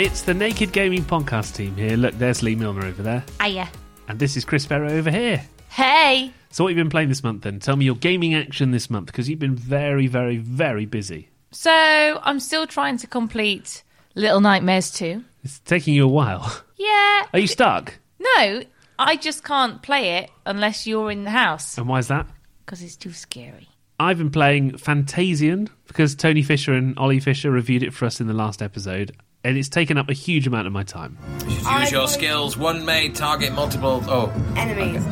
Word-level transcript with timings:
It's 0.00 0.22
the 0.22 0.32
Naked 0.32 0.72
Gaming 0.72 1.02
Podcast 1.02 1.54
team 1.56 1.76
here. 1.76 1.94
Look, 1.94 2.14
there's 2.14 2.42
Lee 2.42 2.54
Milner 2.54 2.86
over 2.86 3.02
there. 3.02 3.22
Hiya. 3.38 3.68
And 4.08 4.18
this 4.18 4.34
is 4.34 4.46
Chris 4.46 4.64
Ferro 4.64 4.90
over 4.90 5.10
here. 5.10 5.42
Hey. 5.68 6.32
So, 6.48 6.64
what 6.64 6.70
have 6.70 6.78
you 6.78 6.84
been 6.84 6.90
playing 6.90 7.10
this 7.10 7.22
month 7.22 7.42
then? 7.42 7.60
Tell 7.60 7.76
me 7.76 7.84
your 7.84 7.96
gaming 7.96 8.34
action 8.34 8.70
this 8.70 8.88
month 8.88 9.08
because 9.08 9.28
you've 9.28 9.38
been 9.38 9.54
very, 9.54 10.06
very, 10.06 10.38
very 10.38 10.86
busy. 10.86 11.28
So 11.50 11.70
I'm 12.22 12.40
still 12.40 12.66
trying 12.66 12.96
to 12.96 13.06
complete 13.06 13.82
Little 14.14 14.40
Nightmares 14.40 14.90
2. 14.90 15.22
It's 15.44 15.58
taking 15.58 15.92
you 15.92 16.04
a 16.04 16.08
while. 16.08 16.50
Yeah. 16.80 17.26
Are 17.34 17.38
you 17.38 17.46
stuck? 17.46 17.98
No, 18.18 18.62
I 18.98 19.16
just 19.16 19.44
can't 19.44 19.82
play 19.82 20.16
it 20.20 20.30
unless 20.46 20.86
you're 20.86 21.10
in 21.10 21.24
the 21.24 21.30
house 21.30 21.76
And 21.76 21.86
why 21.86 21.98
is 21.98 22.08
that? 22.08 22.26
because 22.64 22.80
it's 22.82 22.96
too 22.96 23.12
scary. 23.12 23.68
I've 23.98 24.16
been 24.16 24.30
playing 24.30 24.78
Fantasian 24.78 25.68
because 25.88 26.14
Tony 26.14 26.40
Fisher 26.40 26.72
and 26.72 26.98
Ollie 26.98 27.20
Fisher 27.20 27.50
reviewed 27.50 27.82
it 27.82 27.92
for 27.92 28.06
us 28.06 28.18
in 28.18 28.28
the 28.28 28.32
last 28.32 28.62
episode, 28.62 29.14
and 29.44 29.56
it's 29.56 29.68
taken 29.68 29.96
up 29.98 30.08
a 30.08 30.12
huge 30.12 30.46
amount 30.46 30.66
of 30.66 30.72
my 30.72 30.82
time. 30.82 31.18
Use 31.46 31.90
your 31.90 32.08
skills. 32.08 32.56
One 32.56 32.84
may 32.84 33.08
target 33.08 33.52
multiple. 33.52 34.02
Oh, 34.06 34.32
Enemies. 34.56 35.04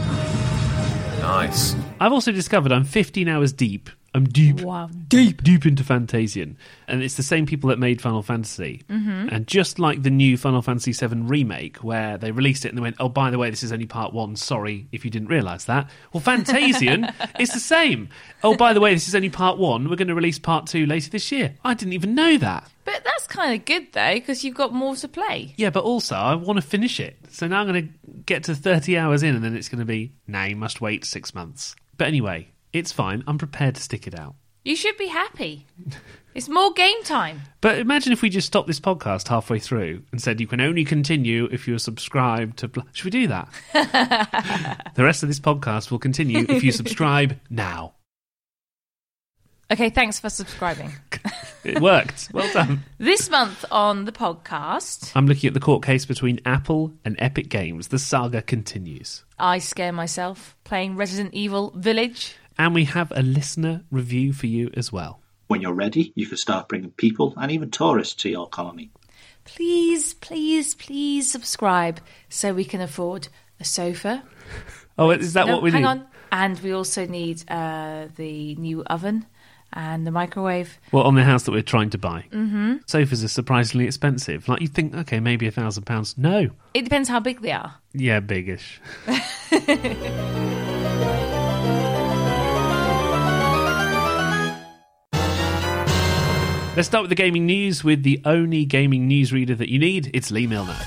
nice. 1.20 1.74
I've 2.00 2.12
also 2.12 2.32
discovered 2.32 2.72
I'm 2.72 2.84
15 2.84 3.28
hours 3.28 3.52
deep. 3.52 3.90
I'm 4.14 4.24
deep, 4.24 4.62
Wow. 4.62 4.88
deep, 5.08 5.42
deep 5.44 5.66
into 5.66 5.84
Fantasian, 5.84 6.56
and 6.88 7.02
it's 7.02 7.16
the 7.16 7.22
same 7.22 7.44
people 7.46 7.68
that 7.68 7.78
made 7.78 8.00
Final 8.00 8.22
Fantasy. 8.22 8.82
Mm-hmm. 8.88 9.28
And 9.30 9.46
just 9.46 9.78
like 9.78 10.02
the 10.02 10.10
new 10.10 10.36
Final 10.38 10.62
Fantasy 10.62 10.92
VII 10.92 11.22
remake, 11.22 11.76
where 11.78 12.16
they 12.16 12.30
released 12.32 12.64
it 12.64 12.70
and 12.70 12.78
they 12.78 12.82
went, 12.82 12.96
"Oh, 12.98 13.08
by 13.10 13.30
the 13.30 13.38
way, 13.38 13.50
this 13.50 13.62
is 13.62 13.70
only 13.72 13.86
part 13.86 14.14
one. 14.14 14.34
Sorry 14.34 14.86
if 14.92 15.04
you 15.04 15.10
didn't 15.10 15.28
realise 15.28 15.64
that." 15.64 15.90
Well, 16.12 16.22
Fantasian 16.22 17.12
is 17.38 17.50
the 17.50 17.60
same. 17.60 18.08
Oh, 18.42 18.56
by 18.56 18.72
the 18.72 18.80
way, 18.80 18.94
this 18.94 19.08
is 19.08 19.14
only 19.14 19.28
part 19.30 19.58
one. 19.58 19.88
We're 19.90 19.96
going 19.96 20.08
to 20.08 20.14
release 20.14 20.38
part 20.38 20.66
two 20.66 20.86
later 20.86 21.10
this 21.10 21.30
year. 21.30 21.54
I 21.62 21.74
didn't 21.74 21.92
even 21.92 22.14
know 22.14 22.38
that. 22.38 22.68
But 22.86 23.04
that's 23.04 23.26
kind 23.26 23.54
of 23.54 23.66
good 23.66 23.92
though 23.92 24.14
because 24.14 24.42
you've 24.42 24.54
got 24.56 24.72
more 24.72 24.96
to 24.96 25.06
play. 25.08 25.52
Yeah, 25.58 25.68
but 25.70 25.84
also 25.84 26.16
I 26.16 26.34
want 26.34 26.56
to 26.58 26.66
finish 26.66 26.98
it. 26.98 27.16
So 27.30 27.46
now 27.46 27.60
I'm 27.60 27.66
going 27.68 27.88
to 27.88 28.12
get 28.24 28.44
to 28.44 28.54
30 28.54 28.96
hours 28.96 29.22
in, 29.22 29.34
and 29.34 29.44
then 29.44 29.54
it's 29.54 29.68
going 29.68 29.80
to 29.80 29.84
be, 29.84 30.12
now 30.26 30.44
you 30.44 30.56
must 30.56 30.80
wait 30.80 31.04
six 31.04 31.34
months. 31.34 31.76
But 31.98 32.06
anyway, 32.08 32.48
it's 32.72 32.92
fine. 32.92 33.24
I'm 33.26 33.38
prepared 33.38 33.74
to 33.76 33.82
stick 33.82 34.06
it 34.06 34.18
out. 34.18 34.34
You 34.64 34.76
should 34.76 34.96
be 34.96 35.06
happy. 35.06 35.66
It's 36.34 36.48
more 36.48 36.72
game 36.72 37.02
time. 37.04 37.40
But 37.60 37.78
imagine 37.78 38.12
if 38.12 38.22
we 38.22 38.28
just 38.28 38.46
stopped 38.46 38.68
this 38.68 38.80
podcast 38.80 39.28
halfway 39.28 39.58
through 39.58 40.02
and 40.12 40.20
said 40.20 40.40
you 40.40 40.46
can 40.46 40.60
only 40.60 40.84
continue 40.84 41.48
if 41.50 41.66
you're 41.66 41.78
subscribed 41.78 42.58
to. 42.58 42.68
Bl-. 42.68 42.80
Should 42.92 43.06
we 43.06 43.10
do 43.10 43.26
that? 43.28 43.48
the 44.94 45.04
rest 45.04 45.22
of 45.22 45.28
this 45.28 45.40
podcast 45.40 45.90
will 45.90 45.98
continue 45.98 46.44
if 46.48 46.62
you 46.62 46.70
subscribe 46.72 47.38
now. 47.48 47.94
Okay, 49.70 49.90
thanks 49.90 50.18
for 50.20 50.30
subscribing. 50.30 50.92
It 51.64 51.80
worked. 51.80 52.30
Well 52.32 52.50
done. 52.52 52.84
this 52.98 53.28
month 53.28 53.64
on 53.70 54.04
the 54.04 54.12
podcast, 54.12 55.10
I'm 55.14 55.26
looking 55.26 55.48
at 55.48 55.54
the 55.54 55.60
court 55.60 55.82
case 55.82 56.06
between 56.06 56.40
Apple 56.46 56.94
and 57.04 57.16
Epic 57.18 57.48
Games. 57.48 57.88
The 57.88 57.98
saga 57.98 58.40
continues. 58.40 59.24
I 59.38 59.58
scare 59.58 59.92
myself 59.92 60.56
playing 60.64 60.96
Resident 60.96 61.34
Evil 61.34 61.72
Village. 61.76 62.36
And 62.58 62.74
we 62.74 62.84
have 62.84 63.12
a 63.14 63.22
listener 63.22 63.84
review 63.90 64.32
for 64.32 64.46
you 64.46 64.70
as 64.74 64.92
well. 64.92 65.20
When 65.46 65.60
you're 65.60 65.72
ready, 65.72 66.12
you 66.14 66.26
can 66.26 66.36
start 66.36 66.68
bringing 66.68 66.90
people 66.90 67.34
and 67.36 67.50
even 67.52 67.70
tourists 67.70 68.14
to 68.22 68.28
your 68.28 68.48
colony. 68.48 68.90
Please, 69.44 70.14
please, 70.14 70.74
please 70.74 71.30
subscribe 71.30 72.00
so 72.28 72.52
we 72.52 72.64
can 72.64 72.80
afford 72.80 73.28
a 73.60 73.64
sofa. 73.64 74.22
Oh, 75.00 75.10
is 75.10 75.34
that 75.34 75.46
No, 75.46 75.54
what 75.54 75.62
we 75.62 75.70
hang 75.70 75.82
need? 75.82 75.86
Hang 75.86 75.98
on. 76.00 76.06
And 76.32 76.58
we 76.58 76.72
also 76.72 77.06
need 77.06 77.48
uh, 77.48 78.08
the 78.16 78.56
new 78.56 78.82
oven 78.82 79.26
and 79.72 80.04
the 80.04 80.10
microwave. 80.10 80.76
Well, 80.90 81.04
on 81.04 81.14
the 81.14 81.22
house 81.22 81.44
that 81.44 81.52
we're 81.52 81.62
trying 81.62 81.90
to 81.90 81.98
buy. 81.98 82.24
Mm-hmm. 82.32 82.78
Sofas 82.84 83.22
are 83.22 83.28
surprisingly 83.28 83.86
expensive. 83.86 84.48
Like, 84.48 84.60
you 84.60 84.66
think, 84.66 84.96
okay, 84.96 85.20
maybe 85.20 85.46
a 85.46 85.52
thousand 85.52 85.84
pounds. 85.84 86.18
No. 86.18 86.50
It 86.74 86.82
depends 86.82 87.08
how 87.08 87.20
big 87.20 87.42
they 87.42 87.52
are. 87.52 87.76
Yeah, 87.92 88.18
biggish. 88.18 88.80
Let's 96.78 96.86
start 96.86 97.02
with 97.02 97.08
the 97.08 97.16
gaming 97.16 97.44
news 97.44 97.82
with 97.82 98.04
the 98.04 98.22
only 98.24 98.64
gaming 98.64 99.10
newsreader 99.10 99.58
that 99.58 99.68
you 99.68 99.80
need. 99.80 100.12
It's 100.14 100.30
Lee 100.30 100.46
Milner. 100.46 100.78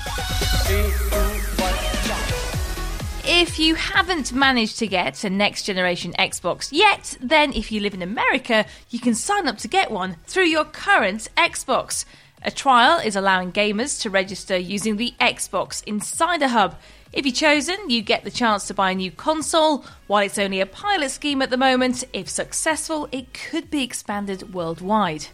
If 3.26 3.58
you 3.58 3.74
haven't 3.74 4.32
managed 4.32 4.78
to 4.78 4.86
get 4.86 5.22
a 5.22 5.28
next 5.28 5.64
generation 5.64 6.14
Xbox 6.18 6.70
yet, 6.72 7.18
then 7.20 7.52
if 7.52 7.70
you 7.70 7.80
live 7.80 7.92
in 7.92 8.00
America, 8.00 8.64
you 8.88 9.00
can 9.00 9.14
sign 9.14 9.46
up 9.46 9.58
to 9.58 9.68
get 9.68 9.90
one 9.90 10.16
through 10.24 10.46
your 10.46 10.64
current 10.64 11.28
Xbox. 11.36 12.06
A 12.42 12.50
trial 12.50 12.98
is 12.98 13.14
allowing 13.14 13.52
gamers 13.52 14.00
to 14.00 14.08
register 14.08 14.56
using 14.56 14.96
the 14.96 15.12
Xbox 15.20 15.84
Insider 15.84 16.48
Hub. 16.48 16.74
If 17.12 17.26
you're 17.26 17.34
chosen, 17.34 17.90
you 17.90 18.00
get 18.00 18.24
the 18.24 18.30
chance 18.30 18.66
to 18.68 18.72
buy 18.72 18.92
a 18.92 18.94
new 18.94 19.10
console. 19.10 19.84
While 20.06 20.24
it's 20.24 20.38
only 20.38 20.60
a 20.62 20.66
pilot 20.66 21.10
scheme 21.10 21.42
at 21.42 21.50
the 21.50 21.58
moment, 21.58 22.02
if 22.14 22.30
successful, 22.30 23.10
it 23.12 23.34
could 23.34 23.70
be 23.70 23.82
expanded 23.84 24.54
worldwide. 24.54 25.26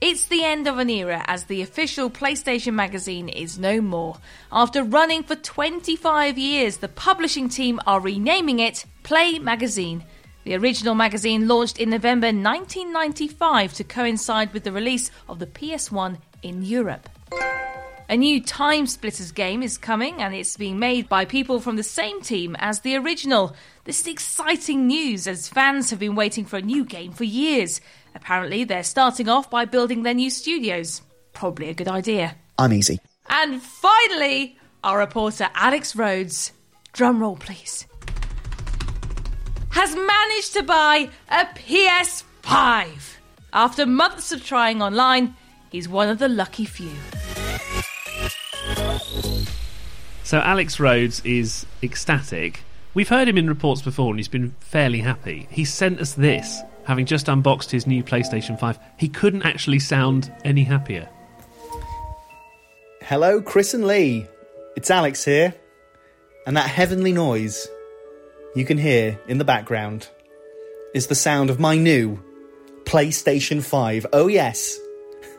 It's 0.00 0.26
the 0.26 0.44
end 0.44 0.68
of 0.68 0.78
an 0.78 0.90
era 0.90 1.24
as 1.26 1.44
the 1.44 1.60
official 1.60 2.08
PlayStation 2.08 2.74
magazine 2.74 3.28
is 3.28 3.58
no 3.58 3.80
more. 3.80 4.18
After 4.52 4.84
running 4.84 5.24
for 5.24 5.34
25 5.34 6.38
years, 6.38 6.76
the 6.76 6.86
publishing 6.86 7.48
team 7.48 7.80
are 7.84 7.98
renaming 7.98 8.60
it 8.60 8.84
Play 9.02 9.40
Magazine. 9.40 10.04
The 10.44 10.54
original 10.54 10.94
magazine 10.94 11.48
launched 11.48 11.80
in 11.80 11.90
November 11.90 12.28
1995 12.28 13.74
to 13.74 13.82
coincide 13.82 14.52
with 14.52 14.62
the 14.62 14.70
release 14.70 15.10
of 15.28 15.40
the 15.40 15.46
PS1 15.46 16.18
in 16.42 16.62
Europe. 16.62 17.08
A 18.08 18.16
new 18.16 18.42
Time 18.42 18.86
Splitters 18.86 19.32
game 19.32 19.62
is 19.62 19.76
coming 19.76 20.22
and 20.22 20.32
it's 20.32 20.56
being 20.56 20.78
made 20.78 21.08
by 21.10 21.24
people 21.24 21.60
from 21.60 21.76
the 21.76 21.82
same 21.82 22.22
team 22.22 22.56
as 22.58 22.80
the 22.80 22.96
original. 22.96 23.54
This 23.84 24.00
is 24.00 24.06
exciting 24.06 24.86
news 24.86 25.26
as 25.26 25.48
fans 25.48 25.90
have 25.90 25.98
been 25.98 26.14
waiting 26.14 26.46
for 26.46 26.56
a 26.56 26.62
new 26.62 26.86
game 26.86 27.12
for 27.12 27.24
years. 27.24 27.80
Apparently, 28.18 28.64
they're 28.64 28.82
starting 28.82 29.28
off 29.28 29.48
by 29.48 29.64
building 29.64 30.02
their 30.02 30.12
new 30.12 30.28
studios. 30.28 31.02
Probably 31.32 31.68
a 31.68 31.74
good 31.74 31.86
idea. 31.86 32.34
I'm 32.58 32.72
easy. 32.72 32.98
And 33.30 33.62
finally, 33.62 34.58
our 34.82 34.98
reporter 34.98 35.48
Alex 35.54 35.94
Rhodes, 35.94 36.52
drumroll 36.92 37.38
please, 37.38 37.86
has 39.70 39.94
managed 39.94 40.52
to 40.54 40.64
buy 40.64 41.10
a 41.28 41.44
PS5. 41.44 42.86
After 43.52 43.86
months 43.86 44.32
of 44.32 44.44
trying 44.44 44.82
online, 44.82 45.36
he's 45.70 45.88
one 45.88 46.08
of 46.08 46.18
the 46.18 46.28
lucky 46.28 46.64
few. 46.64 46.90
So, 50.24 50.40
Alex 50.40 50.80
Rhodes 50.80 51.24
is 51.24 51.66
ecstatic. 51.84 52.64
We've 52.94 53.08
heard 53.08 53.28
him 53.28 53.38
in 53.38 53.46
reports 53.48 53.80
before 53.80 54.10
and 54.10 54.18
he's 54.18 54.28
been 54.28 54.56
fairly 54.58 54.98
happy. 54.98 55.46
He 55.50 55.64
sent 55.64 56.00
us 56.00 56.14
this, 56.14 56.60
having 56.88 57.04
just 57.04 57.28
unboxed 57.28 57.70
his 57.70 57.86
new 57.86 58.02
PlayStation 58.02 58.58
5. 58.58 58.78
He 58.96 59.10
couldn't 59.10 59.42
actually 59.42 59.78
sound 59.78 60.32
any 60.42 60.64
happier. 60.64 61.06
Hello, 63.02 63.42
Chris 63.42 63.74
and 63.74 63.86
Lee. 63.86 64.26
It's 64.74 64.90
Alex 64.90 65.22
here. 65.22 65.54
And 66.46 66.56
that 66.56 66.66
heavenly 66.66 67.12
noise 67.12 67.68
you 68.56 68.64
can 68.64 68.78
hear 68.78 69.20
in 69.28 69.36
the 69.36 69.44
background 69.44 70.08
is 70.94 71.08
the 71.08 71.14
sound 71.14 71.50
of 71.50 71.60
my 71.60 71.76
new 71.76 72.18
PlayStation 72.84 73.62
5. 73.62 74.06
Oh, 74.14 74.26
yes. 74.26 74.78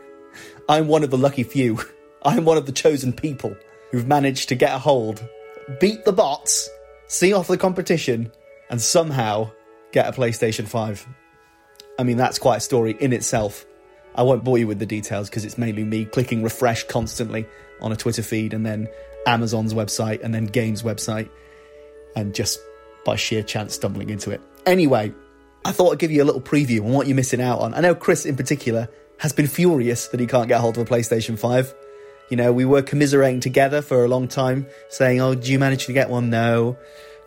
I'm 0.69 0.87
one 0.87 1.03
of 1.03 1.09
the 1.09 1.17
lucky 1.17 1.43
few. 1.43 1.79
I'm 2.21 2.45
one 2.45 2.57
of 2.57 2.67
the 2.67 2.71
chosen 2.71 3.11
people 3.11 3.57
who've 3.89 4.07
managed 4.07 4.49
to 4.49 4.55
get 4.55 4.75
a 4.75 4.77
hold, 4.77 5.27
beat 5.79 6.05
the 6.05 6.13
bots, 6.13 6.69
see 7.07 7.33
off 7.33 7.47
the 7.47 7.57
competition, 7.57 8.31
and 8.69 8.79
somehow 8.79 9.49
get 9.91 10.07
a 10.07 10.11
PlayStation 10.11 10.67
5. 10.67 11.07
I 11.99 12.03
mean, 12.03 12.15
that's 12.15 12.39
quite 12.39 12.57
a 12.57 12.61
story 12.61 12.95
in 12.97 13.11
itself. 13.11 13.65
I 14.15 14.23
won't 14.23 14.45
bore 14.45 14.57
you 14.57 14.67
with 14.67 14.79
the 14.79 14.85
details 14.85 15.29
because 15.29 15.43
it's 15.43 15.57
mainly 15.57 15.83
me 15.83 16.05
clicking 16.05 16.41
refresh 16.41 16.85
constantly 16.85 17.45
on 17.81 17.91
a 17.91 17.97
Twitter 17.97 18.23
feed 18.23 18.53
and 18.53 18.65
then 18.65 18.87
Amazon's 19.27 19.73
website 19.73 20.23
and 20.23 20.33
then 20.33 20.45
Games 20.45 20.81
website 20.81 21.29
and 22.15 22.33
just 22.33 22.61
by 23.03 23.17
sheer 23.17 23.43
chance 23.43 23.75
stumbling 23.75 24.09
into 24.09 24.31
it. 24.31 24.39
Anyway, 24.65 25.13
I 25.65 25.73
thought 25.73 25.91
I'd 25.91 25.99
give 25.99 26.09
you 26.09 26.23
a 26.23 26.25
little 26.25 26.41
preview 26.41 26.85
on 26.85 26.93
what 26.93 27.07
you're 27.07 27.17
missing 27.17 27.41
out 27.41 27.59
on. 27.59 27.73
I 27.73 27.81
know 27.81 27.93
Chris 27.93 28.25
in 28.25 28.37
particular 28.37 28.87
has 29.17 29.33
been 29.33 29.47
furious 29.47 30.07
that 30.07 30.21
he 30.21 30.25
can't 30.25 30.47
get 30.47 30.61
hold 30.61 30.77
of 30.77 30.89
a 30.89 30.89
PlayStation 30.89 31.37
5. 31.37 31.75
You 32.29 32.37
know, 32.37 32.53
we 32.53 32.63
were 32.63 32.81
commiserating 32.81 33.41
together 33.41 33.81
for 33.81 34.05
a 34.05 34.07
long 34.07 34.29
time, 34.29 34.67
saying, 34.87 35.19
Oh, 35.19 35.35
do 35.35 35.51
you 35.51 35.59
manage 35.59 35.87
to 35.87 35.93
get 35.93 36.09
one? 36.09 36.29
No. 36.29 36.77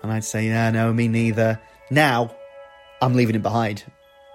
And 0.03 0.11
I'd 0.11 0.25
say, 0.25 0.47
Yeah, 0.47 0.71
no, 0.71 0.95
me 0.95 1.09
neither. 1.09 1.61
Now, 1.91 2.35
I'm 3.03 3.13
leaving 3.13 3.35
it 3.35 3.43
behind. 3.43 3.85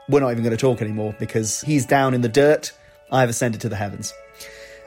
We're 0.09 0.21
not 0.21 0.31
even 0.31 0.43
going 0.43 0.55
to 0.55 0.61
talk 0.61 0.81
anymore 0.81 1.15
because 1.19 1.61
he's 1.61 1.85
down 1.85 2.13
in 2.13 2.21
the 2.21 2.29
dirt. 2.29 2.71
I've 3.11 3.29
ascended 3.29 3.61
to 3.61 3.69
the 3.69 3.75
heavens. 3.75 4.13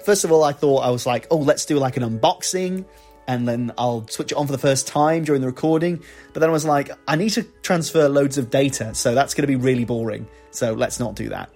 First 0.05 0.25
of 0.25 0.33
all, 0.33 0.43
I 0.43 0.53
thought 0.53 0.79
I 0.79 0.91
was 0.91 1.07
like, 1.07 1.27
oh, 1.31 1.37
let's 1.37 1.67
do 1.67 1.79
like 1.79 1.97
an 1.97 2.03
unboxing 2.03 2.87
and 3.31 3.47
then 3.47 3.73
I'll 3.79 4.09
switch 4.09 4.33
it 4.33 4.35
on 4.35 4.47
for 4.47 4.53
the 4.53 4.59
first 4.59 4.89
time 4.89 5.23
during 5.23 5.41
the 5.41 5.47
recording. 5.47 6.03
But 6.33 6.41
then 6.41 6.49
I 6.49 6.53
was 6.53 6.65
like, 6.65 6.91
I 7.07 7.15
need 7.15 7.31
to 7.31 7.45
transfer 7.63 8.09
loads 8.09 8.39
of 8.39 8.51
data, 8.51 8.95
so 8.95 9.15
that's 9.15 9.35
going 9.35 9.43
to 9.43 9.47
be 9.47 9.55
really 9.55 9.85
boring. 9.85 10.27
So 10.51 10.73
let's 10.73 10.99
not 10.99 11.15
do 11.15 11.29
that. 11.29 11.49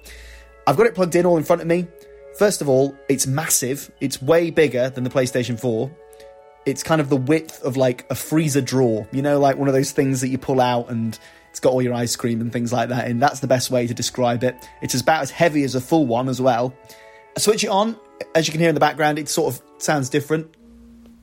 I've 0.67 0.77
got 0.77 0.87
it 0.87 0.95
plugged 0.95 1.17
in 1.17 1.27
all 1.27 1.37
in 1.37 1.43
front 1.43 1.63
of 1.63 1.69
me. 1.69 1.89
First 2.39 2.63
of 2.63 2.69
all, 2.69 2.97
it's 3.09 3.27
massive. 3.27 3.91
It's 4.01 4.23
way 4.23 4.51
bigger 4.51 4.89
than 4.89 5.03
the 5.03 5.11
PlayStation 5.11 5.59
4. 5.59 5.91
It's 6.65 6.85
kind 6.85 7.01
of 7.01 7.09
the 7.09 7.17
width 7.17 7.61
of 7.63 7.77
like 7.77 8.07
a 8.09 8.15
freezer 8.15 8.61
drawer, 8.61 9.09
you 9.11 9.23
know, 9.23 9.41
like 9.41 9.57
one 9.57 9.67
of 9.67 9.75
those 9.75 9.91
things 9.91 10.21
that 10.21 10.29
you 10.29 10.39
pull 10.39 10.61
out 10.61 10.91
and 10.91 11.19
it's 11.55 11.61
got 11.61 11.73
all 11.73 11.81
your 11.81 11.95
ice 11.95 12.17
cream 12.17 12.41
and 12.41 12.53
things 12.53 12.73
like 12.73 12.89
that 12.89 13.09
in. 13.09 13.21
That's 13.21 13.39
the 13.39 13.47
best 13.47 13.71
way 13.71 13.87
to 13.87 13.95
describe 13.95 14.43
it. 14.43 14.69
It's 14.83 15.01
about 15.01 15.23
as 15.23 15.31
heavy 15.31 15.63
as 15.63 15.77
a 15.77 15.81
full 15.81 16.05
one 16.05 16.29
as 16.29 16.41
well. 16.41 16.75
I 17.37 17.39
switch 17.39 17.63
it 17.63 17.69
on, 17.69 17.97
as 18.35 18.49
you 18.49 18.51
can 18.51 18.59
hear 18.59 18.71
in 18.71 18.75
the 18.75 18.81
background, 18.81 19.21
it 19.21 19.29
sort 19.29 19.55
of 19.55 19.63
sounds 19.79 20.09
different. 20.09 20.53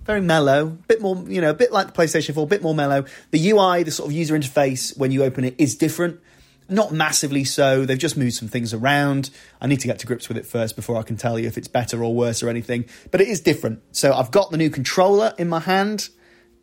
Very 0.05 0.21
mellow, 0.21 0.67
bit 0.87 1.01
more, 1.01 1.21
you 1.27 1.41
know, 1.41 1.49
a 1.49 1.53
bit 1.53 1.73
like 1.73 1.87
the 1.87 1.91
PlayStation 1.91 2.33
4, 2.33 2.43
a 2.43 2.47
bit 2.47 2.61
more 2.61 2.73
mellow. 2.73 3.03
The 3.31 3.51
UI, 3.51 3.83
the 3.83 3.91
sort 3.91 4.07
of 4.07 4.13
user 4.13 4.33
interface 4.33 4.97
when 4.97 5.11
you 5.11 5.25
open 5.25 5.43
it 5.43 5.55
is 5.57 5.75
different. 5.75 6.21
Not 6.69 6.93
massively 6.93 7.43
so. 7.43 7.85
They've 7.85 7.99
just 7.99 8.15
moved 8.15 8.35
some 8.35 8.47
things 8.47 8.73
around. 8.73 9.31
I 9.59 9.67
need 9.67 9.81
to 9.81 9.87
get 9.87 9.99
to 9.99 10.07
grips 10.07 10.29
with 10.29 10.37
it 10.37 10.45
first 10.45 10.77
before 10.77 10.95
I 10.95 11.03
can 11.03 11.17
tell 11.17 11.37
you 11.39 11.47
if 11.47 11.57
it's 11.57 11.67
better 11.67 12.01
or 12.01 12.15
worse 12.15 12.41
or 12.41 12.47
anything. 12.47 12.85
But 13.11 13.19
it 13.19 13.27
is 13.27 13.41
different. 13.41 13.81
So 13.91 14.13
I've 14.13 14.31
got 14.31 14.49
the 14.49 14.57
new 14.57 14.69
controller 14.69 15.33
in 15.37 15.49
my 15.49 15.59
hand. 15.59 16.07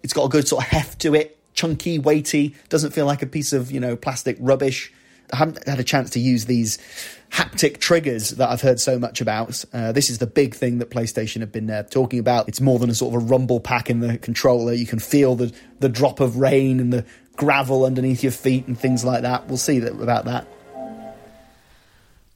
It's 0.02 0.14
got 0.14 0.24
a 0.24 0.30
good 0.30 0.48
sort 0.48 0.64
of 0.64 0.70
heft 0.70 1.02
to 1.02 1.14
it 1.14 1.37
chunky, 1.58 1.98
weighty, 1.98 2.54
doesn't 2.68 2.92
feel 2.92 3.04
like 3.04 3.20
a 3.20 3.26
piece 3.26 3.52
of, 3.52 3.72
you 3.72 3.80
know, 3.80 3.96
plastic 3.96 4.36
rubbish. 4.38 4.92
I 5.32 5.38
haven't 5.38 5.66
had 5.66 5.80
a 5.80 5.84
chance 5.84 6.10
to 6.10 6.20
use 6.20 6.44
these 6.44 6.78
haptic 7.32 7.78
triggers 7.78 8.30
that 8.30 8.48
I've 8.48 8.60
heard 8.60 8.78
so 8.78 8.96
much 8.96 9.20
about. 9.20 9.64
Uh, 9.72 9.90
this 9.90 10.08
is 10.08 10.18
the 10.18 10.26
big 10.28 10.54
thing 10.54 10.78
that 10.78 10.88
PlayStation 10.88 11.40
have 11.40 11.50
been 11.50 11.68
uh, 11.68 11.82
talking 11.82 12.20
about. 12.20 12.48
It's 12.48 12.60
more 12.60 12.78
than 12.78 12.90
a 12.90 12.94
sort 12.94 13.12
of 13.12 13.22
a 13.22 13.24
rumble 13.26 13.58
pack 13.58 13.90
in 13.90 13.98
the 13.98 14.18
controller. 14.18 14.72
You 14.72 14.86
can 14.86 15.00
feel 15.00 15.34
the, 15.34 15.52
the 15.80 15.88
drop 15.88 16.20
of 16.20 16.36
rain 16.36 16.78
and 16.78 16.92
the 16.92 17.04
gravel 17.34 17.84
underneath 17.84 18.22
your 18.22 18.30
feet 18.30 18.68
and 18.68 18.78
things 18.78 19.04
like 19.04 19.22
that. 19.22 19.48
We'll 19.48 19.56
see 19.56 19.80
that, 19.80 20.00
about 20.00 20.26
that. 20.26 20.46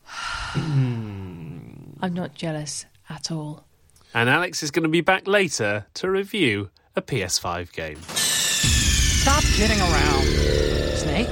I'm 0.57 2.13
not 2.13 2.35
jealous 2.35 2.87
at 3.09 3.31
all. 3.31 3.67
And 4.13 4.29
Alex 4.29 4.65
is 4.65 4.73
going 4.73 4.83
to 4.83 4.89
be 4.89 5.01
back 5.01 5.29
later 5.29 5.87
to 5.95 6.11
review 6.11 6.71
a 6.97 7.03
PS5 7.03 7.73
game. 7.73 7.99
Stop 9.23 9.45
kidding 9.45 9.81
around. 9.81 10.25
Snake? 10.97 11.29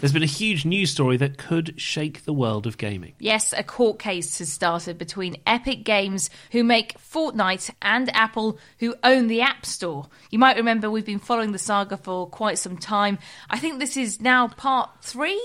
There's 0.00 0.14
been 0.14 0.22
a 0.22 0.26
huge 0.26 0.64
news 0.64 0.90
story 0.90 1.18
that 1.18 1.36
could 1.36 1.78
shake 1.78 2.24
the 2.24 2.32
world 2.32 2.66
of 2.66 2.78
gaming. 2.78 3.12
Yes, 3.18 3.52
a 3.52 3.62
court 3.62 3.98
case 3.98 4.38
has 4.38 4.50
started 4.50 4.96
between 4.96 5.36
Epic 5.46 5.84
Games, 5.84 6.30
who 6.52 6.64
make 6.64 6.98
Fortnite, 6.98 7.68
and 7.82 8.08
Apple, 8.16 8.58
who 8.78 8.94
own 9.04 9.26
the 9.26 9.42
App 9.42 9.66
Store. 9.66 10.08
You 10.30 10.38
might 10.38 10.56
remember 10.56 10.90
we've 10.90 11.04
been 11.04 11.18
following 11.18 11.52
the 11.52 11.58
saga 11.58 11.98
for 11.98 12.26
quite 12.26 12.56
some 12.56 12.78
time. 12.78 13.18
I 13.50 13.58
think 13.58 13.80
this 13.80 13.98
is 13.98 14.22
now 14.22 14.48
part 14.48 14.88
three. 15.02 15.38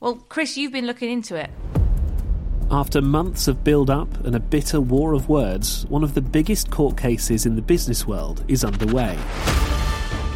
Well, 0.00 0.16
Chris, 0.16 0.56
you've 0.56 0.72
been 0.72 0.86
looking 0.86 1.12
into 1.12 1.36
it. 1.36 1.50
After 2.72 3.02
months 3.02 3.48
of 3.48 3.64
build 3.64 3.90
up 3.90 4.24
and 4.24 4.36
a 4.36 4.40
bitter 4.40 4.80
war 4.80 5.12
of 5.12 5.28
words, 5.28 5.86
one 5.86 6.04
of 6.04 6.14
the 6.14 6.20
biggest 6.20 6.70
court 6.70 6.96
cases 6.96 7.44
in 7.44 7.56
the 7.56 7.62
business 7.62 8.06
world 8.06 8.44
is 8.46 8.62
underway. 8.62 9.18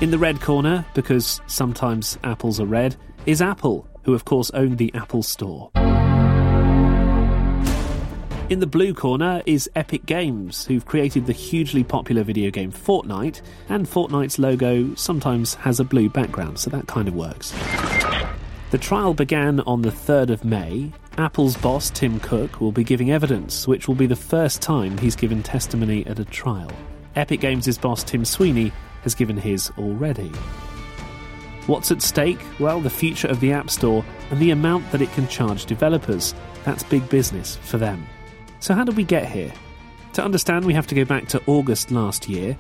In 0.01 0.11
the 0.11 0.19
red 0.19 0.41
corner, 0.41 0.85
because 0.95 1.41
sometimes 1.47 2.19
apples 2.25 2.59
are 2.59 2.67
red, 2.67 2.97
is 3.25 3.41
Apple, 3.41 3.87
who 4.03 4.15
of 4.15 4.25
course 4.25 4.51
own 4.51 4.75
the 4.75 4.93
Apple 4.95 5.23
Store. 5.23 5.71
In 8.51 8.59
the 8.59 8.67
blue 8.67 8.95
corner 8.95 9.41
is 9.47 9.71
Epic 9.77 10.05
Games, 10.05 10.67
who've 10.67 10.85
created 10.85 11.27
the 11.27 11.33
hugely 11.33 11.85
popular 11.85 12.25
video 12.25 12.51
game 12.51 12.73
Fortnite, 12.73 13.43
and 13.69 13.87
Fortnite's 13.87 14.41
logo 14.41 14.93
sometimes 14.97 15.55
has 15.55 15.79
a 15.79 15.85
blue 15.85 16.09
background, 16.09 16.59
so 16.59 16.69
that 16.71 16.89
kind 16.89 17.07
of 17.07 17.15
works. 17.15 17.53
The 18.75 18.79
trial 18.79 19.15
began 19.15 19.61
on 19.61 19.83
the 19.83 19.93
3rd 19.93 20.31
of 20.31 20.45
May. 20.45 20.91
Apple's 21.17 21.57
boss, 21.57 21.91
Tim 21.91 22.19
Cook, 22.19 22.61
will 22.61 22.73
be 22.73 22.83
giving 22.83 23.13
evidence, 23.13 23.69
which 23.69 23.87
will 23.87 23.95
be 23.95 24.09
the 24.09 24.17
first 24.17 24.61
time 24.61 24.99
he's 24.99 25.15
given 25.15 25.45
testimony 25.45 26.05
at 26.07 26.19
a 26.19 26.25
trial. 26.25 26.73
Epic 27.15 27.39
Games' 27.39 27.79
boss, 27.79 28.03
Tim 28.03 28.25
Sweeney, 28.25 28.73
has 29.03 29.15
given 29.15 29.37
his 29.37 29.71
already. 29.79 30.27
What's 31.69 31.93
at 31.93 32.03
stake? 32.03 32.41
Well, 32.59 32.81
the 32.81 32.91
future 32.91 33.29
of 33.29 33.39
the 33.39 33.53
App 33.53 33.71
Store 33.71 34.05
and 34.33 34.41
the 34.41 34.51
amount 34.51 34.91
that 34.91 35.03
it 35.03 35.13
can 35.13 35.29
charge 35.29 35.67
developers. 35.67 36.35
That's 36.65 36.83
big 36.83 37.09
business 37.09 37.55
for 37.55 37.79
them. 37.79 38.05
So, 38.59 38.75
how 38.75 38.83
did 38.83 38.97
we 38.97 39.05
get 39.05 39.31
here? 39.31 39.53
To 40.15 40.25
understand, 40.25 40.65
we 40.65 40.75
have 40.75 40.89
to 40.89 40.97
go 40.97 41.05
back 41.05 41.29
to 41.29 41.41
August 41.47 41.93
last 41.93 42.29
year. 42.29 42.59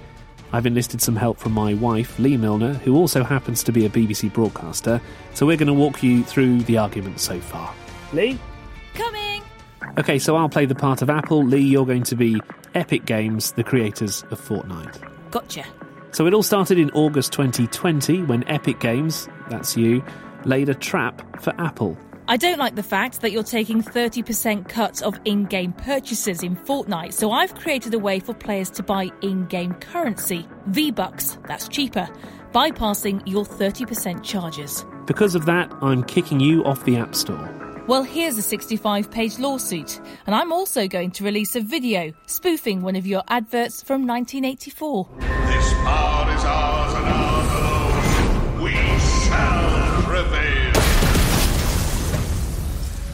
I've 0.54 0.66
enlisted 0.66 1.02
some 1.02 1.16
help 1.16 1.38
from 1.38 1.50
my 1.50 1.74
wife, 1.74 2.16
Lee 2.20 2.36
Milner, 2.36 2.74
who 2.74 2.94
also 2.94 3.24
happens 3.24 3.64
to 3.64 3.72
be 3.72 3.86
a 3.86 3.88
BBC 3.88 4.32
broadcaster, 4.32 5.00
so 5.34 5.46
we're 5.46 5.56
going 5.56 5.66
to 5.66 5.74
walk 5.74 6.00
you 6.00 6.22
through 6.22 6.60
the 6.60 6.78
argument 6.78 7.18
so 7.18 7.40
far. 7.40 7.74
Lee? 8.12 8.38
Coming! 8.94 9.42
Okay, 9.98 10.20
so 10.20 10.36
I'll 10.36 10.48
play 10.48 10.64
the 10.64 10.76
part 10.76 11.02
of 11.02 11.10
Apple. 11.10 11.44
Lee, 11.44 11.58
you're 11.58 11.84
going 11.84 12.04
to 12.04 12.14
be 12.14 12.40
Epic 12.72 13.04
Games, 13.04 13.50
the 13.50 13.64
creators 13.64 14.22
of 14.30 14.40
Fortnite. 14.40 15.02
Gotcha. 15.32 15.64
So 16.12 16.24
it 16.28 16.32
all 16.32 16.44
started 16.44 16.78
in 16.78 16.88
August 16.92 17.32
2020 17.32 18.22
when 18.22 18.46
Epic 18.48 18.78
Games, 18.78 19.28
that's 19.50 19.76
you, 19.76 20.04
laid 20.44 20.68
a 20.68 20.74
trap 20.76 21.42
for 21.42 21.52
Apple. 21.60 21.98
I 22.26 22.38
don't 22.38 22.58
like 22.58 22.74
the 22.74 22.82
fact 22.82 23.20
that 23.20 23.32
you're 23.32 23.42
taking 23.42 23.82
30% 23.82 24.66
cuts 24.66 25.02
of 25.02 25.20
in 25.26 25.44
game 25.44 25.74
purchases 25.74 26.42
in 26.42 26.56
Fortnite, 26.56 27.12
so 27.12 27.32
I've 27.32 27.54
created 27.54 27.92
a 27.92 27.98
way 27.98 28.18
for 28.18 28.32
players 28.32 28.70
to 28.70 28.82
buy 28.82 29.10
in 29.20 29.44
game 29.44 29.74
currency, 29.74 30.48
V 30.68 30.90
Bucks, 30.90 31.36
that's 31.46 31.68
cheaper, 31.68 32.08
bypassing 32.52 33.22
your 33.26 33.44
30% 33.44 34.24
charges. 34.24 34.86
Because 35.06 35.34
of 35.34 35.44
that, 35.44 35.70
I'm 35.82 36.02
kicking 36.02 36.40
you 36.40 36.64
off 36.64 36.82
the 36.86 36.96
App 36.96 37.14
Store. 37.14 37.50
Well, 37.88 38.04
here's 38.04 38.38
a 38.38 38.42
65 38.42 39.10
page 39.10 39.38
lawsuit, 39.38 40.00
and 40.26 40.34
I'm 40.34 40.50
also 40.50 40.88
going 40.88 41.10
to 41.10 41.24
release 41.24 41.54
a 41.56 41.60
video 41.60 42.14
spoofing 42.24 42.80
one 42.80 42.96
of 42.96 43.06
your 43.06 43.22
adverts 43.28 43.82
from 43.82 44.06
1984. 44.06 45.08
This 45.20 45.72
power 45.74 46.34
is 46.34 46.44
ours 46.44 46.73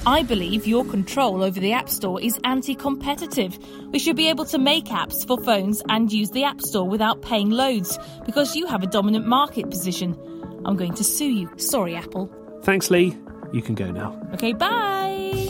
I 0.06 0.22
believe 0.22 0.66
your 0.66 0.86
control 0.86 1.42
over 1.42 1.60
the 1.60 1.72
App 1.72 1.90
Store 1.90 2.20
is 2.22 2.38
anti 2.44 2.74
competitive. 2.74 3.58
We 3.92 3.98
should 3.98 4.16
be 4.16 4.30
able 4.30 4.46
to 4.46 4.58
make 4.58 4.86
apps 4.86 5.26
for 5.26 5.38
phones 5.44 5.82
and 5.90 6.10
use 6.10 6.30
the 6.30 6.42
App 6.42 6.62
Store 6.62 6.88
without 6.88 7.20
paying 7.20 7.50
loads 7.50 7.98
because 8.24 8.56
you 8.56 8.66
have 8.66 8.82
a 8.82 8.86
dominant 8.86 9.26
market 9.26 9.68
position. 9.68 10.16
I'm 10.64 10.76
going 10.76 10.94
to 10.94 11.04
sue 11.04 11.30
you. 11.30 11.50
Sorry, 11.58 11.94
Apple. 11.94 12.32
Thanks, 12.62 12.90
Lee. 12.90 13.14
You 13.52 13.60
can 13.60 13.74
go 13.74 13.90
now. 13.90 14.18
Okay, 14.32 14.54
bye. 14.54 15.48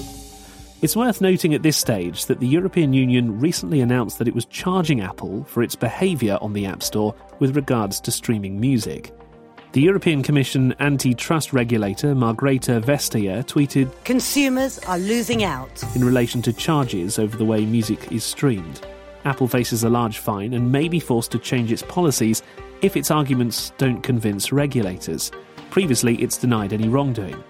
It's 0.82 0.96
worth 0.96 1.20
noting 1.20 1.54
at 1.54 1.62
this 1.62 1.76
stage 1.76 2.26
that 2.26 2.40
the 2.40 2.48
European 2.48 2.92
Union 2.92 3.38
recently 3.38 3.80
announced 3.80 4.18
that 4.18 4.26
it 4.26 4.34
was 4.34 4.46
charging 4.46 5.00
Apple 5.00 5.44
for 5.44 5.62
its 5.62 5.76
behaviour 5.76 6.38
on 6.40 6.54
the 6.54 6.66
App 6.66 6.82
Store 6.82 7.14
with 7.38 7.54
regards 7.54 8.00
to 8.00 8.10
streaming 8.10 8.58
music. 8.58 9.12
The 9.72 9.80
European 9.80 10.24
Commission 10.24 10.74
antitrust 10.80 11.52
regulator 11.52 12.12
Margrethe 12.12 12.82
Vestager 12.82 13.44
tweeted 13.44 13.92
Consumers 14.02 14.80
are 14.80 14.98
losing 14.98 15.44
out. 15.44 15.84
in 15.94 16.04
relation 16.04 16.42
to 16.42 16.52
charges 16.52 17.20
over 17.20 17.36
the 17.36 17.44
way 17.44 17.64
music 17.64 18.10
is 18.10 18.24
streamed. 18.24 18.84
Apple 19.24 19.46
faces 19.46 19.84
a 19.84 19.88
large 19.88 20.18
fine 20.18 20.54
and 20.54 20.72
may 20.72 20.88
be 20.88 20.98
forced 20.98 21.30
to 21.30 21.38
change 21.38 21.70
its 21.70 21.82
policies 21.82 22.42
if 22.82 22.96
its 22.96 23.12
arguments 23.12 23.70
don't 23.78 24.02
convince 24.02 24.50
regulators. 24.50 25.30
Previously, 25.70 26.16
it's 26.16 26.36
denied 26.38 26.72
any 26.72 26.88
wrongdoing. 26.88 27.40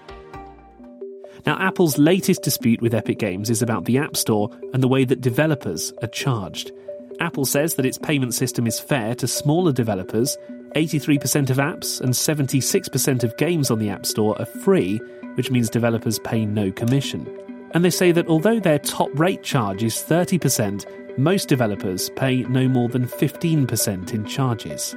Now, 1.47 1.57
Apple's 1.59 1.97
latest 1.97 2.43
dispute 2.43 2.83
with 2.83 2.93
Epic 2.93 3.17
Games 3.17 3.49
is 3.49 3.63
about 3.63 3.85
the 3.85 3.97
App 3.97 4.15
Store 4.15 4.51
and 4.73 4.83
the 4.83 4.87
way 4.87 5.05
that 5.05 5.21
developers 5.21 5.91
are 6.03 6.07
charged. 6.09 6.71
Apple 7.19 7.45
says 7.45 7.75
that 7.75 7.85
its 7.87 7.97
payment 7.97 8.35
system 8.35 8.67
is 8.67 8.79
fair 8.79 9.15
to 9.15 9.27
smaller 9.27 9.71
developers. 9.71 10.37
83% 10.75 11.49
of 11.49 11.57
apps 11.57 11.99
and 11.99 12.13
76% 12.13 13.23
of 13.23 13.37
games 13.37 13.69
on 13.69 13.79
the 13.79 13.89
App 13.89 14.05
Store 14.05 14.39
are 14.39 14.45
free, 14.45 14.97
which 15.35 15.51
means 15.51 15.69
developers 15.69 16.19
pay 16.19 16.45
no 16.45 16.71
commission. 16.71 17.27
And 17.73 17.83
they 17.83 17.89
say 17.89 18.11
that 18.11 18.27
although 18.27 18.59
their 18.59 18.79
top 18.79 19.09
rate 19.13 19.43
charge 19.43 19.83
is 19.83 19.95
30%, 19.95 21.17
most 21.17 21.49
developers 21.49 22.09
pay 22.11 22.43
no 22.43 22.67
more 22.67 22.89
than 22.89 23.07
15% 23.07 24.13
in 24.13 24.25
charges. 24.25 24.95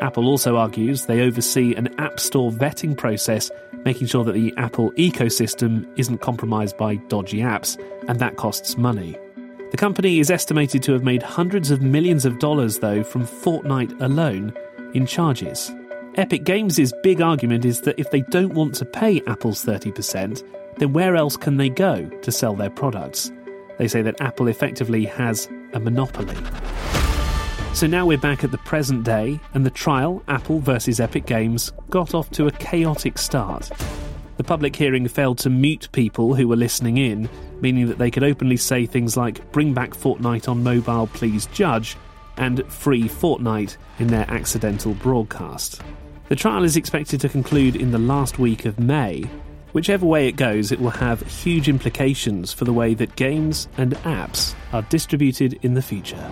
Apple 0.00 0.26
also 0.26 0.56
argues 0.56 1.06
they 1.06 1.20
oversee 1.20 1.74
an 1.74 1.88
App 2.00 2.18
Store 2.18 2.50
vetting 2.50 2.96
process, 2.96 3.50
making 3.84 4.06
sure 4.06 4.24
that 4.24 4.32
the 4.32 4.54
Apple 4.56 4.92
ecosystem 4.92 5.86
isn't 5.96 6.18
compromised 6.18 6.76
by 6.76 6.96
dodgy 6.96 7.38
apps, 7.38 7.80
and 8.08 8.18
that 8.18 8.36
costs 8.36 8.78
money. 8.78 9.16
The 9.70 9.76
company 9.76 10.18
is 10.18 10.30
estimated 10.30 10.82
to 10.84 10.92
have 10.92 11.04
made 11.04 11.22
hundreds 11.22 11.70
of 11.70 11.82
millions 11.82 12.24
of 12.24 12.38
dollars, 12.38 12.78
though, 12.78 13.04
from 13.04 13.26
Fortnite 13.26 14.00
alone 14.00 14.52
in 14.94 15.06
charges. 15.06 15.72
Epic 16.16 16.44
Games' 16.44 16.92
big 17.02 17.20
argument 17.20 17.64
is 17.64 17.82
that 17.82 17.98
if 17.98 18.10
they 18.10 18.22
don't 18.22 18.54
want 18.54 18.74
to 18.74 18.84
pay 18.84 19.22
Apple's 19.26 19.64
30%, 19.64 20.42
then 20.78 20.92
where 20.92 21.14
else 21.14 21.36
can 21.36 21.56
they 21.56 21.68
go 21.68 22.08
to 22.08 22.32
sell 22.32 22.54
their 22.54 22.70
products? 22.70 23.30
They 23.78 23.88
say 23.88 24.02
that 24.02 24.20
Apple 24.20 24.48
effectively 24.48 25.04
has 25.06 25.48
a 25.72 25.80
monopoly. 25.80 26.36
So 27.72 27.86
now 27.86 28.04
we're 28.04 28.18
back 28.18 28.42
at 28.42 28.50
the 28.50 28.58
present 28.58 29.04
day, 29.04 29.38
and 29.54 29.64
the 29.64 29.70
trial, 29.70 30.22
Apple 30.26 30.58
versus 30.58 30.98
Epic 30.98 31.24
Games, 31.26 31.72
got 31.88 32.14
off 32.14 32.28
to 32.32 32.48
a 32.48 32.52
chaotic 32.52 33.16
start. 33.16 33.70
The 34.36 34.44
public 34.44 34.74
hearing 34.74 35.06
failed 35.06 35.38
to 35.38 35.50
mute 35.50 35.88
people 35.92 36.34
who 36.34 36.48
were 36.48 36.56
listening 36.56 36.96
in, 36.96 37.28
meaning 37.60 37.86
that 37.86 37.98
they 37.98 38.10
could 38.10 38.24
openly 38.24 38.56
say 38.56 38.86
things 38.86 39.16
like 39.16 39.52
bring 39.52 39.72
back 39.72 39.90
Fortnite 39.90 40.48
on 40.48 40.64
mobile, 40.64 41.06
please 41.08 41.46
judge, 41.46 41.96
and 42.36 42.64
free 42.72 43.04
Fortnite 43.04 43.76
in 43.98 44.08
their 44.08 44.30
accidental 44.30 44.94
broadcast. 44.94 45.82
The 46.28 46.36
trial 46.36 46.64
is 46.64 46.76
expected 46.76 47.20
to 47.22 47.28
conclude 47.28 47.76
in 47.76 47.90
the 47.90 47.98
last 47.98 48.38
week 48.38 48.64
of 48.64 48.78
May. 48.78 49.24
Whichever 49.72 50.06
way 50.06 50.28
it 50.28 50.32
goes, 50.32 50.72
it 50.72 50.80
will 50.80 50.90
have 50.90 51.20
huge 51.22 51.68
implications 51.68 52.52
for 52.52 52.64
the 52.64 52.72
way 52.72 52.94
that 52.94 53.14
games 53.16 53.68
and 53.76 53.94
apps 53.98 54.54
are 54.72 54.82
distributed 54.82 55.58
in 55.62 55.74
the 55.74 55.82
future. 55.82 56.30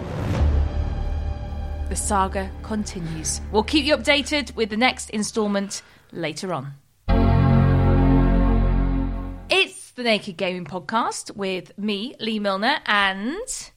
The 1.89 1.97
saga 1.97 2.51
continues. 2.63 3.41
We'll 3.51 3.63
keep 3.63 3.85
you 3.85 3.97
updated 3.97 4.55
with 4.55 4.71
the 4.71 4.77
next 4.77 5.11
instalment 5.11 5.83
later 6.13 6.53
on. 6.53 6.75
It's 9.51 9.93
the 9.93 10.03
Naked 10.03 10.37
Gaming 10.37 10.65
Podcast 10.65 11.35
with 11.35 11.77
me, 11.79 12.15
Lee 12.21 12.39
Milner, 12.39 12.79
and 12.87 13.71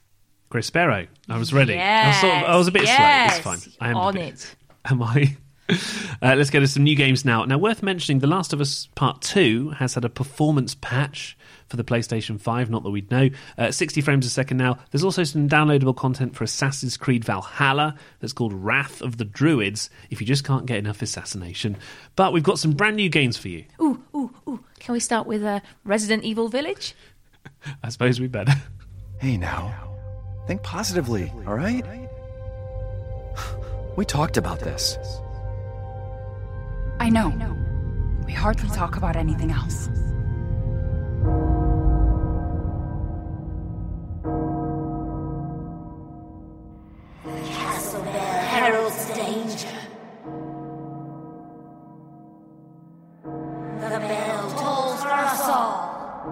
Chris 0.51 0.67
Sparrow. 0.67 1.07
I 1.29 1.37
was 1.37 1.51
ready. 1.53 1.73
I, 1.73 1.77
was 1.77 2.15
Yes, 2.15 2.21
sort 2.21 2.33
of, 2.35 2.43
I 2.43 2.55
was 2.57 2.67
a 2.67 2.71
bit 2.71 2.83
yes, 2.83 3.41
slow. 3.41 3.53
It's 3.53 3.63
fine. 3.63 3.73
I 3.79 3.89
am 3.89 3.97
on 3.97 4.13
bit- 4.13 4.33
it. 4.33 4.55
Am 4.85 5.01
I? 5.01 5.37
Uh, 6.21 6.35
let's 6.35 6.49
go 6.49 6.59
to 6.59 6.67
some 6.67 6.83
new 6.83 6.95
games 6.97 7.23
now. 7.23 7.45
Now, 7.45 7.57
worth 7.57 7.81
mentioning, 7.81 8.19
The 8.19 8.27
Last 8.27 8.51
of 8.51 8.59
Us 8.61 8.89
Part 8.93 9.21
2 9.21 9.69
has 9.71 9.95
had 9.95 10.03
a 10.03 10.09
performance 10.09 10.75
patch 10.75 11.35
for 11.67 11.77
the 11.77 11.83
PlayStation 11.83 12.39
5, 12.39 12.69
not 12.69 12.83
that 12.83 12.89
we'd 12.91 13.09
know. 13.09 13.29
Uh, 13.57 13.71
60 13.71 14.01
frames 14.01 14.25
a 14.25 14.29
second 14.29 14.57
now. 14.57 14.77
There's 14.91 15.03
also 15.03 15.23
some 15.23 15.47
downloadable 15.49 15.95
content 15.95 16.35
for 16.35 16.43
Assassin's 16.43 16.97
Creed 16.97 17.23
Valhalla 17.23 17.95
that's 18.19 18.33
called 18.33 18.53
Wrath 18.53 19.01
of 19.01 19.17
the 19.17 19.23
Druids, 19.25 19.89
if 20.11 20.19
you 20.21 20.27
just 20.27 20.43
can't 20.43 20.65
get 20.67 20.77
enough 20.77 21.01
assassination. 21.01 21.77
But 22.17 22.33
we've 22.33 22.43
got 22.43 22.59
some 22.59 22.73
brand 22.73 22.97
new 22.97 23.09
games 23.09 23.37
for 23.37 23.47
you. 23.47 23.63
Ooh, 23.81 24.03
ooh, 24.13 24.35
ooh. 24.47 24.63
Can 24.79 24.93
we 24.93 24.99
start 24.99 25.25
with 25.25 25.41
uh, 25.41 25.61
Resident 25.85 26.23
Evil 26.25 26.49
Village? 26.49 26.93
I 27.83 27.89
suppose 27.89 28.19
we 28.19 28.27
better. 28.27 28.53
Hey 29.19 29.37
now. 29.37 29.90
Think 30.51 30.63
positively, 30.63 31.31
all 31.47 31.55
right? 31.55 31.85
We 33.95 34.03
talked 34.03 34.35
about 34.35 34.59
this. 34.59 34.97
I 36.99 37.07
know. 37.09 37.29
We 38.25 38.33
hardly 38.33 38.67
talk 38.67 38.97
about 38.97 39.15
anything 39.15 39.51
else. 39.51 39.87
Castle 47.47 48.03
Bell 48.03 48.43
heralds 48.51 49.05
danger. 49.15 49.77
The 53.23 53.99
bell 53.99 54.51
tolls 54.59 55.01
for 55.01 55.11
us 55.11 55.47
all. 55.47 56.25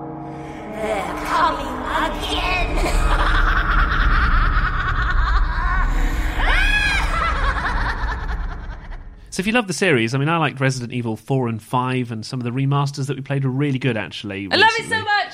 They're 0.73 1.23
coming 1.23 1.77
again. 2.03 3.05
So 9.39 9.41
if 9.41 9.47
you 9.47 9.53
love 9.53 9.67
the 9.67 9.73
series, 9.73 10.13
I 10.13 10.17
mean, 10.17 10.27
I 10.27 10.35
liked 10.35 10.59
Resident 10.59 10.91
Evil 10.91 11.15
4 11.15 11.47
and 11.47 11.63
5, 11.63 12.11
and 12.11 12.25
some 12.25 12.41
of 12.41 12.43
the 12.43 12.51
remasters 12.51 13.07
that 13.07 13.15
we 13.15 13.21
played 13.21 13.45
were 13.45 13.49
really 13.49 13.79
good, 13.79 13.95
actually. 13.95 14.49
I 14.51 14.57
love 14.57 14.69
it 14.77 14.89
so 14.89 15.01
much. 15.01 15.33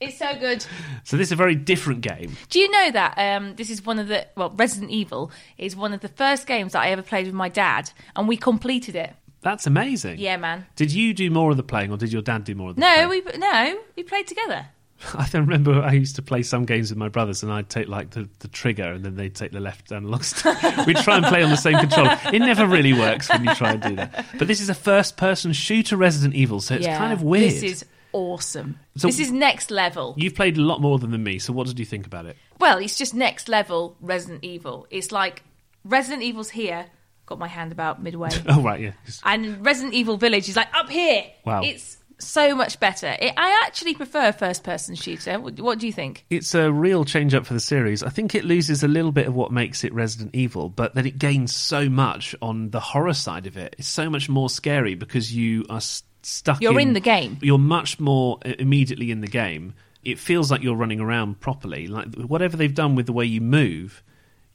It's 0.00 0.18
so 0.18 0.34
good. 0.40 0.64
So 1.04 1.18
this 1.18 1.28
is 1.28 1.32
a 1.32 1.36
very 1.36 1.54
different 1.54 2.00
game. 2.00 2.38
Do 2.48 2.58
you 2.58 2.70
know 2.70 2.90
that 2.92 3.18
um, 3.18 3.54
this 3.56 3.68
is 3.68 3.84
one 3.84 3.98
of 3.98 4.08
the 4.08 4.26
well, 4.34 4.48
Resident 4.48 4.90
Evil 4.90 5.30
is 5.58 5.76
one 5.76 5.92
of 5.92 6.00
the 6.00 6.08
first 6.08 6.46
games 6.46 6.72
that 6.72 6.80
I 6.80 6.88
ever 6.88 7.02
played 7.02 7.26
with 7.26 7.34
my 7.34 7.50
dad, 7.50 7.90
and 8.16 8.26
we 8.26 8.38
completed 8.38 8.96
it. 8.96 9.12
That's 9.42 9.66
amazing. 9.66 10.20
Yeah, 10.20 10.38
man. 10.38 10.64
Did 10.74 10.90
you 10.90 11.12
do 11.12 11.30
more 11.30 11.50
of 11.50 11.58
the 11.58 11.62
playing, 11.62 11.92
or 11.92 11.98
did 11.98 12.14
your 12.14 12.22
dad 12.22 12.44
do 12.44 12.54
more 12.54 12.70
of 12.70 12.76
the 12.76 12.80
No, 12.80 13.10
we 13.10 13.20
no, 13.36 13.78
we 13.94 14.04
played 14.04 14.26
together. 14.26 14.68
I 15.14 15.28
don't 15.28 15.42
remember 15.42 15.80
I 15.82 15.92
used 15.92 16.16
to 16.16 16.22
play 16.22 16.42
some 16.42 16.64
games 16.64 16.90
with 16.90 16.98
my 16.98 17.08
brothers 17.08 17.42
and 17.42 17.52
I'd 17.52 17.68
take 17.68 17.88
like 17.88 18.10
the, 18.10 18.28
the 18.40 18.48
trigger 18.48 18.92
and 18.92 19.04
then 19.04 19.16
they'd 19.16 19.34
take 19.34 19.52
the 19.52 19.60
left 19.60 19.92
analog 19.92 20.24
stick. 20.24 20.56
We'd 20.86 20.96
try 20.98 21.16
and 21.16 21.26
play 21.26 21.42
on 21.42 21.50
the 21.50 21.56
same 21.56 21.78
controller. 21.78 22.18
It 22.32 22.38
never 22.40 22.66
really 22.66 22.92
works 22.92 23.28
when 23.28 23.44
you 23.44 23.54
try 23.54 23.72
and 23.72 23.82
do 23.82 23.96
that. 23.96 24.26
But 24.38 24.48
this 24.48 24.60
is 24.60 24.68
a 24.68 24.74
first 24.74 25.16
person 25.16 25.52
shooter 25.52 25.96
Resident 25.96 26.34
Evil, 26.34 26.60
so 26.60 26.74
it's 26.74 26.86
yeah, 26.86 26.98
kind 26.98 27.12
of 27.12 27.22
weird. 27.22 27.52
This 27.52 27.62
is 27.62 27.84
awesome. 28.12 28.78
So- 28.96 29.08
this 29.08 29.18
is 29.18 29.30
next 29.30 29.70
level. 29.70 30.14
You've 30.16 30.34
played 30.34 30.56
a 30.56 30.62
lot 30.62 30.80
more 30.80 30.98
than 30.98 31.22
me, 31.22 31.38
so 31.38 31.52
what 31.52 31.66
did 31.66 31.78
you 31.78 31.84
think 31.84 32.06
about 32.06 32.26
it? 32.26 32.36
Well, 32.58 32.78
it's 32.78 32.96
just 32.96 33.14
next 33.14 33.48
level 33.48 33.96
Resident 34.00 34.44
Evil. 34.44 34.86
It's 34.90 35.12
like 35.12 35.42
Resident 35.84 36.22
Evil's 36.22 36.50
here. 36.50 36.86
Got 37.26 37.38
my 37.38 37.48
hand 37.48 37.72
about 37.72 38.02
midway. 38.02 38.28
Oh, 38.48 38.60
right, 38.62 38.80
yeah. 38.80 38.92
and 39.24 39.64
Resident 39.64 39.94
Evil 39.94 40.16
Village 40.18 40.48
is 40.48 40.56
like 40.56 40.68
up 40.74 40.90
here. 40.90 41.24
Wow. 41.44 41.62
It's 41.62 41.96
so 42.26 42.54
much 42.54 42.80
better. 42.80 43.16
It, 43.20 43.34
I 43.36 43.62
actually 43.66 43.94
prefer 43.94 44.32
first 44.32 44.64
person 44.64 44.94
shooter. 44.94 45.38
What, 45.40 45.60
what 45.60 45.78
do 45.78 45.86
you 45.86 45.92
think? 45.92 46.24
It's 46.30 46.54
a 46.54 46.72
real 46.72 47.04
change 47.04 47.34
up 47.34 47.46
for 47.46 47.54
the 47.54 47.60
series. 47.60 48.02
I 48.02 48.08
think 48.08 48.34
it 48.34 48.44
loses 48.44 48.82
a 48.82 48.88
little 48.88 49.12
bit 49.12 49.26
of 49.26 49.34
what 49.34 49.52
makes 49.52 49.84
it 49.84 49.92
Resident 49.92 50.34
Evil, 50.34 50.68
but 50.68 50.94
then 50.94 51.06
it 51.06 51.18
gains 51.18 51.54
so 51.54 51.88
much 51.88 52.34
on 52.42 52.70
the 52.70 52.80
horror 52.80 53.14
side 53.14 53.46
of 53.46 53.56
it. 53.56 53.76
It's 53.78 53.88
so 53.88 54.10
much 54.10 54.28
more 54.28 54.48
scary 54.50 54.94
because 54.94 55.34
you 55.34 55.64
are 55.70 55.78
s- 55.78 56.02
stuck 56.22 56.60
You're 56.60 56.80
in 56.80 56.92
the 56.92 57.00
game. 57.00 57.38
You're 57.42 57.58
much 57.58 58.00
more 58.00 58.38
uh, 58.44 58.52
immediately 58.58 59.10
in 59.10 59.20
the 59.20 59.28
game. 59.28 59.74
It 60.02 60.18
feels 60.18 60.50
like 60.50 60.62
you're 60.62 60.76
running 60.76 61.00
around 61.00 61.40
properly. 61.40 61.86
Like 61.86 62.14
whatever 62.14 62.56
they've 62.56 62.74
done 62.74 62.94
with 62.94 63.06
the 63.06 63.12
way 63.12 63.24
you 63.24 63.40
move, 63.40 64.02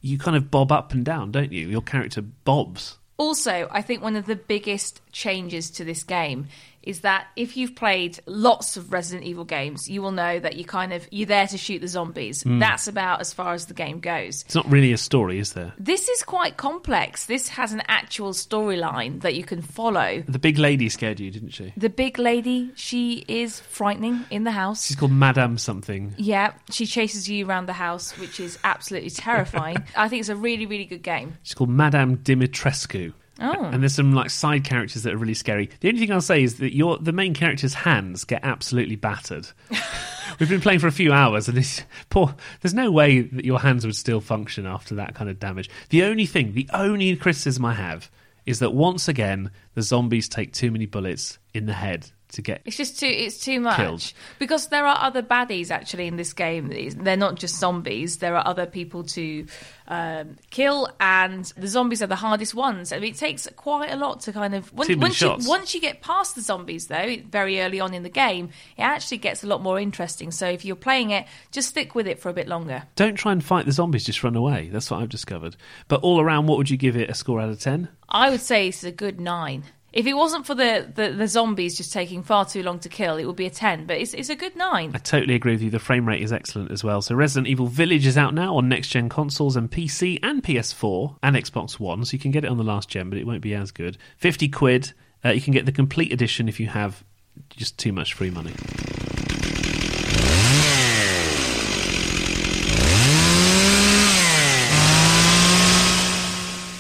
you 0.01 0.17
kind 0.17 0.37
of 0.37 0.51
bob 0.51 0.71
up 0.71 0.93
and 0.93 1.03
down, 1.03 1.31
don't 1.31 1.51
you? 1.51 1.67
Your 1.67 1.81
character 1.81 2.21
bobs. 2.21 2.97
Also, 3.17 3.67
I 3.69 3.81
think 3.81 4.01
one 4.01 4.15
of 4.15 4.27
the 4.27 4.37
biggest 4.37 5.01
changes 5.11 5.69
to 5.71 5.83
this 5.83 6.03
game 6.03 6.47
is 6.83 7.01
that 7.01 7.27
if 7.35 7.57
you've 7.57 7.75
played 7.75 8.19
lots 8.25 8.77
of 8.77 8.91
Resident 8.91 9.27
Evil 9.27 9.43
games, 9.43 9.89
you 9.89 10.01
will 10.01 10.11
know 10.11 10.39
that 10.39 10.55
you 10.55 10.65
kind 10.65 10.93
of 10.93 11.07
you're 11.11 11.27
there 11.27 11.47
to 11.47 11.57
shoot 11.57 11.79
the 11.79 11.87
zombies. 11.87 12.43
Mm. 12.43 12.59
That's 12.59 12.87
about 12.87 13.19
as 13.19 13.33
far 13.33 13.53
as 13.53 13.65
the 13.65 13.73
game 13.73 13.99
goes. 13.99 14.43
It's 14.43 14.55
not 14.55 14.69
really 14.69 14.93
a 14.93 14.97
story, 14.97 15.39
is 15.39 15.53
there? 15.53 15.73
This 15.77 16.07
is 16.09 16.23
quite 16.23 16.57
complex. 16.57 17.25
This 17.25 17.49
has 17.49 17.73
an 17.73 17.83
actual 17.87 18.31
storyline 18.31 19.21
that 19.21 19.35
you 19.35 19.43
can 19.43 19.61
follow. 19.61 20.23
The 20.27 20.39
big 20.39 20.57
lady 20.57 20.89
scared 20.89 21.19
you, 21.19 21.31
didn't 21.31 21.49
she? 21.49 21.73
The 21.75 21.89
big 21.89 22.17
lady, 22.17 22.71
she 22.75 23.25
is 23.27 23.59
frightening 23.59 24.25
in 24.29 24.43
the 24.43 24.51
house. 24.51 24.87
She's 24.87 24.95
called 24.95 25.11
Madame 25.11 25.57
something. 25.57 26.13
Yeah, 26.17 26.53
she 26.71 26.85
chases 26.85 27.29
you 27.29 27.45
around 27.45 27.67
the 27.67 27.73
house, 27.73 28.17
which 28.17 28.39
is 28.39 28.57
absolutely 28.63 29.09
terrifying. 29.09 29.77
I 29.97 30.07
think 30.07 30.21
it's 30.21 30.29
a 30.29 30.35
really, 30.35 30.65
really 30.65 30.85
good 30.85 31.03
game. 31.03 31.37
She's 31.43 31.53
called 31.53 31.69
Madame 31.69 32.17
Dimitrescu. 32.17 33.13
Oh. 33.41 33.65
And 33.65 33.81
there's 33.81 33.95
some 33.95 34.13
like 34.13 34.29
side 34.29 34.63
characters 34.63 35.03
that 35.03 35.13
are 35.13 35.17
really 35.17 35.33
scary. 35.33 35.69
The 35.79 35.89
only 35.89 35.99
thing 35.99 36.11
I'll 36.11 36.21
say 36.21 36.43
is 36.43 36.57
that 36.57 36.75
your 36.75 36.97
the 36.97 37.11
main 37.11 37.33
character's 37.33 37.73
hands 37.73 38.25
get 38.25 38.41
absolutely 38.43 38.95
battered. 38.95 39.47
We've 40.39 40.49
been 40.49 40.61
playing 40.61 40.79
for 40.79 40.87
a 40.87 40.91
few 40.91 41.11
hours, 41.11 41.47
and 41.47 41.57
it's 41.57 41.83
poor. 42.09 42.35
There's 42.61 42.73
no 42.73 42.91
way 42.91 43.21
that 43.21 43.45
your 43.45 43.59
hands 43.59 43.85
would 43.85 43.95
still 43.95 44.21
function 44.21 44.65
after 44.65 44.95
that 44.95 45.15
kind 45.15 45.29
of 45.29 45.39
damage. 45.39 45.69
The 45.89 46.03
only 46.03 46.25
thing, 46.25 46.53
the 46.53 46.69
only 46.73 47.15
criticism 47.15 47.65
I 47.65 47.73
have, 47.73 48.09
is 48.45 48.59
that 48.59 48.73
once 48.73 49.07
again 49.07 49.51
the 49.75 49.81
zombies 49.81 50.29
take 50.29 50.53
too 50.53 50.71
many 50.71 50.85
bullets 50.85 51.37
in 51.53 51.65
the 51.65 51.73
head 51.73 52.11
to 52.29 52.41
get. 52.41 52.61
It's 52.65 52.77
just 52.77 52.99
too. 52.99 53.07
It's 53.07 53.39
too 53.39 53.59
much 53.59 53.77
Killed. 53.77 54.13
because 54.37 54.67
there 54.67 54.85
are 54.85 54.97
other 54.99 55.21
baddies 55.21 55.71
actually 55.71 56.07
in 56.07 56.15
this 56.15 56.33
game. 56.33 56.69
They're 56.69 57.17
not 57.17 57.35
just 57.35 57.59
zombies. 57.59 58.17
There 58.17 58.35
are 58.35 58.45
other 58.45 58.65
people 58.65 59.03
to 59.03 59.45
um, 59.87 60.37
kill, 60.49 60.89
and 60.99 61.45
the 61.57 61.67
zombies 61.67 62.01
are 62.01 62.07
the 62.07 62.15
hardest 62.15 62.53
ones. 62.53 62.93
I 62.93 62.99
mean, 62.99 63.11
it 63.11 63.17
takes 63.17 63.47
quite 63.55 63.91
a 63.91 63.95
lot 63.95 64.21
to 64.21 64.33
kind 64.33 64.55
of 64.55 64.71
once, 64.73 64.89
many 64.89 65.01
once 65.01 65.21
you 65.21 65.27
shots. 65.27 65.47
once 65.47 65.73
you 65.73 65.81
get 65.81 66.01
past 66.01 66.35
the 66.35 66.41
zombies, 66.41 66.87
though, 66.87 67.17
very 67.29 67.61
early 67.61 67.79
on 67.79 67.93
in 67.93 68.03
the 68.03 68.09
game, 68.09 68.49
it 68.77 68.83
actually 68.83 69.17
gets 69.17 69.43
a 69.43 69.47
lot 69.47 69.61
more 69.61 69.79
interesting. 69.79 70.31
So 70.31 70.47
if 70.47 70.63
you're 70.63 70.75
playing 70.75 71.11
it, 71.11 71.25
just 71.51 71.69
stick 71.69 71.95
with 71.95 72.07
it 72.07 72.19
for 72.19 72.29
a 72.29 72.33
bit 72.33 72.47
longer. 72.47 72.83
Don't 72.95 73.15
try 73.15 73.31
and 73.31 73.43
fight 73.43 73.65
the 73.65 73.71
zombies; 73.71 74.05
just 74.05 74.23
run 74.23 74.35
away. 74.35 74.69
That's 74.71 74.91
what 74.91 75.01
I've 75.01 75.09
discovered. 75.09 75.55
But 75.87 76.01
all 76.01 76.21
around, 76.21 76.47
what 76.47 76.57
would 76.57 76.69
you 76.69 76.77
give 76.77 76.95
it 76.95 77.09
a 77.09 77.13
score 77.13 77.41
out 77.41 77.49
of 77.49 77.59
ten? 77.59 77.89
I 78.07 78.29
would 78.29 78.41
say 78.41 78.67
it's 78.67 78.83
a 78.83 78.91
good 78.91 79.19
nine. 79.19 79.63
If 79.91 80.05
it 80.05 80.13
wasn't 80.13 80.45
for 80.45 80.53
the, 80.53 80.87
the, 80.93 81.09
the 81.09 81.27
zombies 81.27 81.75
just 81.75 81.91
taking 81.91 82.21
far 82.21 82.45
too 82.45 82.61
long 82.61 82.77
to 82.79 82.89
kill, 82.89 83.17
it 83.17 83.25
would 83.25 83.35
be 83.35 83.47
a 83.47 83.49
10, 83.49 83.87
but 83.87 83.97
it's, 83.97 84.13
it's 84.13 84.29
a 84.29 84.35
good 84.35 84.55
9. 84.55 84.91
I 84.93 84.97
totally 84.99 85.33
agree 85.33 85.53
with 85.53 85.63
you. 85.63 85.71
The 85.71 85.79
frame 85.79 86.07
rate 86.07 86.21
is 86.21 86.31
excellent 86.31 86.69
as 86.69 86.83
well. 86.83 87.01
So 87.01 87.15
Resident 87.15 87.47
Evil 87.47 87.65
Village 87.65 88.05
is 88.05 88.15
out 88.15 88.35
now 88.35 88.55
on 88.55 88.69
next 88.69 88.89
gen 88.89 89.09
consoles 89.09 89.55
and 89.55 89.71
PC 89.71 90.19
and 90.21 90.43
PS4 90.43 91.17
and 91.23 91.35
Xbox 91.35 91.79
One. 91.79 92.05
So 92.05 92.13
you 92.13 92.19
can 92.19 92.29
get 92.29 92.45
it 92.45 92.51
on 92.51 92.57
the 92.57 92.63
last 92.63 92.87
gen, 92.87 93.09
but 93.09 93.17
it 93.17 93.25
won't 93.25 93.41
be 93.41 93.55
as 93.55 93.71
good. 93.71 93.97
Fifty 94.17 94.47
quid. 94.47 94.93
Uh, 95.25 95.29
you 95.29 95.41
can 95.41 95.53
get 95.53 95.65
the 95.65 95.71
complete 95.71 96.13
edition 96.13 96.47
if 96.47 96.59
you 96.59 96.67
have 96.67 97.03
just 97.49 97.77
too 97.79 97.91
much 97.91 98.13
free 98.13 98.29
money. 98.29 98.53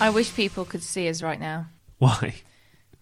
I 0.01 0.11
wish 0.11 0.33
people 0.33 0.63
could 0.63 0.83
see 0.83 1.09
us 1.09 1.21
right 1.21 1.39
now 1.39 1.67
Why? 1.97 2.35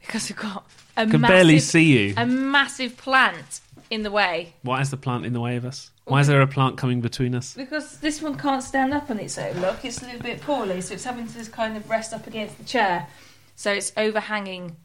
Because 0.02 0.30
we've 0.30 0.38
got 0.38 0.66
a 0.96 1.06
Can 1.08 1.22
massive, 1.22 1.34
barely 1.36 1.60
see 1.60 1.84
you. 2.08 2.14
a 2.18 2.26
massive 2.26 2.98
plant 2.98 3.62
in 3.90 4.04
the 4.04 4.12
way. 4.12 4.54
Why 4.64 4.82
is 4.82 4.90
the 4.90 4.98
plant 4.98 5.26
in 5.26 5.34
the 5.34 5.40
way 5.42 5.56
of 5.56 5.66
us? 5.66 5.92
Why 6.06 6.22
is 6.22 6.28
there 6.28 6.42
a 6.42 6.48
plant 6.48 6.78
coming 6.78 7.02
between 7.02 7.36
us? 7.36 7.54
Because 7.54 8.00
this 8.00 8.22
one 8.22 8.38
can't 8.38 8.64
stand 8.64 8.94
up 8.94 9.10
on 9.10 9.20
its 9.20 9.38
own. 9.38 9.60
Look, 9.60 9.84
it's 9.84 10.02
a 10.02 10.06
little 10.06 10.22
bit 10.22 10.42
poorly, 10.42 10.80
so 10.80 10.94
it's 10.94 11.04
having 11.04 11.28
to 11.28 11.34
just 11.34 11.52
kind 11.52 11.76
of 11.76 11.90
rest 11.90 12.14
up 12.14 12.28
against 12.28 12.58
the 12.58 12.64
chair. 12.64 13.08
So 13.56 13.74
it's 13.74 13.92
overhanging 13.98 14.78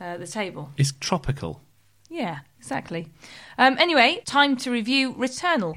uh, 0.00 0.16
the 0.16 0.26
table. 0.26 0.70
It's 0.78 0.92
tropical. 0.98 1.60
Yeah, 2.08 2.40
exactly. 2.58 3.08
Um, 3.58 3.76
anyway, 3.78 4.22
time 4.24 4.56
to 4.58 4.70
review 4.70 5.12
Returnal. 5.14 5.76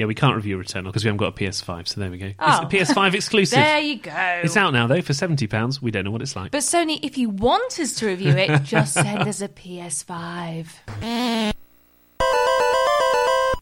Yeah, 0.00 0.06
we 0.06 0.14
can't 0.14 0.34
review 0.34 0.56
Returnal 0.56 0.84
because 0.84 1.04
we 1.04 1.08
haven't 1.08 1.18
got 1.18 1.26
a 1.26 1.32
PS5, 1.32 1.86
so 1.86 2.00
there 2.00 2.10
we 2.10 2.16
go. 2.16 2.32
Oh. 2.38 2.66
It's 2.70 2.90
a 2.90 2.94
PS5 2.94 3.12
exclusive. 3.12 3.58
There 3.70 3.80
you 3.80 3.98
go. 3.98 4.40
It's 4.42 4.56
out 4.56 4.72
now, 4.72 4.86
though, 4.86 5.02
for 5.02 5.12
£70. 5.12 5.82
We 5.82 5.90
don't 5.90 6.06
know 6.06 6.10
what 6.10 6.22
it's 6.22 6.34
like. 6.34 6.52
But 6.52 6.62
Sony, 6.62 7.04
if 7.04 7.18
you 7.18 7.28
want 7.28 7.78
us 7.78 7.96
to 7.96 8.06
review 8.06 8.30
it, 8.30 8.62
just 8.62 8.94
send 8.94 9.28
us 9.28 9.42
a 9.42 9.48
PS5. 9.48 10.68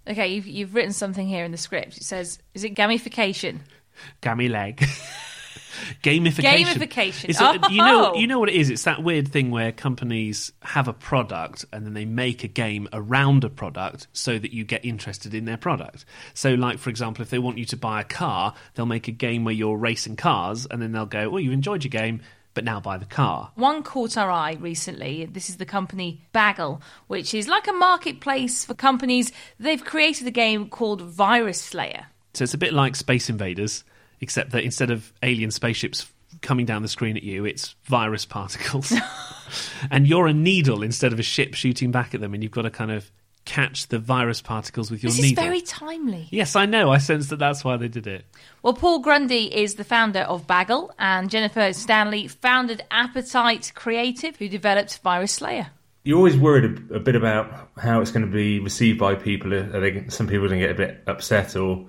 Okay, 0.07 0.28
you've, 0.28 0.47
you've 0.47 0.76
written 0.76 0.92
something 0.92 1.26
here 1.26 1.45
in 1.45 1.50
the 1.50 1.59
script. 1.59 1.97
It 1.97 2.04
says, 2.04 2.38
is 2.54 2.62
it 2.62 2.76
gamification? 2.76 3.59
Gammy 4.21 4.49
leg. 4.49 4.87
Gamification. 6.03 6.65
Gamification. 6.65 7.25
It's 7.29 7.41
a- 7.41 7.59
you 7.71 7.79
know, 7.83 8.13
Oh. 8.15 8.19
you 8.19 8.27
know 8.27 8.39
what 8.39 8.49
it 8.49 8.55
is. 8.57 8.71
It's 8.71 8.85
that 8.85 9.03
weird 9.03 9.29
thing 9.29 9.51
where 9.51 9.73
companies 9.73 10.53
have 10.63 10.89
a 10.89 10.93
product 10.93 11.65
and 11.73 11.85
then 11.85 11.95
they 11.95 12.05
make 12.05 12.45
a 12.45 12.49
game 12.49 12.89
around 12.93 13.45
a 13.45 13.51
product 13.51 14.07
so 14.13 14.39
that 14.39 14.53
you 14.53 14.65
get 14.65 14.85
interested 14.85 15.35
in 15.35 15.45
their 15.45 15.57
product. 15.57 16.05
So, 16.35 16.55
like 16.55 16.79
for 16.79 16.91
example, 16.91 17.23
if 17.23 17.31
they 17.31 17.39
want 17.39 17.59
you 17.59 17.65
to 17.67 17.77
buy 17.77 18.01
a 18.01 18.05
car, 18.05 18.55
they'll 18.75 18.87
make 18.87 19.09
a 19.09 19.13
game 19.13 19.45
where 19.45 19.55
you're 19.55 19.77
racing 19.77 20.17
cars, 20.17 20.67
and 20.67 20.81
then 20.81 20.93
they'll 20.93 21.07
go, 21.07 21.29
"Well, 21.31 21.41
you 21.41 21.53
enjoyed 21.53 21.85
your 21.85 21.91
game, 21.91 22.21
but 22.55 22.65
now 22.65 22.81
buy 22.81 22.97
the 22.99 23.05
car." 23.07 23.51
One 23.55 23.83
caught 23.83 24.17
our 24.17 24.31
eye 24.31 24.57
recently. 24.61 25.27
This 25.31 25.49
is 25.51 25.57
the 25.57 25.67
company 25.67 26.23
Bagel, 26.33 26.81
which 27.07 27.35
is 27.35 27.49
like 27.49 27.69
a 27.69 27.73
marketplace 27.73 28.65
for 28.65 28.75
companies. 28.75 29.33
They've 29.59 29.85
created 29.85 30.27
a 30.27 30.31
game 30.33 30.69
called 30.69 31.03
Virus 31.03 31.61
Slayer. 31.61 32.07
So 32.35 32.45
it's 32.45 32.55
a 32.55 32.59
bit 32.59 32.73
like 32.73 32.95
Space 32.95 33.29
Invaders, 33.31 33.85
except 34.21 34.51
that 34.53 34.65
instead 34.65 34.91
of 34.91 35.13
alien 35.23 35.51
spaceships 35.51 36.11
coming 36.43 36.67
down 36.67 36.83
the 36.83 36.89
screen 36.89 37.17
at 37.17 37.23
you, 37.23 37.45
it's 37.45 37.75
virus 37.85 38.25
particles. 38.25 38.93
and 39.91 40.07
you're 40.07 40.27
a 40.27 40.33
needle 40.35 40.83
instead 40.83 41.13
of 41.13 41.19
a 41.19 41.23
ship 41.23 41.55
shooting 41.55 41.91
back 41.91 42.15
at 42.15 42.21
them, 42.21 42.35
and 42.35 42.43
you've 42.43 42.53
got 42.53 42.63
to 42.63 42.71
kind 42.71 42.91
of 42.91 43.11
catch 43.45 43.87
the 43.89 43.99
virus 43.99 44.43
particles 44.43 44.91
with 44.91 45.03
your 45.03 45.11
This 45.11 45.23
needle. 45.23 45.43
is 45.43 45.49
very 45.49 45.61
timely. 45.63 46.29
Yes, 46.31 46.55
I 46.55 46.67
know. 46.67 46.91
I 46.91 46.99
sense 46.99 47.29
that 47.29 47.39
that's 47.39 47.65
why 47.65 47.79
they 47.79 47.89
did 47.89 48.07
it. 48.07 48.27
Well, 48.63 48.75
Paul 48.75 48.99
Grundy 48.99 49.45
is 49.55 49.77
the 49.77 49.85
founder 49.85 50.21
of 50.21 50.47
Bagel, 50.47 50.93
and 50.99 51.31
Jennifer 51.31 51.73
Stanley 51.73 52.29
founded 52.29 52.83
Appetite 52.91 53.73
Creative, 53.75 54.37
who 54.37 54.49
developed 54.51 54.99
Virus 54.99 55.33
Slayer. 55.33 55.69
You're 56.05 56.19
always 56.19 56.37
worried 56.37 56.91
a, 56.91 56.97
a 56.97 57.01
bit 57.01 57.17
about 57.17 57.71
how 57.79 58.01
it's 58.03 58.11
going 58.11 58.27
to 58.27 58.31
be 58.31 58.61
received 58.61 58.99
by 58.99 59.15
people. 59.15 59.53
Uh, 59.55 59.77
are 59.77 59.81
they, 59.81 60.05
some 60.09 60.27
people 60.27 60.45
are 60.45 60.49
going 60.49 60.61
to 60.61 60.67
get 60.67 60.75
a 60.75 60.79
bit 60.79 61.03
upset, 61.07 61.57
or 61.57 61.87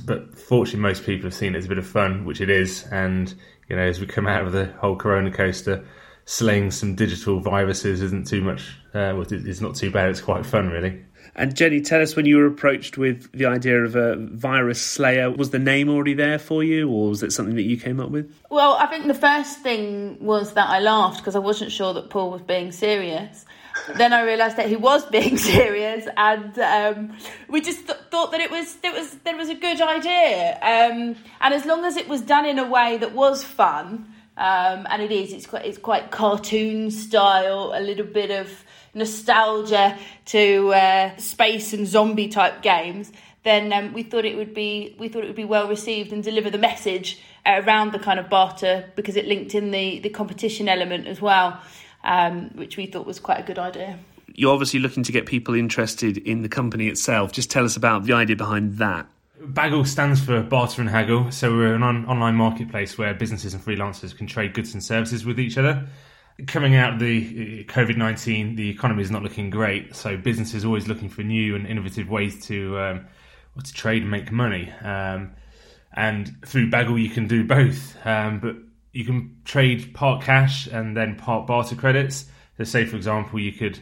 but 0.00 0.38
fortunately, 0.38 0.80
most 0.80 1.04
people 1.04 1.24
have 1.24 1.34
seen 1.34 1.54
it 1.54 1.58
as 1.58 1.66
a 1.66 1.68
bit 1.68 1.78
of 1.78 1.86
fun, 1.86 2.24
which 2.24 2.40
it 2.40 2.50
is. 2.50 2.84
And 2.90 3.32
you 3.68 3.76
know, 3.76 3.82
as 3.82 4.00
we 4.00 4.06
come 4.06 4.26
out 4.26 4.46
of 4.46 4.52
the 4.52 4.66
whole 4.78 4.96
Corona 4.96 5.30
coaster, 5.30 5.84
slaying 6.24 6.70
some 6.70 6.94
digital 6.94 7.40
viruses 7.40 8.02
isn't 8.02 8.26
too 8.26 8.42
much. 8.42 8.76
Uh, 8.94 9.12
well, 9.16 9.26
it's 9.28 9.60
not 9.60 9.74
too 9.74 9.90
bad. 9.90 10.10
It's 10.10 10.20
quite 10.20 10.46
fun, 10.46 10.68
really. 10.68 11.02
And 11.34 11.56
Jenny, 11.56 11.80
tell 11.80 12.02
us 12.02 12.14
when 12.14 12.26
you 12.26 12.36
were 12.36 12.46
approached 12.46 12.98
with 12.98 13.32
the 13.32 13.46
idea 13.46 13.82
of 13.82 13.96
a 13.96 14.16
virus 14.16 14.80
slayer, 14.82 15.30
was 15.30 15.50
the 15.50 15.58
name 15.58 15.88
already 15.88 16.12
there 16.12 16.38
for 16.38 16.62
you, 16.62 16.90
or 16.90 17.08
was 17.08 17.22
it 17.22 17.32
something 17.32 17.56
that 17.56 17.62
you 17.62 17.78
came 17.78 18.00
up 18.00 18.10
with? 18.10 18.34
Well, 18.50 18.74
I 18.74 18.86
think 18.86 19.06
the 19.06 19.14
first 19.14 19.60
thing 19.60 20.18
was 20.20 20.52
that 20.54 20.68
I 20.68 20.80
laughed 20.80 21.18
because 21.18 21.34
I 21.34 21.38
wasn't 21.38 21.72
sure 21.72 21.94
that 21.94 22.10
Paul 22.10 22.30
was 22.30 22.42
being 22.42 22.70
serious. 22.70 23.46
Then 23.96 24.12
I 24.12 24.22
realised 24.22 24.56
that 24.56 24.68
he 24.68 24.76
was 24.76 25.04
being 25.06 25.36
serious, 25.54 26.06
and 26.16 26.58
um, 26.58 27.16
we 27.48 27.60
just 27.60 27.86
th- 27.86 27.98
thought 28.10 28.32
that 28.32 28.40
it 28.40 28.50
was 28.50 28.76
it 28.82 28.92
was 28.92 29.10
there 29.24 29.36
was 29.36 29.48
a 29.48 29.54
good 29.54 29.80
idea. 29.80 30.58
Um, 30.62 31.16
and 31.40 31.54
as 31.54 31.64
long 31.64 31.84
as 31.84 31.96
it 31.96 32.08
was 32.08 32.20
done 32.20 32.46
in 32.46 32.58
a 32.58 32.68
way 32.68 32.98
that 32.98 33.12
was 33.12 33.44
fun, 33.44 34.12
um, 34.36 34.86
and 34.90 35.02
it 35.02 35.12
is, 35.12 35.32
it's 35.32 35.46
quite 35.46 35.66
it's 35.66 35.78
quite 35.78 36.10
cartoon 36.10 36.90
style, 36.90 37.72
a 37.74 37.80
little 37.80 38.06
bit 38.06 38.30
of 38.30 38.64
nostalgia 38.94 39.98
to 40.26 40.72
uh, 40.74 41.16
space 41.16 41.72
and 41.72 41.86
zombie 41.86 42.28
type 42.28 42.62
games. 42.62 43.12
Then 43.44 43.72
um, 43.72 43.92
we 43.92 44.04
thought 44.04 44.24
it 44.24 44.36
would 44.36 44.54
be 44.54 44.94
we 44.98 45.08
thought 45.08 45.24
it 45.24 45.26
would 45.26 45.36
be 45.36 45.44
well 45.44 45.68
received 45.68 46.12
and 46.12 46.22
deliver 46.22 46.50
the 46.50 46.58
message 46.58 47.20
around 47.44 47.92
the 47.92 47.98
kind 47.98 48.20
of 48.20 48.30
barter 48.30 48.90
because 48.94 49.16
it 49.16 49.26
linked 49.26 49.54
in 49.54 49.70
the 49.70 49.98
the 50.00 50.10
competition 50.10 50.68
element 50.68 51.06
as 51.06 51.20
well, 51.20 51.60
um, 52.04 52.50
which 52.54 52.76
we 52.76 52.86
thought 52.86 53.06
was 53.06 53.20
quite 53.20 53.40
a 53.40 53.42
good 53.42 53.58
idea. 53.58 53.98
You're 54.34 54.52
obviously 54.52 54.80
looking 54.80 55.02
to 55.02 55.12
get 55.12 55.26
people 55.26 55.54
interested 55.54 56.18
in 56.18 56.42
the 56.42 56.48
company 56.48 56.88
itself. 56.88 57.32
Just 57.32 57.50
tell 57.50 57.64
us 57.64 57.76
about 57.76 58.04
the 58.04 58.14
idea 58.14 58.36
behind 58.36 58.78
that. 58.78 59.06
Bagel 59.52 59.84
stands 59.84 60.20
for 60.24 60.40
Barter 60.40 60.80
and 60.80 60.90
Haggle, 60.90 61.30
so 61.32 61.50
we're 61.50 61.74
an 61.74 61.82
on- 61.82 62.06
online 62.06 62.36
marketplace 62.36 62.96
where 62.96 63.12
businesses 63.12 63.54
and 63.54 63.62
freelancers 63.62 64.16
can 64.16 64.26
trade 64.26 64.54
goods 64.54 64.72
and 64.72 64.82
services 64.82 65.24
with 65.24 65.40
each 65.40 65.58
other. 65.58 65.86
Coming 66.46 66.76
out 66.76 66.94
of 66.94 66.98
the 67.00 67.64
COVID 67.64 67.96
19, 67.96 68.54
the 68.54 68.70
economy 68.70 69.02
is 69.02 69.10
not 69.10 69.22
looking 69.22 69.50
great, 69.50 69.94
so 69.96 70.16
businesses 70.16 70.64
are 70.64 70.68
always 70.68 70.86
looking 70.86 71.08
for 71.08 71.22
new 71.22 71.56
and 71.56 71.66
innovative 71.66 72.08
ways 72.08 72.44
to, 72.46 72.78
um, 72.78 73.06
to 73.62 73.72
trade 73.72 74.02
and 74.02 74.10
make 74.10 74.30
money. 74.30 74.70
Um, 74.82 75.32
and 75.94 76.34
through 76.46 76.70
Bagel, 76.70 76.98
you 76.98 77.10
can 77.10 77.26
do 77.26 77.44
both, 77.44 77.96
um, 78.06 78.38
but 78.38 78.56
you 78.92 79.04
can 79.04 79.36
trade 79.44 79.94
part 79.94 80.22
cash 80.22 80.66
and 80.66 80.96
then 80.96 81.16
part 81.16 81.46
barter 81.46 81.74
credits. 81.74 82.26
So, 82.58 82.64
say 82.64 82.84
for 82.84 82.96
example, 82.96 83.40
you 83.40 83.52
could 83.52 83.78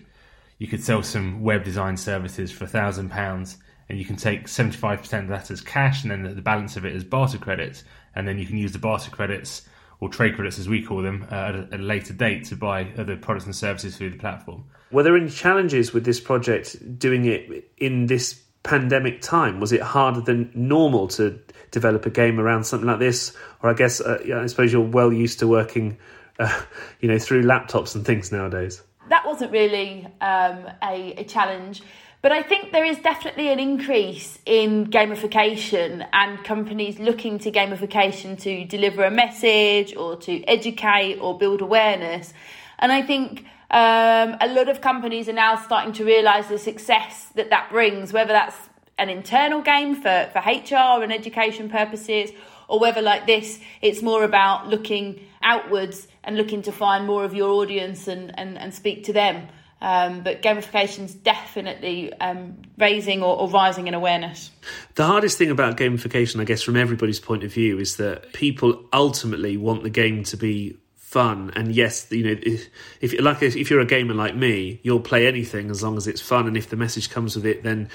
you 0.58 0.66
could 0.66 0.82
sell 0.82 1.02
some 1.02 1.42
web 1.42 1.64
design 1.64 1.96
services 1.96 2.52
for 2.52 2.66
thousand 2.66 3.10
pounds 3.10 3.56
and 3.88 3.98
you 3.98 4.04
can 4.04 4.14
take 4.14 4.46
75% 4.46 5.22
of 5.22 5.28
that 5.28 5.50
as 5.50 5.60
cash 5.60 6.04
and 6.04 6.12
then 6.12 6.22
the, 6.22 6.34
the 6.34 6.42
balance 6.42 6.76
of 6.76 6.84
it 6.84 6.94
as 6.94 7.02
barter 7.02 7.38
credits 7.38 7.82
and 8.14 8.28
then 8.28 8.38
you 8.38 8.46
can 8.46 8.56
use 8.56 8.70
the 8.70 8.78
barter 8.78 9.10
credits 9.10 9.62
or 9.98 10.08
trade 10.08 10.36
credits 10.36 10.58
as 10.58 10.68
we 10.68 10.82
call 10.82 11.02
them 11.02 11.26
uh, 11.30 11.34
at, 11.34 11.54
a, 11.54 11.68
at 11.72 11.80
a 11.80 11.82
later 11.82 12.12
date 12.12 12.44
to 12.44 12.56
buy 12.56 12.86
other 12.96 13.16
products 13.16 13.46
and 13.46 13.56
services 13.56 13.96
through 13.96 14.10
the 14.10 14.18
platform 14.18 14.64
Were 14.92 15.02
there 15.02 15.16
any 15.16 15.30
challenges 15.30 15.92
with 15.92 16.04
this 16.04 16.20
project 16.20 16.98
doing 16.98 17.24
it 17.24 17.72
in 17.78 18.06
this 18.06 18.40
pandemic 18.62 19.22
time? 19.22 19.60
Was 19.60 19.72
it 19.72 19.80
harder 19.82 20.20
than 20.20 20.50
normal 20.54 21.08
to 21.08 21.38
develop 21.70 22.06
a 22.06 22.10
game 22.10 22.38
around 22.38 22.64
something 22.64 22.86
like 22.86 22.98
this? 22.98 23.36
Or 23.62 23.70
I 23.70 23.74
guess, 23.74 24.00
uh, 24.00 24.18
I 24.34 24.46
suppose 24.46 24.72
you're 24.72 24.82
well 24.82 25.12
used 25.12 25.38
to 25.40 25.48
working, 25.48 25.98
uh, 26.38 26.62
you 27.00 27.08
know, 27.08 27.18
through 27.18 27.44
laptops 27.44 27.94
and 27.94 28.04
things 28.04 28.32
nowadays. 28.32 28.82
that 29.10 29.26
wasn't 29.26 29.52
really 29.52 30.06
um, 30.20 30.66
a, 30.82 31.14
a 31.18 31.24
challenge. 31.24 31.82
But 32.22 32.32
I 32.32 32.42
think 32.42 32.72
there 32.72 32.84
is 32.84 32.98
definitely 32.98 33.48
an 33.48 33.58
increase 33.58 34.38
in 34.44 34.88
gamification 34.88 36.06
and 36.12 36.42
companies 36.44 36.98
looking 36.98 37.38
to 37.40 37.50
gamification 37.50 38.38
to 38.42 38.64
deliver 38.66 39.04
a 39.04 39.10
message 39.10 39.96
or 39.96 40.16
to 40.16 40.44
educate 40.44 41.18
or 41.18 41.38
build 41.38 41.62
awareness. 41.62 42.34
And 42.80 42.90
I 42.90 43.02
think 43.02 43.44
um, 43.70 44.36
a 44.40 44.48
lot 44.48 44.68
of 44.68 44.80
companies 44.80 45.28
are 45.28 45.34
now 45.34 45.56
starting 45.56 45.92
to 45.94 46.04
realise 46.04 46.48
the 46.48 46.58
success 46.58 47.26
that 47.36 47.50
that 47.50 47.70
brings, 47.70 48.12
whether 48.12 48.32
that's 48.32 48.56
an 48.98 49.08
internal 49.08 49.62
game 49.62 49.94
for, 49.94 50.28
for 50.32 50.40
HR 50.40 51.02
and 51.02 51.12
education 51.12 51.70
purposes, 51.70 52.30
or 52.68 52.80
whether, 52.80 53.02
like 53.02 53.26
this, 53.26 53.60
it's 53.80 54.02
more 54.02 54.24
about 54.24 54.68
looking 54.68 55.20
outwards 55.42 56.08
and 56.24 56.36
looking 56.36 56.62
to 56.62 56.72
find 56.72 57.06
more 57.06 57.24
of 57.24 57.34
your 57.34 57.50
audience 57.50 58.08
and, 58.08 58.36
and, 58.38 58.58
and 58.58 58.74
speak 58.74 59.04
to 59.04 59.12
them. 59.12 59.48
Um, 59.82 60.22
but 60.22 60.44
is 60.44 61.14
definitely 61.14 62.12
um, 62.12 62.58
raising 62.76 63.22
or, 63.22 63.38
or 63.38 63.48
rising 63.48 63.88
in 63.88 63.94
awareness. 63.94 64.50
The 64.96 65.06
hardest 65.06 65.38
thing 65.38 65.50
about 65.50 65.78
gamification, 65.78 66.38
I 66.38 66.44
guess, 66.44 66.60
from 66.60 66.76
everybody's 66.76 67.18
point 67.18 67.44
of 67.44 67.52
view, 67.54 67.78
is 67.78 67.96
that 67.96 68.34
people 68.34 68.84
ultimately 68.92 69.56
want 69.56 69.82
the 69.82 69.88
game 69.88 70.22
to 70.24 70.36
be 70.36 70.76
fun. 71.10 71.50
And 71.56 71.74
yes, 71.74 72.06
you 72.12 72.22
know, 72.22 72.40
if, 72.40 72.68
if 73.00 73.20
like 73.20 73.42
if 73.42 73.68
you're 73.68 73.80
a 73.80 73.86
gamer 73.86 74.14
like 74.14 74.36
me, 74.36 74.78
you'll 74.84 75.00
play 75.00 75.26
anything 75.26 75.68
as 75.68 75.82
long 75.82 75.96
as 75.96 76.06
it's 76.06 76.20
fun. 76.20 76.46
And 76.46 76.56
if 76.56 76.70
the 76.70 76.76
message 76.76 77.10
comes 77.10 77.34
with 77.34 77.46
it, 77.46 77.64
then 77.64 77.88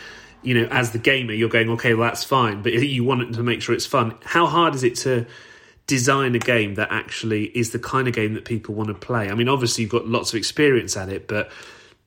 you 0.43 0.53
know, 0.53 0.67
as 0.69 0.91
the 0.91 0.99
gamer, 0.99 1.31
you're 1.31 1.49
going, 1.49 1.69
okay, 1.71 1.93
well, 1.93 2.07
that's 2.07 2.25
fine. 2.25 2.61
But 2.61 2.73
you 2.73 3.05
want 3.05 3.33
to 3.33 3.41
make 3.41 3.61
sure 3.61 3.73
it's 3.73 3.85
fun. 3.85 4.17
How 4.23 4.45
hard 4.45 4.75
is 4.75 4.83
it 4.83 4.95
to 4.97 5.25
design 5.87 6.35
a 6.35 6.39
game 6.39 6.75
that 6.75 6.89
actually 6.91 7.45
is 7.45 7.71
the 7.71 7.79
kind 7.79 8.07
of 8.07 8.13
game 8.13 8.33
that 8.33 8.43
people 8.43 8.75
want 8.75 8.89
to 8.89 8.93
play? 8.93 9.29
I 9.29 9.33
mean, 9.33 9.47
obviously, 9.47 9.83
you've 9.83 9.91
got 9.91 10.07
lots 10.07 10.33
of 10.33 10.37
experience 10.37 10.97
at 10.97 11.07
it, 11.07 11.27
but 11.27 11.49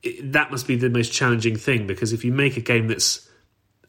it, 0.03 0.31
that 0.33 0.51
must 0.51 0.67
be 0.67 0.75
the 0.75 0.91
most 0.91 1.11
challenging 1.11 1.55
thing 1.55 1.87
because 1.87 2.13
if 2.13 2.23
you 2.23 2.31
make 2.31 2.55
a 2.55 2.61
game 2.61 2.87
that's 2.87 3.27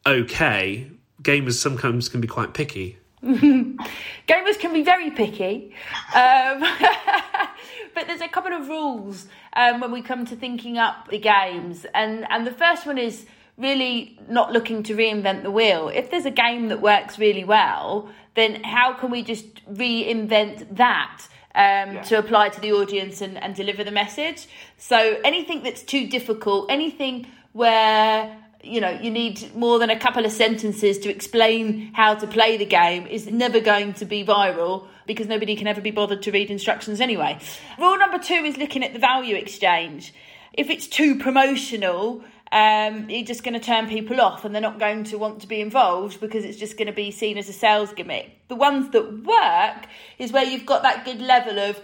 okay, 0.06 0.90
gamers 1.22 1.52
sometimes 1.52 2.09
can 2.09 2.22
be 2.22 2.28
quite 2.28 2.54
picky. 2.54 2.96
Gamers 3.24 4.59
can 4.59 4.72
be 4.72 4.83
very 4.83 5.11
picky, 5.11 5.74
um, 6.14 6.61
but 7.94 8.06
there's 8.06 8.22
a 8.22 8.28
couple 8.28 8.52
of 8.52 8.68
rules 8.68 9.26
um, 9.54 9.80
when 9.80 9.92
we 9.92 10.00
come 10.00 10.24
to 10.24 10.37
thinking 10.37 10.78
up 10.78 11.09
the 11.11 11.18
games, 11.18 11.85
and 11.92 12.26
and 12.30 12.46
the 12.46 12.52
first 12.52 12.87
one 12.87 12.96
is 12.96 13.26
really 13.59 14.18
not 14.26 14.52
looking 14.52 14.83
to 14.85 14.96
reinvent 14.96 15.42
the 15.42 15.50
wheel. 15.50 15.88
If 15.88 16.11
there's 16.11 16.24
a 16.24 16.30
game 16.30 16.68
that 16.68 16.80
works 16.80 17.18
really 17.18 17.44
well, 17.44 18.09
then 18.37 18.64
how 18.64 18.94
can 18.94 19.11
we 19.11 19.22
just 19.22 19.66
reinvent 19.70 20.76
that? 20.76 21.26
Um, 21.52 21.94
yeah. 21.94 22.02
To 22.04 22.18
apply 22.18 22.50
to 22.50 22.61
the 22.61 22.72
audience 22.72 23.20
and, 23.20 23.37
and 23.37 23.56
deliver 23.56 23.83
the 23.83 23.90
message. 23.90 24.46
So 24.78 25.20
anything 25.24 25.64
that's 25.64 25.83
too 25.83 26.06
difficult, 26.06 26.70
anything 26.70 27.26
where 27.52 28.38
you 28.62 28.80
know, 28.80 28.90
you 28.90 29.10
need 29.10 29.54
more 29.54 29.78
than 29.78 29.90
a 29.90 29.98
couple 29.98 30.24
of 30.24 30.32
sentences 30.32 30.98
to 30.98 31.10
explain 31.10 31.92
how 31.94 32.14
to 32.14 32.26
play 32.26 32.56
the 32.56 32.66
game 32.66 33.06
is 33.06 33.26
never 33.26 33.60
going 33.60 33.94
to 33.94 34.04
be 34.04 34.24
viral 34.24 34.86
because 35.06 35.26
nobody 35.26 35.56
can 35.56 35.66
ever 35.66 35.80
be 35.80 35.90
bothered 35.90 36.22
to 36.22 36.30
read 36.30 36.50
instructions 36.50 37.00
anyway. 37.00 37.38
Rule 37.78 37.98
number 37.98 38.18
two 38.18 38.34
is 38.34 38.56
looking 38.56 38.84
at 38.84 38.92
the 38.92 38.98
value 38.98 39.36
exchange. 39.36 40.12
If 40.52 40.68
it's 40.68 40.86
too 40.86 41.18
promotional, 41.18 42.22
um, 42.52 43.08
you're 43.08 43.24
just 43.24 43.44
going 43.44 43.54
to 43.54 43.60
turn 43.60 43.88
people 43.88 44.20
off 44.20 44.44
and 44.44 44.54
they're 44.54 44.62
not 44.62 44.78
going 44.78 45.04
to 45.04 45.18
want 45.18 45.40
to 45.40 45.46
be 45.46 45.60
involved 45.60 46.20
because 46.20 46.44
it's 46.44 46.58
just 46.58 46.76
going 46.76 46.86
to 46.86 46.92
be 46.92 47.10
seen 47.10 47.38
as 47.38 47.48
a 47.48 47.52
sales 47.52 47.92
gimmick. 47.92 48.46
The 48.48 48.56
ones 48.56 48.90
that 48.90 49.24
work 49.24 49.86
is 50.18 50.32
where 50.32 50.44
you've 50.44 50.66
got 50.66 50.82
that 50.82 51.04
good 51.04 51.20
level 51.20 51.58
of 51.58 51.80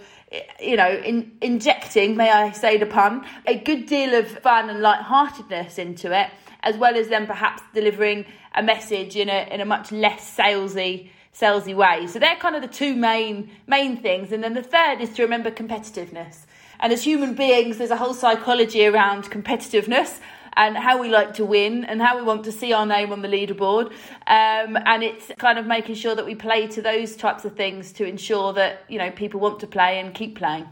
you 0.59 0.75
know, 0.75 0.89
in, 0.89 1.37
injecting, 1.41 2.17
may 2.17 2.29
I 2.29 2.51
say 2.51 2.77
the 2.77 2.85
pun, 2.85 3.25
a 3.45 3.57
good 3.57 3.85
deal 3.85 4.13
of 4.13 4.27
fun 4.27 4.69
and 4.69 4.81
light-heartedness 4.81 5.77
into 5.77 6.17
it, 6.17 6.29
as 6.67 6.77
well 6.77 6.95
as 6.95 7.07
then 7.07 7.25
perhaps 7.25 7.61
delivering 7.73 8.25
a 8.53 8.61
message 8.61 9.15
in 9.15 9.29
a 9.29 9.47
in 9.51 9.61
a 9.61 9.65
much 9.65 9.91
less 9.91 10.37
salesy 10.37 11.09
salesy 11.33 11.75
way. 11.75 12.07
So 12.07 12.19
they're 12.19 12.35
kind 12.35 12.55
of 12.55 12.61
the 12.61 12.67
two 12.67 12.95
main 12.95 13.49
main 13.67 13.97
things, 13.97 14.31
and 14.31 14.43
then 14.43 14.53
the 14.53 14.63
third 14.63 14.99
is 14.99 15.13
to 15.13 15.23
remember 15.23 15.49
competitiveness. 15.49 16.45
And 16.79 16.93
as 16.93 17.03
human 17.03 17.33
beings, 17.33 17.77
there's 17.77 17.91
a 17.91 17.97
whole 17.97 18.13
psychology 18.13 18.85
around 18.85 19.31
competitiveness 19.31 20.19
and 20.55 20.75
how 20.75 20.99
we 20.99 21.07
like 21.09 21.33
to 21.35 21.45
win 21.45 21.85
and 21.85 22.01
how 22.01 22.17
we 22.17 22.23
want 22.23 22.43
to 22.43 22.51
see 22.51 22.73
our 22.73 22.85
name 22.85 23.11
on 23.11 23.21
the 23.21 23.27
leaderboard. 23.27 23.87
Um, 24.27 24.77
and 24.85 25.03
it's 25.03 25.31
kind 25.37 25.57
of 25.57 25.65
making 25.65 25.95
sure 25.95 26.15
that 26.15 26.25
we 26.25 26.35
play 26.35 26.67
to 26.67 26.81
those 26.81 27.15
types 27.15 27.45
of 27.45 27.55
things 27.55 27.91
to 27.93 28.05
ensure 28.05 28.53
that, 28.53 28.83
you 28.87 28.97
know, 28.97 29.11
people 29.11 29.39
want 29.39 29.59
to 29.61 29.67
play 29.67 29.99
and 29.99 30.13
keep 30.13 30.35
playing. 30.35 30.67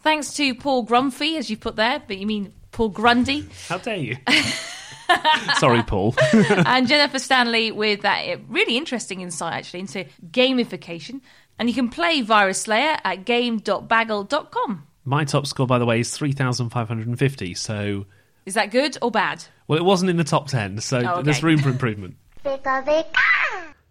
Thanks 0.00 0.32
to 0.34 0.54
Paul 0.54 0.84
Grumphy, 0.86 1.38
as 1.38 1.50
you 1.50 1.56
put 1.56 1.76
there, 1.76 2.02
but 2.06 2.18
you 2.18 2.26
mean 2.26 2.52
Paul 2.72 2.88
Grundy. 2.90 3.48
How 3.68 3.78
dare 3.78 3.96
you? 3.96 4.16
Sorry, 5.58 5.82
Paul. 5.82 6.14
and 6.32 6.86
Jennifer 6.86 7.18
Stanley 7.18 7.70
with 7.72 8.02
that 8.02 8.38
really 8.48 8.76
interesting 8.76 9.20
insight 9.20 9.54
actually 9.54 9.80
into 9.80 10.04
gamification. 10.30 11.20
And 11.58 11.68
you 11.68 11.74
can 11.74 11.88
play 11.88 12.20
Virus 12.22 12.62
Slayer 12.62 12.98
at 13.04 13.24
game.baggle.com. 13.24 14.86
My 15.04 15.24
top 15.24 15.46
score, 15.46 15.66
by 15.66 15.78
the 15.78 15.86
way, 15.86 16.00
is 16.00 16.16
3,550. 16.16 17.54
So 17.54 18.06
is 18.46 18.54
that 18.54 18.70
good 18.70 18.96
or 19.02 19.10
bad? 19.10 19.44
Well, 19.66 19.78
it 19.78 19.84
wasn't 19.84 20.10
in 20.10 20.16
the 20.16 20.24
top 20.24 20.48
10, 20.48 20.80
so 20.80 20.98
Oh, 20.98 21.14
okay. 21.14 21.22
there's 21.22 21.42
room 21.42 21.58
for 21.58 21.68
improvement. 21.70 22.16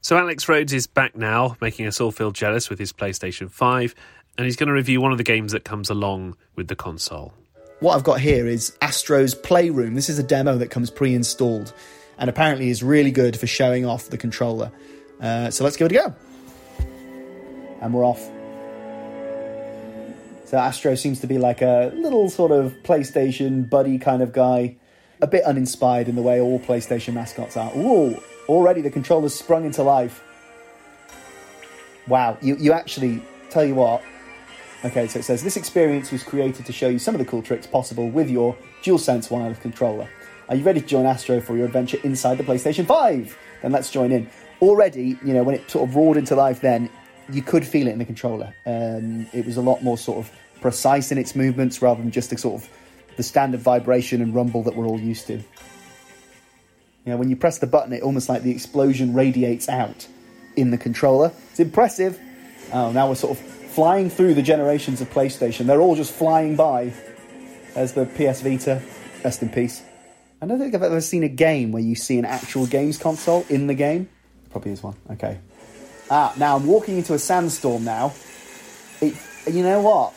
So 0.01 0.17
Alex 0.17 0.47
Rhodes 0.47 0.71
is 0.71 0.87
back 0.87 1.17
now, 1.17 1.57
making 1.59 1.85
us 1.85 1.99
all 1.99 2.11
feel 2.11 2.31
jealous 2.31 2.69
with 2.69 2.79
his 2.79 2.93
PlayStation 2.93 3.51
5, 3.51 3.93
and 4.37 4.45
he's 4.45 4.55
going 4.55 4.67
to 4.67 4.73
review 4.73 5.01
one 5.01 5.11
of 5.11 5.17
the 5.17 5.23
games 5.23 5.51
that 5.51 5.65
comes 5.65 5.89
along 5.89 6.37
with 6.55 6.69
the 6.69 6.75
console. 6.77 7.33
What 7.79 7.95
I've 7.95 8.03
got 8.03 8.19
here 8.19 8.47
is 8.47 8.75
Astro's 8.81 9.35
Playroom. 9.35 9.93
This 9.93 10.09
is 10.09 10.17
a 10.17 10.23
demo 10.23 10.57
that 10.57 10.71
comes 10.71 10.89
pre 10.89 11.13
installed 11.13 11.73
and 12.17 12.27
apparently 12.27 12.71
is 12.71 12.81
really 12.81 13.11
good 13.11 13.39
for 13.39 13.45
showing 13.45 13.85
off 13.85 14.09
the 14.09 14.17
controller. 14.17 14.71
Uh, 15.21 15.51
so 15.51 15.63
let's 15.63 15.77
give 15.77 15.91
it 15.91 15.95
a 15.95 16.09
go. 16.09 16.15
And 17.79 17.93
we're 17.93 18.03
off. 18.03 18.31
So 20.45 20.57
Astro 20.57 20.95
seems 20.95 21.19
to 21.19 21.27
be 21.27 21.37
like 21.37 21.61
a 21.61 21.91
little 21.93 22.31
sort 22.31 22.51
of 22.51 22.73
PlayStation 22.81 23.69
buddy 23.69 23.99
kind 23.99 24.23
of 24.23 24.33
guy, 24.33 24.77
a 25.21 25.27
bit 25.27 25.43
uninspired 25.43 26.07
in 26.07 26.15
the 26.15 26.23
way 26.23 26.41
all 26.41 26.59
PlayStation 26.59 27.13
mascots 27.13 27.57
are. 27.57 27.71
Ooh, 27.77 28.19
already 28.47 28.81
the 28.81 28.89
controller's 28.89 29.35
sprung 29.35 29.65
into 29.65 29.83
life. 29.83 30.23
Wow, 32.07 32.39
you, 32.41 32.55
you 32.55 32.73
actually, 32.73 33.21
tell 33.51 33.65
you 33.65 33.75
what, 33.75 34.01
Okay, 34.85 35.07
so 35.07 35.19
it 35.19 35.23
says 35.23 35.43
this 35.43 35.57
experience 35.57 36.11
was 36.11 36.23
created 36.23 36.65
to 36.67 36.71
show 36.71 36.87
you 36.87 36.99
some 36.99 37.15
of 37.15 37.19
the 37.19 37.25
cool 37.25 37.41
tricks 37.41 37.65
possible 37.65 38.09
with 38.09 38.29
your 38.29 38.55
DualSense 38.83 39.31
wireless 39.31 39.57
controller. 39.57 40.07
Are 40.49 40.55
you 40.55 40.63
ready 40.63 40.81
to 40.81 40.85
join 40.85 41.05
Astro 41.05 41.41
for 41.41 41.57
your 41.57 41.65
adventure 41.65 41.97
inside 42.03 42.37
the 42.37 42.43
PlayStation 42.43 42.85
5? 42.85 43.37
Then 43.63 43.71
let's 43.71 43.89
join 43.89 44.11
in. 44.11 44.29
Already, 44.61 45.17
you 45.23 45.33
know, 45.33 45.43
when 45.43 45.55
it 45.55 45.69
sort 45.69 45.89
of 45.89 45.95
roared 45.95 46.17
into 46.17 46.35
life, 46.35 46.61
then 46.61 46.89
you 47.31 47.41
could 47.41 47.65
feel 47.65 47.87
it 47.87 47.91
in 47.91 47.99
the 47.99 48.05
controller. 48.05 48.53
Um, 48.65 49.27
it 49.33 49.45
was 49.45 49.57
a 49.57 49.61
lot 49.61 49.83
more 49.83 49.97
sort 49.97 50.19
of 50.19 50.31
precise 50.61 51.11
in 51.11 51.17
its 51.17 51.35
movements 51.35 51.81
rather 51.81 52.01
than 52.01 52.11
just 52.11 52.29
the 52.29 52.37
sort 52.37 52.61
of 52.61 52.69
the 53.17 53.23
standard 53.23 53.59
vibration 53.59 54.21
and 54.21 54.33
rumble 54.33 54.61
that 54.63 54.75
we're 54.75 54.85
all 54.85 54.99
used 54.99 55.25
to. 55.27 55.33
You 55.33 55.43
know, 57.13 57.17
when 57.17 57.29
you 57.29 57.35
press 57.35 57.57
the 57.57 57.67
button, 57.67 57.93
it 57.93 58.03
almost 58.03 58.29
like 58.29 58.43
the 58.43 58.51
explosion 58.51 59.13
radiates 59.13 59.67
out 59.69 60.07
in 60.55 60.69
the 60.69 60.77
controller. 60.77 61.31
It's 61.49 61.59
impressive. 61.59 62.19
Oh, 62.71 62.91
now 62.91 63.09
we're 63.09 63.15
sort 63.15 63.39
of 63.39 63.56
flying 63.77 64.09
through 64.09 64.33
the 64.33 64.41
generations 64.41 65.01
of 65.01 65.09
PlayStation. 65.11 65.67
They're 65.67 65.81
all 65.81 65.95
just 65.95 66.11
flying 66.11 66.55
by 66.55 66.91
as 67.75 67.93
the 67.93 68.07
PS 68.07 68.41
Vita. 68.41 68.81
Rest 69.23 69.43
in 69.43 69.49
peace. 69.49 69.83
I 70.41 70.47
don't 70.47 70.57
think 70.57 70.73
I've 70.73 70.81
ever 70.81 70.99
seen 70.99 71.21
a 71.21 71.29
game 71.29 71.71
where 71.71 71.83
you 71.83 71.93
see 71.93 72.17
an 72.17 72.25
actual 72.25 72.65
games 72.65 72.97
console 72.97 73.45
in 73.49 73.67
the 73.67 73.75
game. 73.75 74.09
Probably 74.49 74.71
is 74.71 74.81
one. 74.81 74.95
Okay. 75.11 75.37
Ah, 76.09 76.33
now 76.37 76.55
I'm 76.55 76.65
walking 76.65 76.97
into 76.97 77.13
a 77.13 77.19
sandstorm 77.19 77.83
now. 77.83 78.13
It, 78.99 79.13
you 79.45 79.61
know 79.61 79.81
what? 79.81 80.15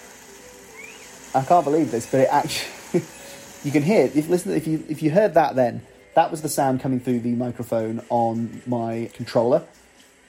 I 1.34 1.46
can't 1.46 1.66
believe 1.66 1.90
this, 1.90 2.10
but 2.10 2.20
it 2.20 2.28
actually 2.32 3.04
you 3.62 3.72
can 3.72 3.82
hear. 3.82 4.10
If 4.14 4.30
listen, 4.30 4.52
if 4.52 4.66
you 4.66 4.82
if 4.88 5.02
you 5.02 5.10
heard 5.10 5.34
that, 5.34 5.54
then 5.54 5.82
that 6.14 6.30
was 6.30 6.40
the 6.40 6.48
sound 6.48 6.80
coming 6.80 6.98
through 6.98 7.20
the 7.20 7.34
microphone 7.34 8.00
on 8.08 8.62
my 8.64 9.10
controller, 9.12 9.66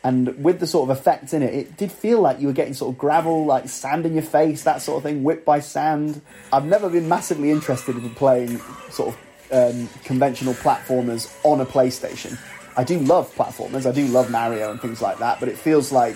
and 0.04 0.44
with 0.44 0.60
the 0.60 0.68
sort 0.68 0.90
of 0.90 0.98
effects 0.98 1.34
in 1.34 1.44
it, 1.44 1.54
it 1.54 1.78
did 1.78 1.92
feel 1.92 2.22
like 2.22 2.40
you 2.40 2.48
were 2.48 2.54
getting 2.54 2.74
sort 2.74 2.92
of 2.94 2.98
gravel, 2.98 3.46
like 3.46 3.70
sand 3.70 4.06
in 4.06 4.14
your 4.14 4.24
face, 4.24 4.64
that 4.64 4.82
sort 4.82 4.98
of 4.98 5.04
thing, 5.04 5.24
whipped 5.24 5.46
by 5.46 5.60
sand. 5.60 6.22
I've 6.52 6.66
never 6.66 6.90
been 6.90 7.08
massively 7.08 7.52
interested 7.52 7.96
in 7.96 8.10
playing 8.16 8.60
sort 8.90 9.10
of 9.10 9.18
um, 9.52 9.90
conventional 10.04 10.54
platformers 10.56 11.32
on 11.44 11.62
a 11.62 11.66
PlayStation. 11.66 12.38
I 12.76 12.84
do 12.84 13.00
love 13.00 13.34
platformers, 13.36 13.86
I 13.86 13.92
do 13.92 14.08
love 14.08 14.32
Mario 14.32 14.72
and 14.72 14.82
things 14.82 15.02
like 15.02 15.20
that, 15.20 15.40
but 15.40 15.50
it 15.50 15.58
feels 15.58 15.92
like 15.92 16.16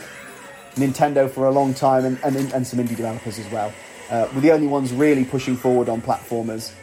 Nintendo 0.75 1.29
for 1.29 1.45
a 1.45 1.51
long 1.51 1.73
time 1.73 2.05
and, 2.05 2.19
and, 2.23 2.35
and 2.53 2.65
some 2.65 2.79
indie 2.79 2.95
developers 2.95 3.37
as 3.37 3.49
well 3.51 3.71
uh, 4.09 4.27
were 4.33 4.41
the 4.41 4.51
only 4.51 4.67
ones 4.67 4.93
really 4.93 5.25
pushing 5.25 5.55
forward 5.55 5.89
on 5.89 6.01
platformers 6.01 6.73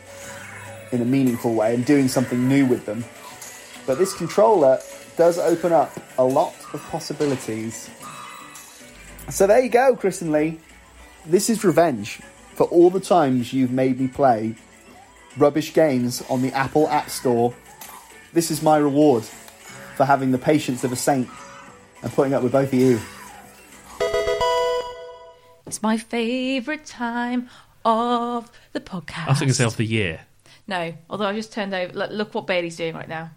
in 0.93 1.01
a 1.01 1.05
meaningful 1.05 1.55
way 1.55 1.75
and 1.75 1.85
doing 1.85 2.07
something 2.07 2.49
new 2.49 2.67
with 2.67 2.85
them. 2.87 3.05
But 3.87 3.99
this 3.99 4.15
controller 4.15 4.79
does 5.23 5.39
open 5.39 5.73
up 5.73 5.93
a 6.19 6.25
lot 6.25 6.53
of 6.75 6.83
possibilities. 6.91 7.89
So 9.31 9.47
there 9.47 9.61
you 9.61 9.69
go, 9.69 9.95
Chris 9.95 10.21
and 10.21 10.33
Lee. 10.33 10.59
This 11.25 11.49
is 11.49 11.63
revenge 11.63 12.21
for 12.57 12.65
all 12.65 12.91
the 12.91 12.99
times 12.99 13.53
you've 13.53 13.71
made 13.71 14.01
me 14.01 14.09
play 14.09 14.57
rubbish 15.37 15.75
games 15.75 16.25
on 16.29 16.43
the 16.43 16.53
Apple 16.55 16.89
App 16.89 17.09
Store. 17.09 17.55
This 18.33 18.51
is 18.51 18.65
my 18.65 18.79
reward 18.79 19.23
for 19.23 20.05
having 20.05 20.33
the 20.33 20.39
patience 20.39 20.83
of 20.83 20.91
a 20.91 20.97
saint 20.97 21.29
and 22.03 22.13
putting 22.13 22.35
up 22.35 22.43
with 22.43 22.51
both 22.51 22.73
of 22.73 22.75
you. 22.75 22.99
It's 25.69 25.85
my 25.85 25.99
favourite 25.99 26.85
time 26.85 27.49
of 27.85 28.51
the 28.73 28.81
podcast. 28.81 29.29
I 29.29 29.31
was 29.31 29.39
going 29.39 29.51
to 29.51 29.55
say 29.55 29.63
of 29.63 29.77
the 29.77 29.87
year. 29.87 30.23
No, 30.67 30.95
although 31.09 31.27
I 31.27 31.33
just 31.33 31.53
turned 31.53 31.73
over. 31.73 31.93
Look, 31.93 32.11
look 32.11 32.35
what 32.35 32.49
Bailey's 32.49 32.77
doing 32.77 32.97
right 32.97 33.09
now. 33.09 33.31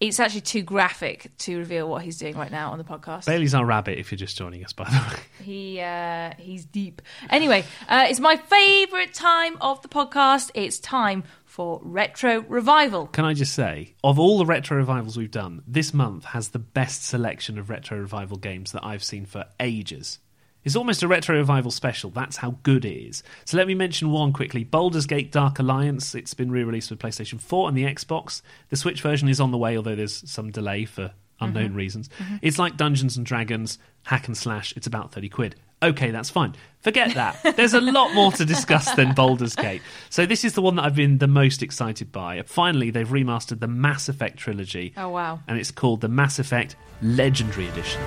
It's 0.00 0.20
actually 0.20 0.42
too 0.42 0.62
graphic 0.62 1.30
to 1.38 1.58
reveal 1.58 1.88
what 1.88 2.02
he's 2.02 2.18
doing 2.18 2.36
right 2.36 2.50
now 2.50 2.72
on 2.72 2.78
the 2.78 2.84
podcast. 2.84 3.26
Bailey's 3.26 3.54
our 3.54 3.64
rabbit, 3.64 3.98
if 3.98 4.10
you're 4.10 4.16
just 4.16 4.36
joining 4.36 4.64
us, 4.64 4.72
by 4.72 4.84
the 4.84 4.96
way. 4.96 5.20
He 5.44 5.80
uh, 5.80 6.32
he's 6.38 6.64
deep. 6.64 7.00
Anyway, 7.30 7.64
uh, 7.88 8.06
it's 8.08 8.20
my 8.20 8.36
favourite 8.36 9.14
time 9.14 9.56
of 9.60 9.82
the 9.82 9.88
podcast. 9.88 10.50
It's 10.54 10.78
time 10.78 11.24
for 11.44 11.80
retro 11.84 12.40
revival. 12.48 13.06
Can 13.06 13.24
I 13.24 13.32
just 13.34 13.52
say, 13.54 13.94
of 14.02 14.18
all 14.18 14.38
the 14.38 14.46
retro 14.46 14.76
revivals 14.76 15.16
we've 15.16 15.30
done, 15.30 15.62
this 15.66 15.94
month 15.94 16.24
has 16.26 16.48
the 16.48 16.58
best 16.58 17.04
selection 17.04 17.58
of 17.58 17.70
retro 17.70 17.98
revival 17.98 18.36
games 18.36 18.72
that 18.72 18.84
I've 18.84 19.04
seen 19.04 19.24
for 19.24 19.44
ages. 19.60 20.18
It's 20.64 20.76
almost 20.76 21.02
a 21.02 21.08
retro 21.08 21.36
revival 21.36 21.70
special. 21.70 22.10
That's 22.10 22.38
how 22.38 22.56
good 22.62 22.84
it 22.84 22.96
is. 23.08 23.22
So 23.44 23.56
let 23.56 23.66
me 23.66 23.74
mention 23.74 24.10
one 24.10 24.32
quickly 24.32 24.64
Baldur's 24.64 25.06
Gate 25.06 25.30
Dark 25.30 25.58
Alliance. 25.58 26.14
It's 26.14 26.34
been 26.34 26.50
re 26.50 26.64
released 26.64 26.88
for 26.88 26.96
PlayStation 26.96 27.40
4 27.40 27.68
and 27.68 27.76
the 27.76 27.84
Xbox. 27.84 28.40
The 28.70 28.76
Switch 28.76 29.00
version 29.02 29.28
is 29.28 29.40
on 29.40 29.50
the 29.50 29.58
way, 29.58 29.76
although 29.76 29.94
there's 29.94 30.28
some 30.30 30.50
delay 30.50 30.84
for 30.84 31.12
unknown 31.40 31.70
Mhm. 31.72 31.76
reasons. 31.76 32.08
Mhm. 32.18 32.38
It's 32.42 32.58
like 32.58 32.76
Dungeons 32.76 33.16
and 33.16 33.26
Dragons, 33.26 33.78
hack 34.04 34.26
and 34.28 34.36
slash. 34.36 34.72
It's 34.76 34.86
about 34.86 35.12
30 35.12 35.28
quid. 35.28 35.56
Okay, 35.82 36.10
that's 36.10 36.30
fine. 36.30 36.54
Forget 36.80 37.14
that. 37.14 37.42
There's 37.56 37.74
a 37.74 37.80
lot 37.80 38.14
more 38.14 38.32
to 38.32 38.44
discuss 38.46 38.94
than 38.94 39.12
Baldur's 39.12 39.54
Gate. 39.54 39.82
So 40.08 40.24
this 40.24 40.42
is 40.42 40.54
the 40.54 40.62
one 40.62 40.76
that 40.76 40.84
I've 40.86 40.94
been 40.94 41.18
the 41.18 41.26
most 41.26 41.62
excited 41.62 42.10
by. 42.10 42.40
Finally, 42.46 42.90
they've 42.90 43.08
remastered 43.08 43.60
the 43.60 43.66
Mass 43.68 44.08
Effect 44.08 44.38
trilogy. 44.38 44.94
Oh 44.96 45.10
wow! 45.10 45.40
And 45.46 45.58
it's 45.58 45.70
called 45.72 46.00
the 46.00 46.08
Mass 46.08 46.38
Effect 46.38 46.76
Legendary 47.02 47.68
Edition. 47.68 48.00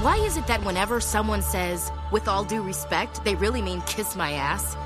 Why 0.00 0.16
is 0.16 0.36
it 0.36 0.46
that 0.48 0.62
whenever 0.64 1.00
someone 1.00 1.40
says, 1.42 1.90
with 2.10 2.28
all 2.28 2.44
due 2.44 2.62
respect, 2.62 3.24
they 3.24 3.34
really 3.36 3.62
mean 3.62 3.80
kiss 3.82 4.16
my 4.16 4.32
ass? 4.32 4.76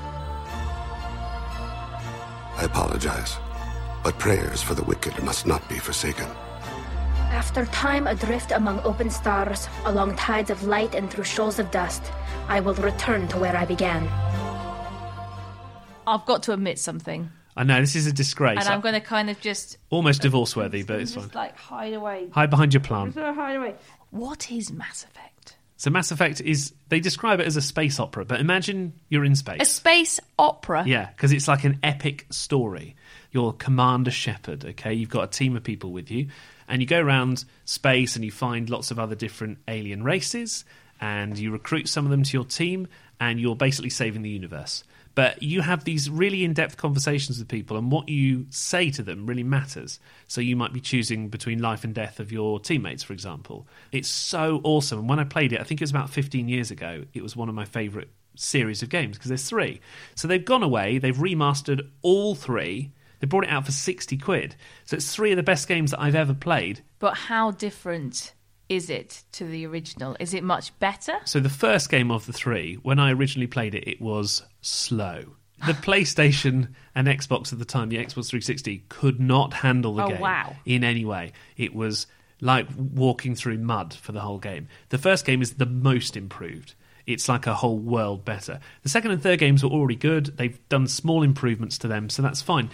I 2.57 2.63
apologize, 2.63 3.37
but 4.03 4.17
prayers 4.19 4.61
for 4.61 4.75
the 4.75 4.83
wicked 4.83 5.21
must 5.23 5.45
not 5.47 5.67
be 5.67 5.79
forsaken. 5.79 6.27
After 7.31 7.65
time 7.67 8.07
adrift 8.07 8.51
among 8.51 8.79
open 8.81 9.09
stars, 9.09 9.67
along 9.85 10.15
tides 10.15 10.49
of 10.49 10.63
light 10.63 10.95
and 10.95 11.09
through 11.09 11.23
shoals 11.25 11.59
of 11.59 11.69
dust, 11.71 12.03
I 12.47 12.59
will 12.59 12.73
return 12.75 13.27
to 13.29 13.37
where 13.39 13.55
I 13.55 13.65
began. 13.65 14.07
I've 16.07 16.25
got 16.25 16.43
to 16.43 16.53
admit 16.53 16.79
something. 16.79 17.29
I 17.57 17.63
know 17.63 17.81
this 17.81 17.95
is 17.95 18.07
a 18.07 18.13
disgrace. 18.13 18.59
and 18.59 18.67
I'm 18.69 18.79
going 18.81 18.93
to 18.93 19.01
kind 19.01 19.29
of 19.29 19.39
just 19.41 19.77
Almost 19.89 20.21
divorce 20.21 20.55
worthy, 20.55 20.81
but 20.83 21.01
it's 21.01 21.11
just 21.13 21.31
fine. 21.33 21.43
like 21.43 21.57
hide 21.57 21.93
away. 21.93 22.29
Hide 22.31 22.49
behind 22.49 22.73
your 22.73 22.81
I'm 22.81 22.85
plant. 22.87 23.15
gonna 23.15 23.33
hide 23.33 23.55
away. 23.57 23.75
What 24.11 24.51
is 24.51 24.71
Mass 24.71 25.03
Effect? 25.03 25.57
So 25.77 25.89
Mass 25.89 26.11
Effect 26.11 26.41
is 26.41 26.73
they 26.89 26.99
describe 26.99 27.39
it 27.39 27.47
as 27.47 27.55
a 27.55 27.61
space 27.61 28.01
opera, 28.01 28.25
but 28.25 28.41
imagine 28.41 28.93
you're 29.07 29.23
in 29.23 29.35
space. 29.35 29.61
A 29.61 29.65
space 29.65 30.19
opera. 30.37 30.83
Yeah, 30.85 31.09
because 31.15 31.31
it's 31.31 31.47
like 31.47 31.63
an 31.63 31.79
epic 31.83 32.25
story. 32.31 32.97
You're 33.31 33.53
Commander 33.53 34.11
Shepard, 34.11 34.65
okay? 34.65 34.93
You've 34.93 35.09
got 35.09 35.23
a 35.23 35.27
team 35.27 35.55
of 35.55 35.63
people 35.63 35.91
with 35.91 36.11
you, 36.11 36.27
and 36.67 36.81
you 36.81 36.87
go 36.87 36.99
around 36.99 37.45
space 37.63 38.15
and 38.15 38.25
you 38.25 38.31
find 38.31 38.69
lots 38.69 38.91
of 38.91 38.99
other 38.99 39.15
different 39.15 39.59
alien 39.69 40.03
races, 40.03 40.65
and 40.99 41.37
you 41.37 41.51
recruit 41.51 41.87
some 41.87 42.05
of 42.05 42.11
them 42.11 42.23
to 42.23 42.33
your 42.37 42.45
team, 42.45 42.87
and 43.21 43.39
you're 43.39 43.55
basically 43.55 43.89
saving 43.89 44.21
the 44.21 44.29
universe. 44.29 44.83
But 45.19 45.43
you 45.43 45.59
have 45.59 45.83
these 45.83 46.09
really 46.09 46.45
in 46.45 46.53
depth 46.53 46.77
conversations 46.77 47.39
with 47.39 47.49
people, 47.49 47.75
and 47.75 47.91
what 47.91 48.07
you 48.07 48.45
say 48.51 48.89
to 48.91 49.03
them 49.03 49.27
really 49.27 49.43
matters. 49.43 49.99
So 50.27 50.39
you 50.39 50.55
might 50.55 50.71
be 50.71 50.79
choosing 50.79 51.27
between 51.27 51.61
life 51.61 51.83
and 51.83 51.93
death 51.93 52.21
of 52.21 52.31
your 52.31 52.57
teammates, 52.57 53.03
for 53.03 53.11
example. 53.11 53.67
It's 53.91 54.07
so 54.07 54.61
awesome. 54.63 54.99
And 54.99 55.09
when 55.09 55.19
I 55.19 55.25
played 55.25 55.51
it, 55.51 55.59
I 55.59 55.63
think 55.65 55.81
it 55.81 55.83
was 55.83 55.91
about 55.91 56.09
15 56.09 56.47
years 56.47 56.71
ago, 56.71 57.03
it 57.13 57.21
was 57.21 57.35
one 57.35 57.49
of 57.49 57.53
my 57.53 57.65
favourite 57.65 58.07
series 58.37 58.81
of 58.81 58.87
games 58.87 59.17
because 59.17 59.27
there's 59.27 59.49
three. 59.49 59.81
So 60.15 60.25
they've 60.25 60.45
gone 60.45 60.63
away, 60.63 60.99
they've 60.99 61.13
remastered 61.13 61.89
all 62.01 62.33
three, 62.33 62.93
they 63.19 63.27
brought 63.27 63.43
it 63.43 63.49
out 63.49 63.65
for 63.65 63.73
60 63.73 64.17
quid. 64.19 64.55
So 64.85 64.95
it's 64.95 65.13
three 65.13 65.33
of 65.33 65.35
the 65.35 65.43
best 65.43 65.67
games 65.67 65.91
that 65.91 65.99
I've 65.99 66.15
ever 66.15 66.33
played. 66.33 66.79
But 66.99 67.15
how 67.15 67.51
different 67.51 68.31
is 68.69 68.89
it 68.89 69.23
to 69.33 69.45
the 69.45 69.65
original? 69.65 70.15
Is 70.19 70.33
it 70.33 70.43
much 70.43 70.77
better? 70.79 71.13
So 71.25 71.39
the 71.39 71.49
first 71.49 71.89
game 71.89 72.11
of 72.11 72.25
the 72.27 72.33
three, 72.33 72.75
when 72.75 72.99
I 72.99 73.11
originally 73.11 73.47
played 73.47 73.73
it, 73.75 73.87
it 73.87 73.99
was 73.99 74.43
slow. 74.61 75.25
The 75.65 75.73
PlayStation 75.73 76.69
and 76.95 77.07
Xbox 77.07 77.51
at 77.51 77.59
the 77.59 77.65
time, 77.65 77.89
the 77.89 77.97
Xbox 77.97 78.29
360, 78.29 78.85
could 78.89 79.19
not 79.19 79.53
handle 79.55 79.95
the 79.95 80.03
Oh, 80.05 80.09
game 80.09 80.19
wow. 80.21 80.55
in 80.65 80.83
any 80.83 81.03
way. 81.03 81.33
It 81.57 81.73
was 81.75 82.07
like 82.41 82.67
walking 82.77 83.35
through 83.35 83.57
mud 83.57 83.93
for 83.93 84.11
the 84.13 84.21
whole 84.21 84.39
game. 84.39 84.67
The 84.89 84.97
first 84.97 85.25
game 85.25 85.41
is 85.41 85.55
the 85.55 85.65
most 85.65 86.15
improved. 86.15 86.75
It's 87.05 87.27
like 87.27 87.47
a 87.47 87.55
whole 87.55 87.79
world 87.79 88.23
better. 88.23 88.59
The 88.83 88.89
second 88.89 89.11
and 89.11 89.21
third 89.21 89.39
games 89.39 89.63
were 89.63 89.69
already 89.71 89.95
good. 89.95 90.37
They've 90.37 90.59
done 90.69 90.87
small 90.87 91.23
improvements 91.23 91.77
to 91.79 91.87
them, 91.87 92.09
so 92.09 92.21
that's 92.21 92.41
fine. 92.41 92.69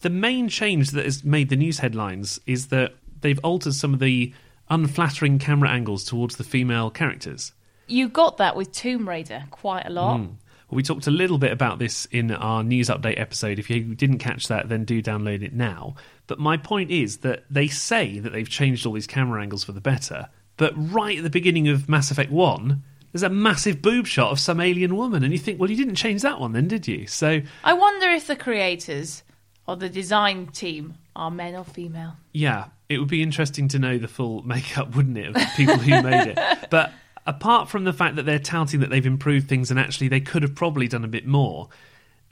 The 0.00 0.10
main 0.10 0.48
change 0.48 0.92
that 0.92 1.04
has 1.04 1.24
made 1.24 1.48
the 1.50 1.56
news 1.56 1.80
headlines 1.80 2.40
is 2.46 2.68
that 2.68 2.94
they've 3.20 3.40
altered 3.40 3.74
some 3.74 3.92
of 3.92 3.98
the 4.00 4.32
unflattering 4.70 5.38
camera 5.38 5.68
angles 5.68 6.04
towards 6.04 6.36
the 6.36 6.44
female 6.44 6.90
characters. 6.90 7.52
You 7.86 8.08
got 8.08 8.36
that 8.36 8.56
with 8.56 8.72
Tomb 8.72 9.08
Raider 9.08 9.44
quite 9.50 9.86
a 9.86 9.90
lot. 9.90 10.20
Mm. 10.20 10.36
Well, 10.68 10.76
we 10.76 10.82
talked 10.84 11.08
a 11.08 11.10
little 11.10 11.38
bit 11.38 11.50
about 11.50 11.80
this 11.80 12.06
in 12.06 12.30
our 12.30 12.62
news 12.62 12.88
update 12.88 13.18
episode. 13.18 13.58
If 13.58 13.68
you 13.68 13.94
didn't 13.96 14.18
catch 14.18 14.46
that, 14.46 14.68
then 14.68 14.84
do 14.84 15.02
download 15.02 15.42
it 15.42 15.52
now. 15.52 15.96
But 16.28 16.38
my 16.38 16.56
point 16.56 16.92
is 16.92 17.18
that 17.18 17.44
they 17.50 17.66
say 17.66 18.20
that 18.20 18.32
they've 18.32 18.48
changed 18.48 18.86
all 18.86 18.92
these 18.92 19.08
camera 19.08 19.42
angles 19.42 19.64
for 19.64 19.72
the 19.72 19.80
better, 19.80 20.28
but 20.56 20.72
right 20.76 21.18
at 21.18 21.24
the 21.24 21.30
beginning 21.30 21.68
of 21.68 21.88
Mass 21.88 22.12
Effect 22.12 22.30
1, 22.30 22.82
there's 23.12 23.24
a 23.24 23.28
massive 23.28 23.82
boob 23.82 24.06
shot 24.06 24.30
of 24.30 24.38
some 24.38 24.60
alien 24.60 24.94
woman, 24.94 25.24
and 25.24 25.32
you 25.32 25.38
think, 25.38 25.58
well, 25.58 25.68
you 25.68 25.76
didn't 25.76 25.96
change 25.96 26.22
that 26.22 26.38
one 26.38 26.52
then, 26.52 26.68
did 26.68 26.86
you? 26.86 27.08
So, 27.08 27.40
I 27.64 27.72
wonder 27.72 28.08
if 28.10 28.28
the 28.28 28.36
creators 28.36 29.24
or 29.66 29.74
the 29.74 29.88
design 29.88 30.46
team 30.46 30.94
are 31.16 31.30
men 31.32 31.56
or 31.56 31.64
female. 31.64 32.16
yeah, 32.32 32.66
it 32.90 32.98
would 32.98 33.08
be 33.08 33.22
interesting 33.22 33.68
to 33.68 33.78
know 33.78 33.96
the 33.96 34.08
full 34.08 34.42
makeup, 34.42 34.94
wouldn't 34.96 35.16
it, 35.16 35.28
of 35.28 35.34
the 35.34 35.48
people 35.56 35.78
who 35.78 36.02
made 36.02 36.36
it. 36.36 36.38
But 36.70 36.92
apart 37.26 37.68
from 37.70 37.84
the 37.84 37.92
fact 37.92 38.16
that 38.16 38.26
they're 38.26 38.38
touting 38.38 38.80
that 38.80 38.90
they've 38.90 39.06
improved 39.06 39.48
things 39.48 39.70
and 39.70 39.80
actually 39.80 40.08
they 40.08 40.20
could 40.20 40.42
have 40.42 40.54
probably 40.54 40.88
done 40.88 41.04
a 41.04 41.08
bit 41.08 41.26
more, 41.26 41.68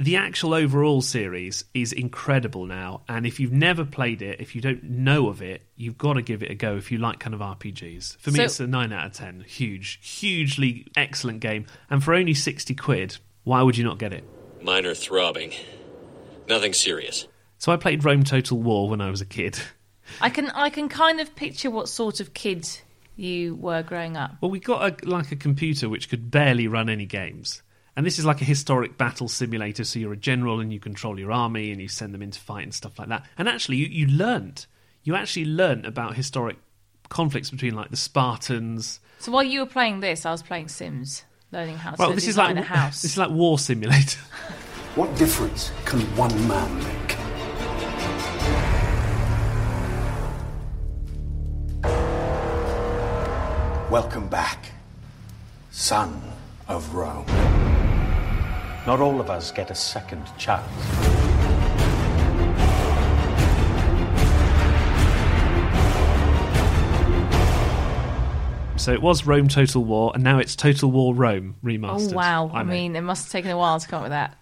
the 0.00 0.16
actual 0.16 0.54
overall 0.54 1.00
series 1.00 1.64
is 1.74 1.92
incredible 1.92 2.66
now. 2.66 3.02
And 3.08 3.26
if 3.26 3.40
you've 3.40 3.52
never 3.52 3.84
played 3.84 4.20
it, 4.22 4.40
if 4.40 4.54
you 4.54 4.60
don't 4.60 4.82
know 4.84 5.28
of 5.28 5.42
it, 5.42 5.62
you've 5.76 5.98
got 5.98 6.14
to 6.14 6.22
give 6.22 6.42
it 6.42 6.50
a 6.50 6.54
go 6.54 6.76
if 6.76 6.92
you 6.92 6.98
like 6.98 7.18
kind 7.18 7.34
of 7.34 7.40
RPGs. 7.40 8.16
For 8.18 8.30
me, 8.30 8.36
So- 8.36 8.42
it's 8.44 8.60
a 8.60 8.66
9 8.66 8.92
out 8.92 9.06
of 9.06 9.12
10. 9.12 9.44
Huge, 9.46 9.98
hugely 10.02 10.86
excellent 10.96 11.40
game. 11.40 11.66
And 11.90 12.02
for 12.02 12.14
only 12.14 12.34
60 12.34 12.74
quid, 12.74 13.16
why 13.44 13.62
would 13.62 13.76
you 13.76 13.84
not 13.84 13.98
get 13.98 14.12
it? 14.12 14.24
Minor 14.62 14.94
throbbing. 14.94 15.52
Nothing 16.48 16.72
serious. 16.72 17.26
So 17.58 17.72
I 17.72 17.76
played 17.76 18.04
Rome 18.04 18.22
Total 18.22 18.60
War 18.60 18.88
when 18.88 19.00
I 19.00 19.10
was 19.10 19.20
a 19.20 19.26
kid. 19.26 19.58
I 20.20 20.30
can 20.30 20.50
I 20.50 20.70
can 20.70 20.88
kind 20.88 21.20
of 21.20 21.34
picture 21.34 21.70
what 21.70 21.88
sort 21.88 22.20
of 22.20 22.34
kid 22.34 22.68
you 23.16 23.56
were 23.56 23.82
growing 23.82 24.16
up. 24.16 24.36
Well, 24.40 24.50
we 24.50 24.60
got 24.60 25.02
a, 25.04 25.08
like 25.08 25.32
a 25.32 25.36
computer 25.36 25.88
which 25.88 26.08
could 26.08 26.30
barely 26.30 26.68
run 26.68 26.88
any 26.88 27.06
games. 27.06 27.62
And 27.96 28.06
this 28.06 28.18
is 28.18 28.24
like 28.24 28.40
a 28.40 28.44
historic 28.44 28.96
battle 28.96 29.26
simulator, 29.26 29.82
so 29.82 29.98
you're 29.98 30.12
a 30.12 30.16
general 30.16 30.60
and 30.60 30.72
you 30.72 30.78
control 30.78 31.18
your 31.18 31.32
army 31.32 31.72
and 31.72 31.82
you 31.82 31.88
send 31.88 32.14
them 32.14 32.22
into 32.22 32.38
fight 32.38 32.62
and 32.62 32.72
stuff 32.72 32.96
like 32.96 33.08
that. 33.08 33.26
And 33.36 33.48
actually, 33.48 33.78
you, 33.78 33.86
you 33.86 34.06
learnt. 34.06 34.68
You 35.02 35.16
actually 35.16 35.46
learnt 35.46 35.84
about 35.84 36.14
historic 36.14 36.58
conflicts 37.08 37.50
between 37.50 37.74
like 37.74 37.90
the 37.90 37.96
Spartans. 37.96 39.00
So 39.18 39.32
while 39.32 39.42
you 39.42 39.60
were 39.60 39.66
playing 39.66 39.98
this, 39.98 40.24
I 40.24 40.30
was 40.30 40.42
playing 40.44 40.68
Sims, 40.68 41.24
learning 41.50 41.76
how 41.76 41.90
to 41.90 41.96
Well, 41.98 42.12
this 42.12 42.28
is 42.28 42.36
like 42.36 42.54
design 42.54 42.62
a 42.62 42.66
house. 42.66 43.02
this 43.02 43.12
is 43.12 43.18
like 43.18 43.30
war 43.30 43.58
simulator. 43.58 44.20
What 44.94 45.16
difference 45.16 45.72
can 45.84 46.00
one 46.16 46.48
man 46.48 46.78
make? 46.78 47.27
Welcome 53.90 54.28
back, 54.28 54.72
son 55.70 56.20
of 56.68 56.94
Rome. 56.94 57.24
Not 58.86 59.00
all 59.00 59.18
of 59.18 59.30
us 59.30 59.50
get 59.50 59.70
a 59.70 59.74
second 59.74 60.26
chance. 60.36 60.70
So 68.76 68.92
it 68.92 69.00
was 69.00 69.24
Rome 69.24 69.48
Total 69.48 69.82
War, 69.82 70.12
and 70.14 70.22
now 70.22 70.38
it's 70.38 70.54
Total 70.54 70.90
War 70.90 71.14
Rome 71.14 71.56
remastered. 71.64 72.12
Oh 72.12 72.14
wow! 72.14 72.50
I, 72.52 72.64
know. 72.64 72.70
mean, 72.70 72.94
it 72.94 73.00
must 73.00 73.24
have 73.24 73.32
taken 73.32 73.50
a 73.50 73.56
while 73.56 73.80
to 73.80 73.88
come 73.88 74.00
up 74.00 74.02
with 74.02 74.10
that. 74.10 74.36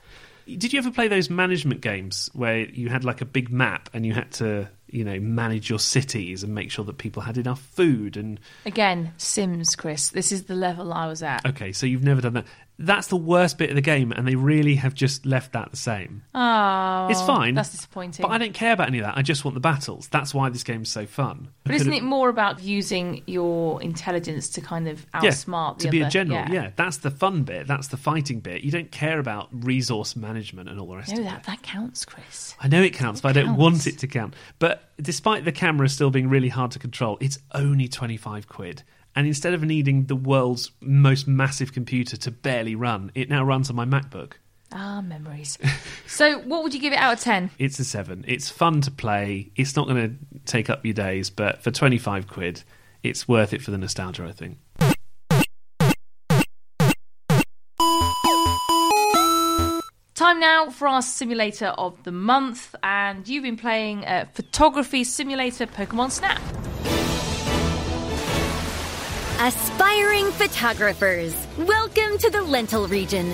Did 0.47 0.73
you 0.73 0.81
ever 0.81 0.91
play 0.91 1.07
those 1.07 1.31
management 1.31 1.83
games 1.83 2.31
where 2.33 2.69
you 2.69 2.89
had 2.89 3.05
like 3.05 3.21
a 3.21 3.25
big 3.25 3.51
map 3.51 3.91
and 3.93 4.05
you 4.05 4.13
had 4.13 4.33
to, 4.33 4.69
you 4.88 5.05
know, 5.05 5.18
manage 5.18 5.68
your 5.68 5.79
cities 5.79 6.42
and 6.42 6.55
make 6.55 6.70
sure 6.70 6.85
that 6.85 6.99
people 6.99 7.22
had 7.22 7.37
enough 7.38 7.61
food 7.61 8.16
and 8.16 8.38
Again, 8.64 9.12
Sims, 9.16 9.75
Chris. 9.75 10.11
This 10.11 10.33
is 10.33 10.44
the 10.44 10.55
level 10.55 10.92
I 10.92 11.07
was 11.07 11.22
at. 11.22 11.44
Okay, 11.44 11.72
so 11.72 11.87
you've 11.87 12.05
never 12.05 12.20
done 12.20 12.35
that. 12.35 12.46
That's 12.79 13.07
the 13.07 13.17
worst 13.17 13.57
bit 13.57 13.71
of 13.71 13.77
the 13.77 13.83
game 13.83 14.12
and 14.12 14.29
they 14.29 14.35
really 14.35 14.75
have 14.77 14.93
just 14.93 15.25
left 15.25 15.53
that 15.53 15.71
the 15.71 15.77
same. 15.77 16.23
Oh, 16.35 17.09
it's 17.11 17.23
fine. 17.23 17.55
That's 17.55 17.71
disappointing. 17.71 18.23
But 18.23 18.31
I 18.33 18.39
don't 18.39 18.53
care 18.53 18.73
about 18.73 18.89
any 18.89 18.99
of 18.99 19.05
that. 19.07 19.17
I 19.17 19.23
just 19.23 19.45
want 19.45 19.55
the 19.55 19.61
battles. 19.61 20.09
That's 20.09 20.35
why 20.35 20.51
this 20.51 20.62
game's 20.62 20.91
so 20.91 21.07
fun. 21.07 21.49
But 21.65 21.73
I 21.73 21.77
isn't 21.77 21.93
it 21.93 22.03
more 22.03 22.29
about 22.29 22.62
using 22.62 23.23
your 23.27 23.83
intelligence 23.83 24.51
to 24.51 24.61
kind 24.61 24.89
of 24.89 25.07
yeah, 25.15 25.31
outsmart 25.31 25.79
the 25.79 25.85
to 25.85 25.91
be 25.91 26.03
other? 26.03 26.09
a 26.09 26.11
general, 26.11 26.49
yeah. 26.53 26.71
That's 26.77 26.99
the 26.99 27.11
fun 27.11 27.45
bit. 27.45 27.67
That's 27.67 27.89
the 27.89 27.97
fighting 27.97 28.41
bit. 28.41 28.62
You 28.62 28.71
don't 28.71 28.91
care 28.91 29.19
about 29.19 29.49
resource 29.53 30.15
management 30.15 30.69
and 30.69 30.79
all 30.79 30.89
the 30.89 30.97
rest 30.97 31.12
No, 31.12 31.19
of 31.21 31.25
that 31.25 31.39
it. 31.41 31.47
that 31.47 31.62
counts, 31.62 32.05
Chris. 32.05 32.55
I 32.61 32.69
know 32.69 32.83
it 32.83 32.93
counts, 32.93 33.23
but 33.23 33.31
I 33.37 33.41
don't 33.41 33.57
want 33.57 33.87
it 33.87 33.99
to 34.01 34.07
count. 34.07 34.35
But 34.59 34.83
despite 35.01 35.45
the 35.47 35.53
camera 35.53 35.89
still 35.89 36.11
being 36.11 36.29
really 36.29 36.49
hard 36.49 36.73
to 36.73 36.79
control, 36.79 37.17
it's 37.21 37.39
only 37.55 37.89
25 37.89 38.49
quid. 38.49 38.83
And 39.16 39.26
instead 39.26 39.55
of 39.55 39.62
needing 39.62 40.05
the 40.05 40.14
world's 40.14 40.70
most 40.83 41.26
massive 41.26 41.72
computer 41.72 42.18
to 42.18 42.31
barely 42.31 42.74
run, 42.74 43.11
it 43.14 43.31
now 43.31 43.42
runs 43.42 43.70
on 43.70 43.76
my 43.76 43.87
MacBook. 43.87 44.33
Ah, 44.72 45.00
memories. 45.00 45.57
so, 46.07 46.40
what 46.40 46.62
would 46.62 46.74
you 46.74 46.81
give 46.81 46.92
it 46.92 46.98
out 46.98 47.14
of 47.14 47.20
ten? 47.20 47.50
It's 47.59 47.79
a 47.79 47.85
7. 47.85 48.26
It's 48.29 48.50
fun 48.50 48.83
to 48.83 48.90
play. 48.90 49.50
It's 49.57 49.74
not 49.74 49.88
going 49.88 50.18
to 50.33 50.38
take 50.44 50.68
up 50.68 50.85
your 50.85 50.92
days, 50.92 51.31
but 51.31 51.62
for 51.62 51.70
25 51.70 52.29
quid, 52.29 52.62
it's 53.02 53.26
worth 53.26 53.55
it 53.55 53.62
for 53.62 53.70
the 53.70 53.79
nostalgia, 53.79 54.26
I 54.26 54.33
think. 54.33 54.59
Time 60.14 60.40
now 60.40 60.70
for 60.70 60.88
our 60.88 61.02
simulator 61.02 61.66
of 61.66 62.02
the 62.02 62.12
month, 62.12 62.74
and 62.83 63.26
you've 63.29 63.44
been 63.44 63.57
playing 63.57 64.05
uh, 64.05 64.26
Photography 64.35 65.05
Simulator 65.05 65.66
Pokemon 65.66 66.11
Snap. 66.11 66.40
Aspiring 69.47 70.33
photographers, 70.33 71.47
welcome 71.57 72.19
to 72.19 72.31
the 72.31 72.39
Lental 72.39 72.91
region. 72.91 73.33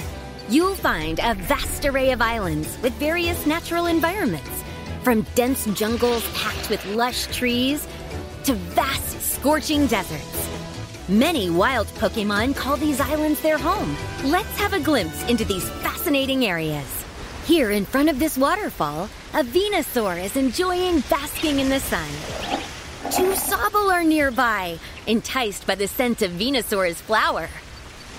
You'll 0.50 0.74
find 0.74 1.18
a 1.20 1.32
vast 1.32 1.86
array 1.86 2.10
of 2.10 2.20
islands 2.20 2.76
with 2.82 2.92
various 2.96 3.46
natural 3.46 3.86
environments, 3.86 4.62
from 5.02 5.22
dense 5.34 5.64
jungles 5.72 6.22
packed 6.34 6.68
with 6.68 6.84
lush 6.84 7.34
trees 7.34 7.88
to 8.44 8.52
vast, 8.52 9.22
scorching 9.22 9.86
deserts. 9.86 10.50
Many 11.08 11.48
wild 11.48 11.86
Pokemon 11.86 12.56
call 12.56 12.76
these 12.76 13.00
islands 13.00 13.40
their 13.40 13.56
home. 13.56 13.96
Let's 14.22 14.54
have 14.58 14.74
a 14.74 14.80
glimpse 14.80 15.26
into 15.30 15.46
these 15.46 15.66
fascinating 15.80 16.44
areas. 16.44 17.04
Here 17.46 17.70
in 17.70 17.86
front 17.86 18.10
of 18.10 18.18
this 18.18 18.36
waterfall, 18.36 19.08
a 19.32 19.42
Venusaur 19.42 20.22
is 20.22 20.36
enjoying 20.36 21.00
basking 21.08 21.58
in 21.58 21.70
the 21.70 21.80
sun. 21.80 22.10
Two 23.14 23.32
Sobble 23.34 23.92
are 23.92 24.02
nearby, 24.04 24.78
enticed 25.06 25.66
by 25.66 25.74
the 25.74 25.86
scent 25.86 26.22
of 26.22 26.30
Venusaur's 26.32 27.00
flower. 27.00 27.48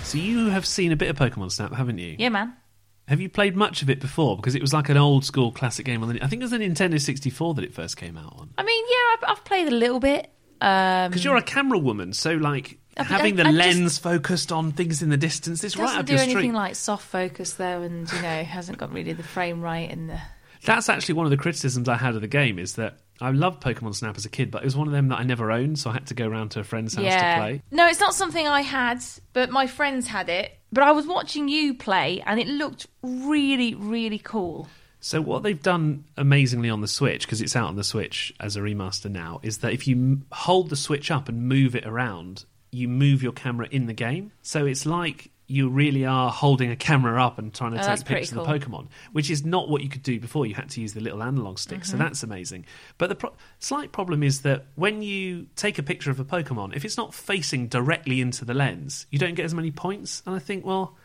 So 0.03 0.17
you 0.19 0.49
have 0.49 0.65
seen 0.67 0.91
a 0.91 0.95
bit 0.95 1.09
of 1.09 1.15
Pokemon 1.17 1.51
Snap, 1.51 1.73
haven't 1.73 1.97
you? 1.97 2.15
Yeah, 2.19 2.29
man. 2.29 2.53
Have 3.07 3.19
you 3.19 3.27
played 3.29 3.55
much 3.55 3.81
of 3.81 3.89
it 3.89 3.99
before? 3.99 4.35
Because 4.35 4.53
it 4.55 4.61
was 4.61 4.71
like 4.71 4.89
an 4.89 4.97
old 4.97 5.25
school 5.25 5.51
classic 5.51 5.85
game 5.85 6.03
on 6.03 6.09
the. 6.13 6.21
I 6.23 6.27
think 6.27 6.41
it 6.41 6.45
was 6.45 6.51
the 6.51 6.57
Nintendo 6.59 7.01
64 7.01 7.55
that 7.55 7.63
it 7.63 7.73
first 7.73 7.97
came 7.97 8.17
out 8.17 8.33
on. 8.37 8.51
I 8.57 8.63
mean, 8.63 8.85
yeah, 8.87 9.27
I've, 9.27 9.37
I've 9.37 9.43
played 9.45 9.67
a 9.67 9.71
little 9.75 9.99
bit. 9.99 10.29
Um, 10.61 11.09
Because 11.09 11.25
you're 11.25 11.35
a 11.37 11.41
camera 11.41 11.79
woman, 11.79 12.13
so 12.13 12.33
like 12.35 12.77
I- 12.95 13.03
having 13.03 13.35
the 13.35 13.43
I- 13.45 13.49
I 13.49 13.51
just- 13.51 13.57
lens 13.79 13.97
focused 13.97 14.51
on 14.51 14.71
things 14.71 15.01
in 15.01 15.09
the 15.09 15.17
distance 15.17 15.63
is 15.63 15.75
right 15.75 15.87
doesn't 15.87 16.05
do 16.05 16.15
anything 16.15 16.53
like 16.53 16.75
soft 16.75 17.05
focus 17.07 17.53
though, 17.53 17.81
and 17.81 18.09
you 18.11 18.21
know 18.21 18.43
hasn't 18.43 18.77
got 18.77 18.93
really 18.93 19.13
the 19.13 19.23
frame 19.23 19.61
right 19.61 19.89
and 19.91 20.09
the. 20.11 20.19
That's 20.65 20.87
actually 20.87 21.15
one 21.15 21.25
of 21.25 21.31
the 21.31 21.37
criticisms 21.37 21.89
I 21.89 21.97
had 21.97 22.15
of 22.15 22.21
the 22.21 22.27
game 22.27 22.57
is 22.59 22.75
that 22.75 22.99
I 23.23 23.31
loved 23.31 23.63
Pokemon 23.63 23.95
Snap 23.95 24.17
as 24.17 24.25
a 24.25 24.29
kid, 24.29 24.51
but 24.51 24.63
it 24.63 24.65
was 24.65 24.75
one 24.75 24.87
of 24.87 24.93
them 24.93 25.07
that 25.07 25.19
I 25.19 25.23
never 25.23 25.49
owned, 25.51 25.79
so 25.79 25.89
I 25.89 25.93
had 25.93 26.07
to 26.07 26.13
go 26.13 26.27
around 26.27 26.51
to 26.51 26.59
a 26.59 26.63
friend's 26.63 26.93
house 26.95 27.05
to 27.05 27.35
play. 27.39 27.61
No, 27.71 27.87
it's 27.87 27.99
not 27.99 28.13
something 28.13 28.47
I 28.47 28.61
had, 28.61 29.03
but 29.31 29.49
my 29.49 29.65
friends 29.65 30.07
had 30.07 30.27
it. 30.27 30.51
But 30.73 30.83
I 30.83 30.91
was 30.91 31.07
watching 31.07 31.47
you 31.47 31.73
play, 31.73 32.21
and 32.25 32.39
it 32.39 32.47
looked 32.47 32.87
really, 33.01 33.75
really 33.75 34.19
cool. 34.19 34.67
So 34.99 35.21
what 35.21 35.43
they've 35.43 35.61
done 35.61 36.05
amazingly 36.17 36.69
on 36.69 36.81
the 36.81 36.87
Switch, 36.87 37.25
because 37.25 37.41
it's 37.41 37.55
out 37.55 37.67
on 37.67 37.75
the 37.75 37.83
Switch 37.83 38.33
as 38.39 38.57
a 38.57 38.61
remaster 38.61 39.09
now, 39.09 39.39
is 39.41 39.59
that 39.59 39.71
if 39.71 39.87
you 39.87 40.21
hold 40.31 40.69
the 40.69 40.75
Switch 40.75 41.09
up 41.11 41.29
and 41.29 41.47
move 41.47 41.75
it 41.75 41.85
around, 41.85 42.45
you 42.71 42.87
move 42.87 43.21
your 43.23 43.33
camera 43.33 43.67
in 43.69 43.85
the 43.85 43.93
game. 43.93 44.31
So 44.41 44.65
it's 44.65 44.85
like 44.85 45.29
you 45.53 45.69
really 45.69 46.03
are 46.05 46.31
holding 46.31 46.71
a 46.71 46.75
camera 46.75 47.23
up 47.23 47.37
and 47.37 47.53
trying 47.53 47.73
to 47.73 47.79
Oh, 47.79 47.95
take 47.95 48.05
pictures 48.05 48.31
of 48.31 48.45
the 48.45 48.51
Pokemon, 48.51 48.87
which 49.11 49.29
is 49.29 49.45
not 49.45 49.69
what 49.69 49.83
you 49.83 49.89
could 49.89 50.01
do 50.03 50.19
before. 50.19 50.45
You 50.45 50.55
had 50.55 50.69
to 50.71 50.81
use 50.81 50.93
the 50.93 50.99
little 50.99 51.21
analog 51.21 51.59
stick, 51.59 51.85
so 51.85 51.95
Mhm. 51.95 51.99
that's 51.99 52.23
amazing. 52.23 52.65
But 52.97 53.09
the 53.09 53.15
pro- 53.15 53.33
slight 53.59 53.91
problem 53.91 54.23
is 54.23 54.41
that 54.41 54.65
when 54.75 55.01
you 55.03 55.47
take 55.55 55.77
a 55.77 55.83
picture 55.83 56.09
of 56.09 56.19
a 56.19 56.25
Pokemon, 56.25 56.75
if 56.75 56.83
it's 56.83 56.97
not 56.97 57.13
facing 57.13 57.67
directly 57.67 58.19
into 58.19 58.43
the 58.45 58.53
lens, 58.53 59.05
you 59.11 59.19
don't 59.19 59.35
get 59.35 59.45
as 59.45 59.53
many 59.53 59.69
points. 59.71 60.23
And 60.25 60.35
I 60.35 60.39
think, 60.39 60.65
well, 60.65 60.97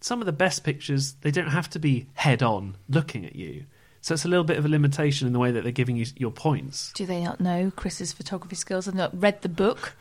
some 0.00 0.20
of 0.20 0.26
the 0.26 0.32
best 0.32 0.64
pictures 0.64 1.12
they 1.20 1.30
don't 1.30 1.50
have 1.50 1.70
to 1.70 1.78
be 1.78 2.08
head 2.14 2.42
on 2.42 2.76
looking 2.88 3.24
at 3.24 3.36
you. 3.36 3.66
So 4.00 4.14
it's 4.14 4.24
a 4.24 4.28
little 4.28 4.42
bit 4.42 4.58
of 4.58 4.64
a 4.64 4.68
limitation 4.68 5.28
in 5.28 5.32
the 5.32 5.38
way 5.38 5.52
that 5.52 5.62
they're 5.62 5.70
giving 5.70 5.94
you 5.94 6.06
your 6.16 6.32
points. 6.32 6.90
Do 6.94 7.06
they 7.06 7.22
not 7.22 7.40
know 7.40 7.70
Chris's 7.70 8.12
photography 8.12 8.56
skills? 8.56 8.88
I've 8.88 8.96
not 8.96 9.12
read 9.22 9.42
the 9.42 9.48
book. 9.48 9.94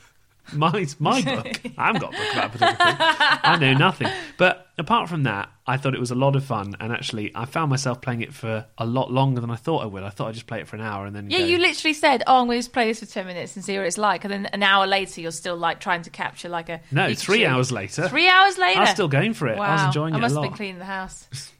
My 0.53 0.85
my 0.99 1.21
book. 1.21 1.61
I 1.77 1.87
haven't 1.87 2.01
got 2.01 2.13
a 2.13 2.17
book 2.17 2.33
about 2.33 2.51
photography. 2.51 3.03
I 3.43 3.57
know 3.59 3.73
nothing. 3.73 4.07
But 4.37 4.67
apart 4.77 5.09
from 5.09 5.23
that, 5.23 5.49
I 5.67 5.77
thought 5.77 5.93
it 5.93 5.99
was 5.99 6.11
a 6.11 6.15
lot 6.15 6.35
of 6.35 6.43
fun, 6.43 6.75
and 6.79 6.91
actually, 6.91 7.31
I 7.35 7.45
found 7.45 7.69
myself 7.69 8.01
playing 8.01 8.21
it 8.21 8.33
for 8.33 8.65
a 8.77 8.85
lot 8.85 9.11
longer 9.11 9.39
than 9.41 9.49
I 9.49 9.55
thought 9.55 9.83
I 9.83 9.85
would. 9.85 10.03
I 10.03 10.09
thought 10.09 10.27
I'd 10.29 10.33
just 10.33 10.47
play 10.47 10.59
it 10.59 10.67
for 10.67 10.75
an 10.75 10.81
hour 10.81 11.05
and 11.05 11.15
then 11.15 11.29
Yeah, 11.29 11.39
go. 11.39 11.45
you 11.45 11.57
literally 11.57 11.93
said, 11.93 12.23
"Oh, 12.27 12.41
I'm 12.41 12.47
going 12.47 12.57
to 12.57 12.63
just 12.63 12.73
play 12.73 12.87
this 12.87 12.99
for 12.99 13.05
ten 13.05 13.27
minutes 13.27 13.55
and 13.55 13.63
see 13.63 13.77
what 13.77 13.85
it's 13.85 13.97
like," 13.97 14.23
and 14.25 14.33
then 14.33 14.45
an 14.47 14.63
hour 14.63 14.87
later, 14.87 15.21
you're 15.21 15.31
still 15.31 15.55
like 15.57 15.79
trying 15.79 16.01
to 16.03 16.09
capture 16.09 16.49
like 16.49 16.69
a 16.69 16.81
no, 16.91 17.13
three 17.13 17.45
hours 17.45 17.71
later. 17.71 18.07
Three 18.09 18.27
hours 18.27 18.57
later, 18.57 18.79
I 18.79 18.81
was 18.81 18.89
still 18.89 19.07
going 19.07 19.33
for 19.33 19.47
it. 19.47 19.57
Wow. 19.57 19.65
I 19.65 19.73
was 19.73 19.83
enjoying 19.83 20.13
I 20.15 20.17
it 20.17 20.21
must 20.21 20.35
a 20.35 20.39
have 20.39 20.43
been 20.49 20.57
cleaning 20.57 20.79
the 20.79 20.85
house. 20.85 21.27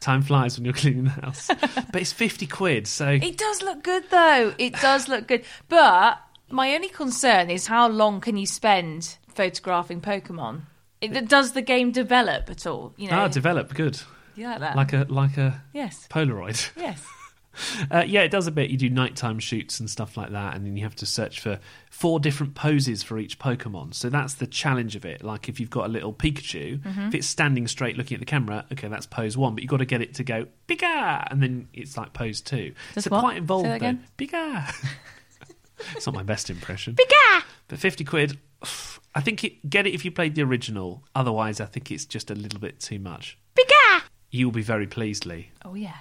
Time 0.00 0.20
flies 0.20 0.58
when 0.58 0.66
you're 0.66 0.74
cleaning 0.74 1.04
the 1.04 1.10
house. 1.10 1.46
but 1.92 1.96
it's 2.02 2.12
fifty 2.12 2.46
quid, 2.46 2.86
so 2.86 3.08
It 3.08 3.38
does 3.38 3.62
look 3.62 3.82
good 3.82 4.04
though. 4.10 4.52
It 4.58 4.74
does 4.74 5.08
look 5.08 5.26
good. 5.26 5.44
But 5.68 6.18
my 6.50 6.74
only 6.74 6.88
concern 6.88 7.50
is 7.50 7.66
how 7.66 7.88
long 7.88 8.20
can 8.20 8.36
you 8.36 8.46
spend 8.46 9.16
photographing 9.28 10.00
Pokemon? 10.00 10.62
It, 11.00 11.28
does 11.28 11.52
the 11.52 11.62
game 11.62 11.90
develop 11.92 12.48
at 12.50 12.66
all? 12.66 12.94
You 12.96 13.10
know, 13.10 13.18
ah, 13.20 13.28
develop 13.28 13.74
good. 13.74 14.00
You 14.36 14.46
like 14.46 14.60
that? 14.60 14.74
Like 14.76 14.92
a 14.92 15.06
like 15.08 15.36
a 15.36 15.62
Yes. 15.72 16.06
Polaroid. 16.10 16.70
yes. 16.76 17.04
Uh, 17.88 18.02
yeah, 18.04 18.22
it 18.22 18.30
does 18.32 18.48
a 18.48 18.50
bit. 18.50 18.68
You 18.70 18.76
do 18.76 18.90
nighttime 18.90 19.38
shoots 19.38 19.78
and 19.78 19.88
stuff 19.88 20.16
like 20.16 20.30
that, 20.30 20.56
and 20.56 20.66
then 20.66 20.76
you 20.76 20.82
have 20.82 20.96
to 20.96 21.06
search 21.06 21.38
for 21.38 21.60
four 21.88 22.18
different 22.18 22.56
poses 22.56 23.04
for 23.04 23.16
each 23.16 23.38
Pokemon. 23.38 23.94
So 23.94 24.10
that's 24.10 24.34
the 24.34 24.46
challenge 24.48 24.96
of 24.96 25.04
it. 25.04 25.22
Like 25.22 25.48
if 25.48 25.60
you've 25.60 25.70
got 25.70 25.86
a 25.86 25.88
little 25.88 26.12
Pikachu, 26.12 26.80
Mhm. 26.80 27.08
if 27.08 27.14
it's 27.14 27.28
standing 27.28 27.68
straight 27.68 27.96
looking 27.96 28.16
at 28.16 28.20
the 28.20 28.26
camera, 28.26 28.64
okay, 28.72 28.88
that's 28.88 29.06
pose 29.06 29.36
one, 29.36 29.54
but 29.54 29.62
you've 29.62 29.70
got 29.70 29.76
to 29.76 29.84
get 29.84 30.00
it 30.00 30.14
to 30.14 30.24
go 30.24 30.46
Pika, 30.68 31.28
and 31.30 31.40
then 31.40 31.68
it's 31.72 31.96
like 31.96 32.12
pose 32.12 32.40
two. 32.40 32.74
Does 32.94 33.04
so 33.04 33.10
what? 33.10 33.20
quite 33.20 33.36
involved 33.36 33.66
though. 33.66 33.74
again? 33.74 34.04
It's 35.96 36.06
not 36.06 36.14
my 36.14 36.22
best 36.22 36.50
impression. 36.50 36.94
Pika. 36.94 37.42
But 37.68 37.78
fifty 37.78 38.04
quid. 38.04 38.38
I 39.14 39.20
think 39.20 39.44
it, 39.44 39.68
get 39.70 39.86
it 39.86 39.94
if 39.94 40.04
you 40.04 40.10
played 40.10 40.34
the 40.34 40.42
original. 40.42 41.04
Otherwise, 41.14 41.60
I 41.60 41.66
think 41.66 41.90
it's 41.90 42.04
just 42.06 42.30
a 42.30 42.34
little 42.34 42.58
bit 42.60 42.80
too 42.80 42.98
much. 42.98 43.38
Pika. 43.58 44.02
You'll 44.30 44.50
be 44.50 44.62
very 44.62 44.86
pleased, 44.88 45.26
Lee 45.26 45.50
Oh 45.64 45.74
yeah. 45.74 45.94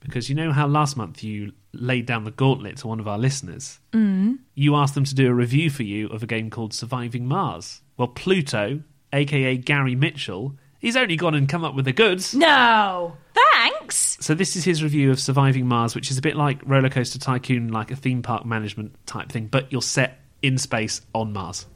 because 0.00 0.28
you 0.30 0.34
know 0.34 0.52
how 0.52 0.66
last 0.66 0.96
month 0.96 1.22
you 1.22 1.52
laid 1.72 2.06
down 2.06 2.24
the 2.24 2.30
gauntlet 2.30 2.78
to 2.78 2.86
one 2.86 3.00
of 3.00 3.06
our 3.08 3.18
listeners. 3.18 3.78
Mm. 3.92 4.38
You 4.54 4.74
asked 4.76 4.94
them 4.94 5.04
to 5.04 5.14
do 5.14 5.28
a 5.28 5.34
review 5.34 5.68
for 5.70 5.82
you 5.82 6.06
of 6.08 6.22
a 6.22 6.26
game 6.26 6.48
called 6.50 6.72
Surviving 6.72 7.26
Mars. 7.26 7.82
Well, 7.98 8.08
Pluto, 8.08 8.80
aka 9.12 9.56
Gary 9.58 9.94
Mitchell, 9.94 10.56
he's 10.84 10.96
only 10.96 11.16
gone 11.16 11.34
and 11.34 11.48
come 11.48 11.64
up 11.64 11.74
with 11.74 11.86
the 11.86 11.92
goods. 11.92 12.34
No. 12.34 13.16
Thanks. 13.32 14.18
So 14.20 14.34
this 14.34 14.54
is 14.54 14.64
his 14.64 14.82
review 14.82 15.10
of 15.10 15.18
Surviving 15.18 15.66
Mars, 15.66 15.94
which 15.94 16.10
is 16.10 16.18
a 16.18 16.22
bit 16.22 16.36
like 16.36 16.60
Roller 16.64 16.90
Coaster 16.90 17.18
Tycoon, 17.18 17.68
like 17.68 17.90
a 17.90 17.96
theme 17.96 18.22
park 18.22 18.44
management 18.44 18.94
type 19.06 19.32
thing, 19.32 19.46
but 19.46 19.72
you're 19.72 19.82
set 19.82 20.20
in 20.42 20.58
space 20.58 21.00
on 21.14 21.32
Mars. 21.32 21.66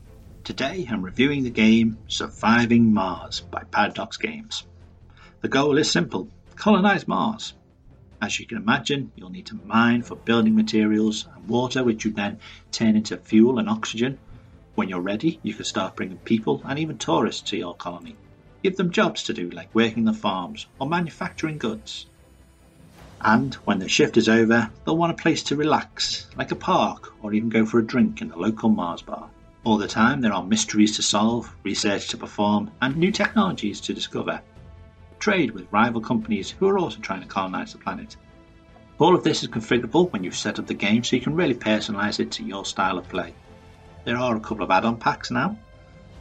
Today 0.45 0.87
I'm 0.91 1.03
reviewing 1.03 1.43
the 1.43 1.51
game 1.51 1.97
Surviving 2.07 2.93
Mars 2.93 3.41
by 3.41 3.65
Paradox 3.65 4.19
Games. 4.19 4.65
The 5.41 5.49
goal 5.49 5.79
is 5.79 5.91
simple 5.91 6.29
colonize 6.57 7.09
Mars. 7.09 7.55
As 8.21 8.39
you 8.39 8.47
can 8.47 8.59
imagine, 8.59 9.13
you'll 9.15 9.31
need 9.31 9.47
to 9.47 9.61
mine 9.65 10.03
for 10.03 10.17
building 10.17 10.57
materials 10.57 11.27
and 11.35 11.49
water, 11.49 11.85
which 11.85 12.05
you 12.05 12.11
then 12.11 12.41
turn 12.73 12.97
into 12.97 13.17
fuel 13.17 13.59
and 13.59 13.71
oxygen. 13.71 14.19
When 14.75 14.89
you're 14.89 15.01
ready, 15.01 15.39
you 15.43 15.55
can 15.55 15.65
start 15.65 15.95
bringing 15.95 16.19
people 16.19 16.61
and 16.65 16.79
even 16.81 16.99
tourists 16.99 17.51
to 17.51 17.57
your 17.57 17.75
colony. 17.75 18.17
Give 18.63 18.77
them 18.77 18.91
jobs 18.91 19.23
to 19.25 19.33
do, 19.33 19.51
like 19.51 19.75
working 19.75 20.05
the 20.05 20.13
farms 20.13 20.67
or 20.79 20.89
manufacturing 20.89 21.59
goods. 21.59 22.07
And 23.21 23.55
when 23.65 23.79
the 23.79 23.89
shift 23.89 24.17
is 24.17 24.29
over, 24.29 24.71
they'll 24.85 24.97
want 24.97 25.13
a 25.13 25.23
place 25.23 25.43
to 25.45 25.57
relax, 25.57 26.27
like 26.37 26.53
a 26.53 26.57
park, 26.57 27.13
or 27.23 27.33
even 27.33 27.49
go 27.49 27.67
for 27.67 27.79
a 27.79 27.87
drink 27.87 28.21
in 28.21 28.29
the 28.29 28.39
local 28.39 28.69
Mars 28.69 29.03
bar. 29.03 29.29
All 29.65 29.77
the 29.77 29.89
time, 29.89 30.21
there 30.21 30.33
are 30.33 30.45
mysteries 30.45 30.97
to 30.97 31.03
solve, 31.03 31.55
research 31.65 32.09
to 32.09 32.17
perform, 32.17 32.71
and 32.81 32.97
new 32.97 33.11
technologies 33.11 33.81
to 33.83 33.95
discover. 33.95 34.41
Trade 35.19 35.51
with 35.51 35.73
rival 35.73 36.01
companies 36.01 36.51
who 36.51 36.69
are 36.69 36.79
also 36.79 37.01
trying 37.01 37.23
to 37.23 37.27
colonize 37.27 37.73
the 37.73 37.79
planet. 37.79 38.17
All 38.99 39.15
of 39.15 39.25
this 39.25 39.43
is 39.43 39.49
configurable 39.49 40.13
when 40.13 40.25
you've 40.25 40.37
set 40.37 40.59
up 40.59 40.67
the 40.67 40.75
game 40.75 41.05
so 41.05 41.17
you 41.17 41.23
can 41.23 41.35
really 41.35 41.55
personalize 41.55 42.21
it 42.21 42.31
to 42.33 42.45
your 42.45 42.65
style 42.65 42.99
of 42.99 43.09
play. 43.09 43.35
There 44.05 44.17
are 44.17 44.37
a 44.37 44.41
couple 44.41 44.65
of 44.65 44.71
add 44.71 44.85
on 44.85 44.97
packs 44.97 45.31
now. 45.31 45.59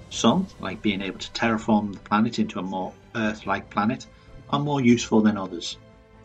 Some, 0.10 0.48
like 0.60 0.82
being 0.82 1.02
able 1.02 1.20
to 1.20 1.32
terraform 1.32 1.94
the 1.94 2.00
planet 2.00 2.40
into 2.40 2.60
a 2.60 2.64
more 2.64 2.94
Earth 3.16 3.46
like 3.46 3.70
planet, 3.70 4.06
are 4.50 4.60
more 4.60 4.82
useful 4.82 5.22
than 5.22 5.38
others. 5.38 5.78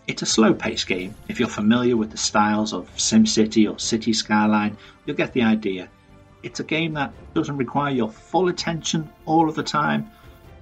It's 0.07 0.23
a 0.23 0.27
slow 0.27 0.55
paced 0.55 0.87
game. 0.87 1.15
If 1.29 1.39
you're 1.39 1.49
familiar 1.49 1.97
with 1.97 2.11
the 2.11 2.17
styles 2.17 2.73
of 2.73 2.95
SimCity 2.97 3.71
or 3.71 3.79
City 3.79 4.13
Skyline, 4.13 4.77
you'll 5.05 5.17
get 5.17 5.33
the 5.33 5.43
idea. 5.43 5.89
It's 6.43 6.61
a 6.61 6.65
game 6.65 6.95
that 6.95 7.13
doesn't 7.35 7.57
require 7.57 7.93
your 7.93 8.11
full 8.11 8.49
attention 8.49 9.09
all 9.27 9.49
of 9.49 9.55
the 9.55 9.63
time, 9.63 10.11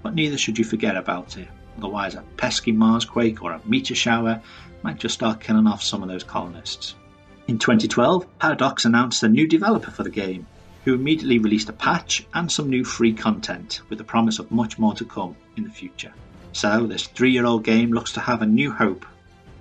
but 0.03 0.15
neither 0.15 0.37
should 0.37 0.59
you 0.59 0.65
forget 0.65 0.97
about 0.97 1.37
it. 1.37 1.49
Otherwise, 1.79 2.15
a 2.15 2.23
pesky 2.37 2.73
Marsquake 2.73 3.43
or 3.43 3.53
a 3.53 3.61
meteor 3.65 3.97
shower 3.97 4.43
might 4.83 4.99
just 4.99 5.15
start 5.15 5.41
killing 5.41 5.67
off 5.67 5.83
some 5.83 6.03
of 6.03 6.09
those 6.09 6.25
colonists. 6.25 6.95
In 7.49 7.59
2012, 7.59 8.39
Paradox 8.39 8.85
announced 8.85 9.23
a 9.23 9.29
new 9.29 9.47
developer 9.47 9.91
for 9.91 10.03
the 10.03 10.11
game, 10.11 10.47
who 10.85 10.95
immediately 10.95 11.39
released 11.39 11.69
a 11.69 11.73
patch 11.75 12.27
and 12.35 12.51
some 12.51 12.69
new 12.71 12.85
free 12.85 13.13
content, 13.13 13.81
with 13.89 13.99
the 13.99 14.05
promise 14.05 14.39
of 14.39 14.51
much 14.51 14.79
more 14.79 14.95
to 14.95 15.05
come 15.05 15.37
in 15.57 15.65
the 15.65 15.71
future. 15.71 16.13
So, 16.53 16.87
this 16.87 17.07
three 17.07 17.31
year 17.31 17.45
old 17.47 17.65
game 17.65 17.93
looks 17.93 18.13
to 18.15 18.21
have 18.21 18.43
a 18.43 18.47
new 18.47 18.73
hope. 18.73 19.05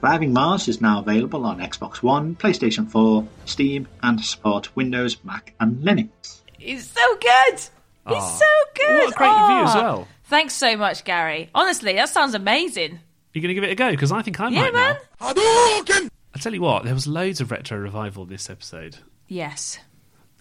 Surviving 0.01 0.31
Mars 0.33 0.67
is 0.69 0.79
now 0.81 0.99
available 0.99 1.45
on 1.45 1.59
Xbox 1.59 2.01
One, 2.01 2.35
PlayStation 2.35 2.89
4, 2.89 3.27
Steam, 3.45 3.87
and 4.01 4.19
support 4.23 4.73
Windows, 4.75 5.17
Mac, 5.25 5.53
and 5.59 5.83
Linux. 5.83 6.39
It's 6.59 6.85
so 6.87 7.15
good. 7.17 7.53
It's 7.53 7.71
Aw. 8.07 8.19
so 8.37 8.45
good. 8.75 8.95
What 8.95 9.13
a 9.13 9.17
great 9.17 9.27
review 9.29 9.63
as 9.65 9.75
well. 9.75 10.07
Thanks 10.23 10.53
so 10.53 10.77
much, 10.77 11.03
Gary. 11.03 11.49
Honestly, 11.53 11.93
that 11.93 12.07
sounds 12.09 12.33
amazing. 12.33 12.99
You're 13.33 13.41
going 13.41 13.49
to 13.49 13.53
give 13.55 13.63
it 13.65 13.71
a 13.71 13.75
go? 13.75 13.91
Because 13.91 14.11
I 14.11 14.21
think 14.21 14.39
I 14.39 14.47
Yeah, 14.49 14.61
might 14.61 14.73
man. 14.73 14.97
now. 15.19 16.09
I 16.33 16.39
tell 16.39 16.53
you 16.53 16.61
what, 16.61 16.85
there 16.85 16.93
was 16.93 17.05
loads 17.05 17.41
of 17.41 17.51
retro 17.51 17.77
revival 17.77 18.25
this 18.25 18.49
episode. 18.49 18.97
Yes. 19.27 19.79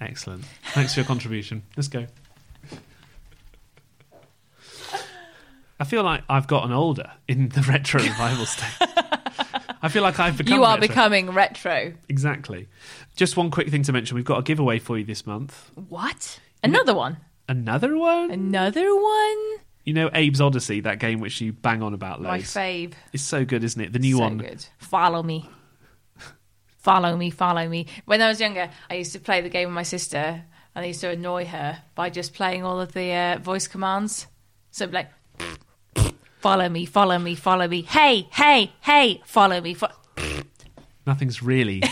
Excellent. 0.00 0.44
Thanks 0.72 0.94
for 0.94 1.00
your 1.00 1.06
contribution. 1.06 1.62
Let's 1.76 1.88
go. 1.88 2.06
I 5.80 5.84
feel 5.84 6.02
like 6.02 6.24
I've 6.28 6.46
gotten 6.48 6.72
older 6.72 7.12
in 7.28 7.50
the 7.50 7.62
retro 7.68 8.02
revival 8.02 8.46
state. 8.46 8.88
I 9.80 9.88
feel 9.88 10.02
like 10.02 10.18
I've 10.18 10.36
become. 10.36 10.54
you 10.56 10.64
are 10.64 10.74
retro. 10.74 10.88
becoming 10.88 11.30
retro. 11.30 11.92
exactly. 12.08 12.68
Just 13.14 13.36
one 13.36 13.50
quick 13.50 13.68
thing 13.68 13.82
to 13.84 13.92
mention: 13.92 14.16
we've 14.16 14.24
got 14.24 14.38
a 14.38 14.42
giveaway 14.42 14.78
for 14.80 14.98
you 14.98 15.04
this 15.04 15.24
month. 15.26 15.70
What? 15.88 16.40
Another 16.64 16.94
one. 16.94 17.18
Another 17.48 17.96
one. 17.96 18.30
Another 18.30 18.94
one. 18.94 19.38
You 19.84 19.94
know, 19.94 20.08
Abe's 20.08 20.40
Oddysee, 20.40 20.82
that 20.82 20.98
game 20.98 21.20
which 21.20 21.40
you 21.40 21.52
bang 21.52 21.82
on 21.82 21.94
about 21.94 22.20
My 22.20 22.32
loads. 22.36 22.52
fave. 22.52 22.92
It's 23.12 23.22
so 23.22 23.44
good, 23.44 23.64
isn't 23.64 23.80
it? 23.80 23.92
The 23.92 23.98
new 24.00 24.16
so 24.16 24.20
one. 24.20 24.38
good. 24.38 24.66
Follow 24.78 25.22
me. 25.22 25.48
Follow 26.88 27.14
me, 27.18 27.28
follow 27.28 27.68
me. 27.68 27.84
When 28.06 28.22
I 28.22 28.28
was 28.28 28.40
younger, 28.40 28.70
I 28.88 28.94
used 28.94 29.12
to 29.12 29.20
play 29.20 29.42
the 29.42 29.50
game 29.50 29.68
with 29.68 29.74
my 29.74 29.82
sister, 29.82 30.16
and 30.16 30.42
I 30.74 30.86
used 30.86 31.02
to 31.02 31.10
annoy 31.10 31.44
her 31.44 31.82
by 31.94 32.08
just 32.08 32.32
playing 32.32 32.64
all 32.64 32.80
of 32.80 32.92
the 32.92 33.12
uh, 33.12 33.38
voice 33.40 33.68
commands. 33.68 34.26
So, 34.70 34.84
it'd 34.84 34.92
be 34.92 34.96
like, 34.96 36.14
Follow 36.38 36.66
me, 36.66 36.86
follow 36.86 37.18
me, 37.18 37.34
follow 37.34 37.68
me. 37.68 37.82
Hey, 37.82 38.26
hey, 38.32 38.72
hey, 38.80 39.20
follow 39.26 39.60
me. 39.60 39.74
Fo- 39.74 39.88
Nothing's 41.06 41.42
really, 41.42 41.82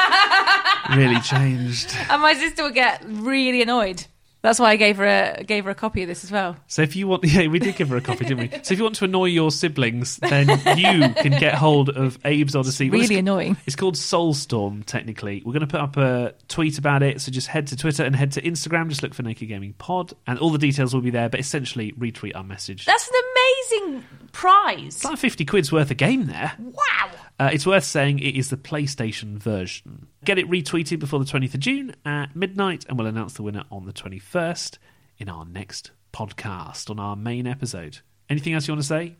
really 0.96 1.20
changed. 1.20 1.94
and 2.10 2.20
my 2.20 2.34
sister 2.34 2.64
would 2.64 2.74
get 2.74 3.04
really 3.06 3.62
annoyed. 3.62 4.06
That's 4.46 4.60
why 4.60 4.70
I 4.70 4.76
gave 4.76 4.98
her 4.98 5.04
a 5.04 5.42
gave 5.42 5.64
her 5.64 5.72
a 5.72 5.74
copy 5.74 6.02
of 6.02 6.08
this 6.08 6.22
as 6.22 6.30
well. 6.30 6.56
So 6.68 6.80
if 6.82 6.94
you 6.94 7.08
want, 7.08 7.24
yeah, 7.26 7.48
we 7.48 7.58
did 7.58 7.74
give 7.74 7.88
her 7.88 7.96
a 7.96 8.00
copy, 8.00 8.26
didn't 8.26 8.38
we? 8.38 8.48
So 8.62 8.74
if 8.74 8.78
you 8.78 8.84
want 8.84 8.94
to 8.94 9.04
annoy 9.04 9.24
your 9.24 9.50
siblings, 9.50 10.18
then 10.18 10.48
you 10.78 11.12
can 11.14 11.32
get 11.32 11.54
hold 11.54 11.88
of 11.88 12.16
Abe's 12.24 12.54
Oddysee. 12.54 12.88
Well, 12.88 13.00
really 13.00 13.16
it's, 13.16 13.20
annoying. 13.20 13.56
It's 13.66 13.74
called 13.74 13.96
Soulstorm, 13.96 14.84
technically. 14.84 15.42
We're 15.44 15.52
going 15.52 15.62
to 15.62 15.66
put 15.66 15.80
up 15.80 15.96
a 15.96 16.32
tweet 16.46 16.78
about 16.78 17.02
it, 17.02 17.20
so 17.20 17.32
just 17.32 17.48
head 17.48 17.66
to 17.66 17.76
Twitter 17.76 18.04
and 18.04 18.14
head 18.14 18.30
to 18.32 18.42
Instagram. 18.42 18.88
Just 18.88 19.02
look 19.02 19.14
for 19.14 19.24
Naked 19.24 19.48
Gaming 19.48 19.72
Pod, 19.78 20.12
and 20.28 20.38
all 20.38 20.50
the 20.50 20.58
details 20.58 20.94
will 20.94 21.00
be 21.00 21.10
there. 21.10 21.28
But 21.28 21.40
essentially, 21.40 21.90
retweet 21.94 22.36
our 22.36 22.44
message. 22.44 22.84
That's 22.84 23.08
an 23.08 23.14
amazing 23.34 24.04
prize. 24.30 24.94
It's 24.94 25.04
like 25.04 25.18
fifty 25.18 25.44
quid's 25.44 25.72
worth 25.72 25.90
of 25.90 25.96
game 25.96 26.26
there. 26.26 26.52
Wow. 26.60 27.10
Uh, 27.38 27.50
it's 27.52 27.66
worth 27.66 27.84
saying 27.84 28.18
it 28.18 28.34
is 28.34 28.48
the 28.48 28.56
PlayStation 28.56 29.36
version. 29.36 30.06
Get 30.24 30.38
it 30.38 30.48
retweeted 30.48 30.98
before 30.98 31.18
the 31.18 31.26
20th 31.26 31.54
of 31.54 31.60
June 31.60 31.94
at 32.04 32.34
midnight, 32.34 32.86
and 32.88 32.98
we'll 32.98 33.06
announce 33.06 33.34
the 33.34 33.42
winner 33.42 33.64
on 33.70 33.84
the 33.84 33.92
21st 33.92 34.78
in 35.18 35.28
our 35.28 35.44
next 35.44 35.90
podcast, 36.14 36.88
on 36.88 36.98
our 36.98 37.14
main 37.14 37.46
episode. 37.46 37.98
Anything 38.30 38.54
else 38.54 38.66
you 38.66 38.72
want 38.72 38.82
to 38.82 38.88
say? 38.88 39.16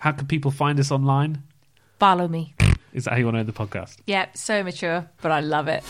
How 0.00 0.12
can 0.12 0.26
people 0.26 0.52
find 0.52 0.78
us 0.78 0.92
online? 0.92 1.42
Follow 1.98 2.28
me. 2.28 2.54
Is 2.92 3.04
that 3.04 3.12
how 3.12 3.16
you 3.16 3.24
want 3.24 3.34
to 3.34 3.40
end 3.40 3.48
the 3.48 3.52
podcast? 3.52 3.96
Yeah, 4.06 4.26
so 4.34 4.62
mature, 4.62 5.10
but 5.20 5.32
I 5.32 5.40
love 5.40 5.66
it. 5.66 5.82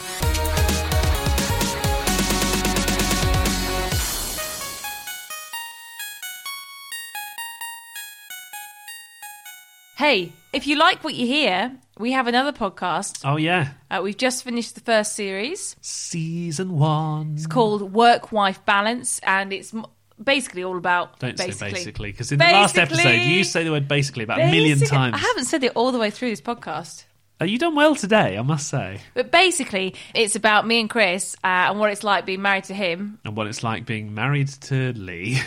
Hey, 9.99 10.33
if 10.53 10.69
you 10.69 10.77
like 10.77 11.03
what 11.03 11.17
you 11.17 11.27
hear, 11.27 11.73
we 11.99 12.13
have 12.13 12.29
another 12.29 12.53
podcast. 12.53 13.23
Oh, 13.25 13.37
yeah. 13.37 13.71
Uh, 13.91 13.99
we've 14.01 14.17
just 14.17 14.45
finished 14.45 14.77
the 14.77 14.81
first 14.81 15.17
series. 15.17 15.75
Season 15.81 16.79
one. 16.79 17.33
It's 17.35 17.49
called 17.49 17.93
Work 17.93 18.31
Wife 18.31 18.65
Balance, 18.65 19.19
and 19.25 19.53
it's 19.53 19.75
m- 19.75 19.87
basically 20.23 20.63
all 20.63 20.77
about. 20.79 21.19
Don't 21.19 21.37
basically. 21.37 21.71
say 21.71 21.73
basically, 21.73 22.13
because 22.13 22.31
in 22.31 22.39
the 22.39 22.45
last 22.45 22.77
Basically- 22.77 23.03
episode, 23.03 23.25
you 23.29 23.43
say 23.43 23.65
the 23.65 23.73
word 23.73 23.89
basically 23.89 24.23
about 24.23 24.39
a 24.39 24.47
million 24.47 24.79
Basically- 24.79 24.97
times. 24.97 25.15
I 25.17 25.19
haven't 25.19 25.47
said 25.47 25.65
it 25.65 25.73
all 25.75 25.91
the 25.91 25.99
way 25.99 26.11
through 26.11 26.31
this 26.31 26.41
podcast. 26.41 27.03
Uh, 27.41 27.47
you 27.47 27.59
done 27.59 27.75
well 27.75 27.97
today, 27.97 28.39
I 28.39 28.43
must 28.43 28.69
say. 28.69 29.01
But 29.15 29.33
basically, 29.33 29.97
it's 30.15 30.37
about 30.37 30.65
me 30.65 30.79
and 30.79 30.89
Chris 30.89 31.35
uh, 31.43 31.71
and 31.71 31.81
what 31.81 31.91
it's 31.91 32.05
like 32.05 32.25
being 32.25 32.43
married 32.43 32.65
to 32.65 32.75
him. 32.75 33.19
And 33.25 33.37
what 33.37 33.49
it's 33.49 33.65
like 33.65 33.85
being 33.85 34.15
married 34.15 34.47
to 34.63 34.93
Lee. 34.93 35.41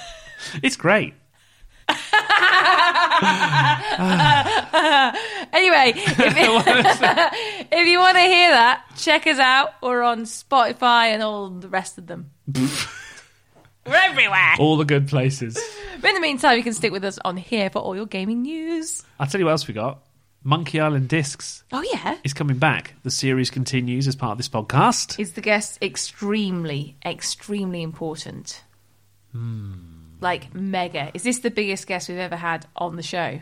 it's 0.62 0.76
great. 0.76 1.14
anyway, 5.52 5.92
if, 5.96 6.18
if 7.72 7.88
you 7.88 7.98
want 7.98 8.16
to 8.16 8.22
hear 8.22 8.50
that, 8.50 8.84
check 8.96 9.26
us 9.26 9.38
out. 9.38 9.70
We're 9.82 10.02
on 10.02 10.22
Spotify 10.22 11.06
and 11.08 11.22
all 11.22 11.50
the 11.50 11.68
rest 11.68 11.98
of 11.98 12.06
them. 12.06 12.30
We're 13.86 13.94
everywhere. 13.94 14.54
All 14.58 14.76
the 14.76 14.84
good 14.84 15.08
places. 15.08 15.58
But 16.00 16.08
in 16.08 16.14
the 16.14 16.20
meantime, 16.20 16.56
you 16.58 16.64
can 16.64 16.74
stick 16.74 16.92
with 16.92 17.04
us 17.04 17.18
on 17.24 17.36
here 17.36 17.70
for 17.70 17.78
all 17.78 17.96
your 17.96 18.06
gaming 18.06 18.42
news. 18.42 19.02
I'll 19.18 19.26
tell 19.26 19.40
you 19.40 19.44
what 19.46 19.52
else 19.52 19.68
we 19.68 19.74
got. 19.74 20.02
Monkey 20.42 20.78
Island 20.78 21.08
Discs 21.08 21.64
Oh, 21.72 21.82
yeah. 21.92 22.18
is 22.22 22.32
coming 22.32 22.58
back. 22.58 22.94
The 23.02 23.10
series 23.10 23.50
continues 23.50 24.06
as 24.06 24.14
part 24.14 24.32
of 24.32 24.38
this 24.38 24.48
podcast. 24.48 25.18
Is 25.18 25.32
the 25.32 25.40
guest 25.40 25.78
extremely, 25.82 26.96
extremely 27.04 27.82
important? 27.82 28.62
Hmm. 29.32 29.95
Like, 30.20 30.54
mega. 30.54 31.10
Is 31.14 31.22
this 31.22 31.40
the 31.40 31.50
biggest 31.50 31.86
guest 31.86 32.08
we've 32.08 32.18
ever 32.18 32.36
had 32.36 32.66
on 32.74 32.96
the 32.96 33.02
show? 33.02 33.40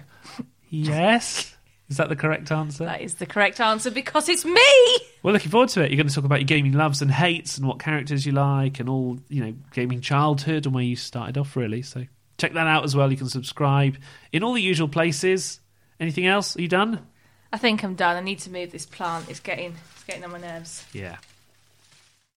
Yes. 0.69 1.51
Is 1.89 1.99
that 1.99 2.09
the 2.09 2.17
correct 2.17 2.51
answer? 2.51 2.87
That 2.87 3.03
is 3.03 3.17
the 3.17 3.27
correct 3.27 3.61
answer 3.61 3.91
because 3.91 4.31
it's 4.31 4.45
me! 4.45 4.99
We're 5.23 5.33
looking 5.33 5.51
forward 5.51 5.69
to 5.71 5.83
it. 5.83 5.91
You're 5.91 5.99
going 5.99 6.09
to 6.09 6.15
talk 6.15 6.25
about 6.25 6.41
your 6.41 6.47
gaming 6.47 6.73
loves 6.73 7.03
and 7.03 7.11
hates 7.11 7.59
and 7.59 7.69
what 7.69 7.79
characters 7.79 8.25
you 8.25 8.33
like 8.33 8.81
and 8.81 8.89
all, 8.89 9.19
you 9.29 9.45
know, 9.45 9.55
gaming 9.73 10.01
childhood 10.01 10.65
and 10.65 10.75
where 10.75 10.83
you 10.83 10.97
started 10.97 11.37
off, 11.37 11.57
really. 11.57 11.83
So 11.83 12.07
check 12.39 12.55
that 12.55 12.67
out 12.67 12.85
as 12.85 12.97
well. 12.97 13.11
You 13.11 13.19
can 13.19 13.29
subscribe 13.29 13.99
in 14.33 14.43
all 14.43 14.55
the 14.55 14.63
usual 14.63 14.89
places. 14.89 15.61
Anything 16.01 16.27
else? 16.27 16.57
Are 16.57 16.63
you 16.63 16.69
done? 16.69 17.07
I 17.53 17.59
think 17.59 17.85
I'm 17.85 17.95
done. 17.95 18.17
I 18.17 18.21
need 18.21 18.39
to 18.41 18.51
move 18.51 18.73
this 18.73 18.87
plant. 18.87 19.29
It's 19.29 19.41
getting, 19.41 19.77
it's 19.95 20.05
getting 20.05 20.25
on 20.25 20.33
my 20.33 20.41
nerves. 20.41 20.85
Yeah. 20.95 21.19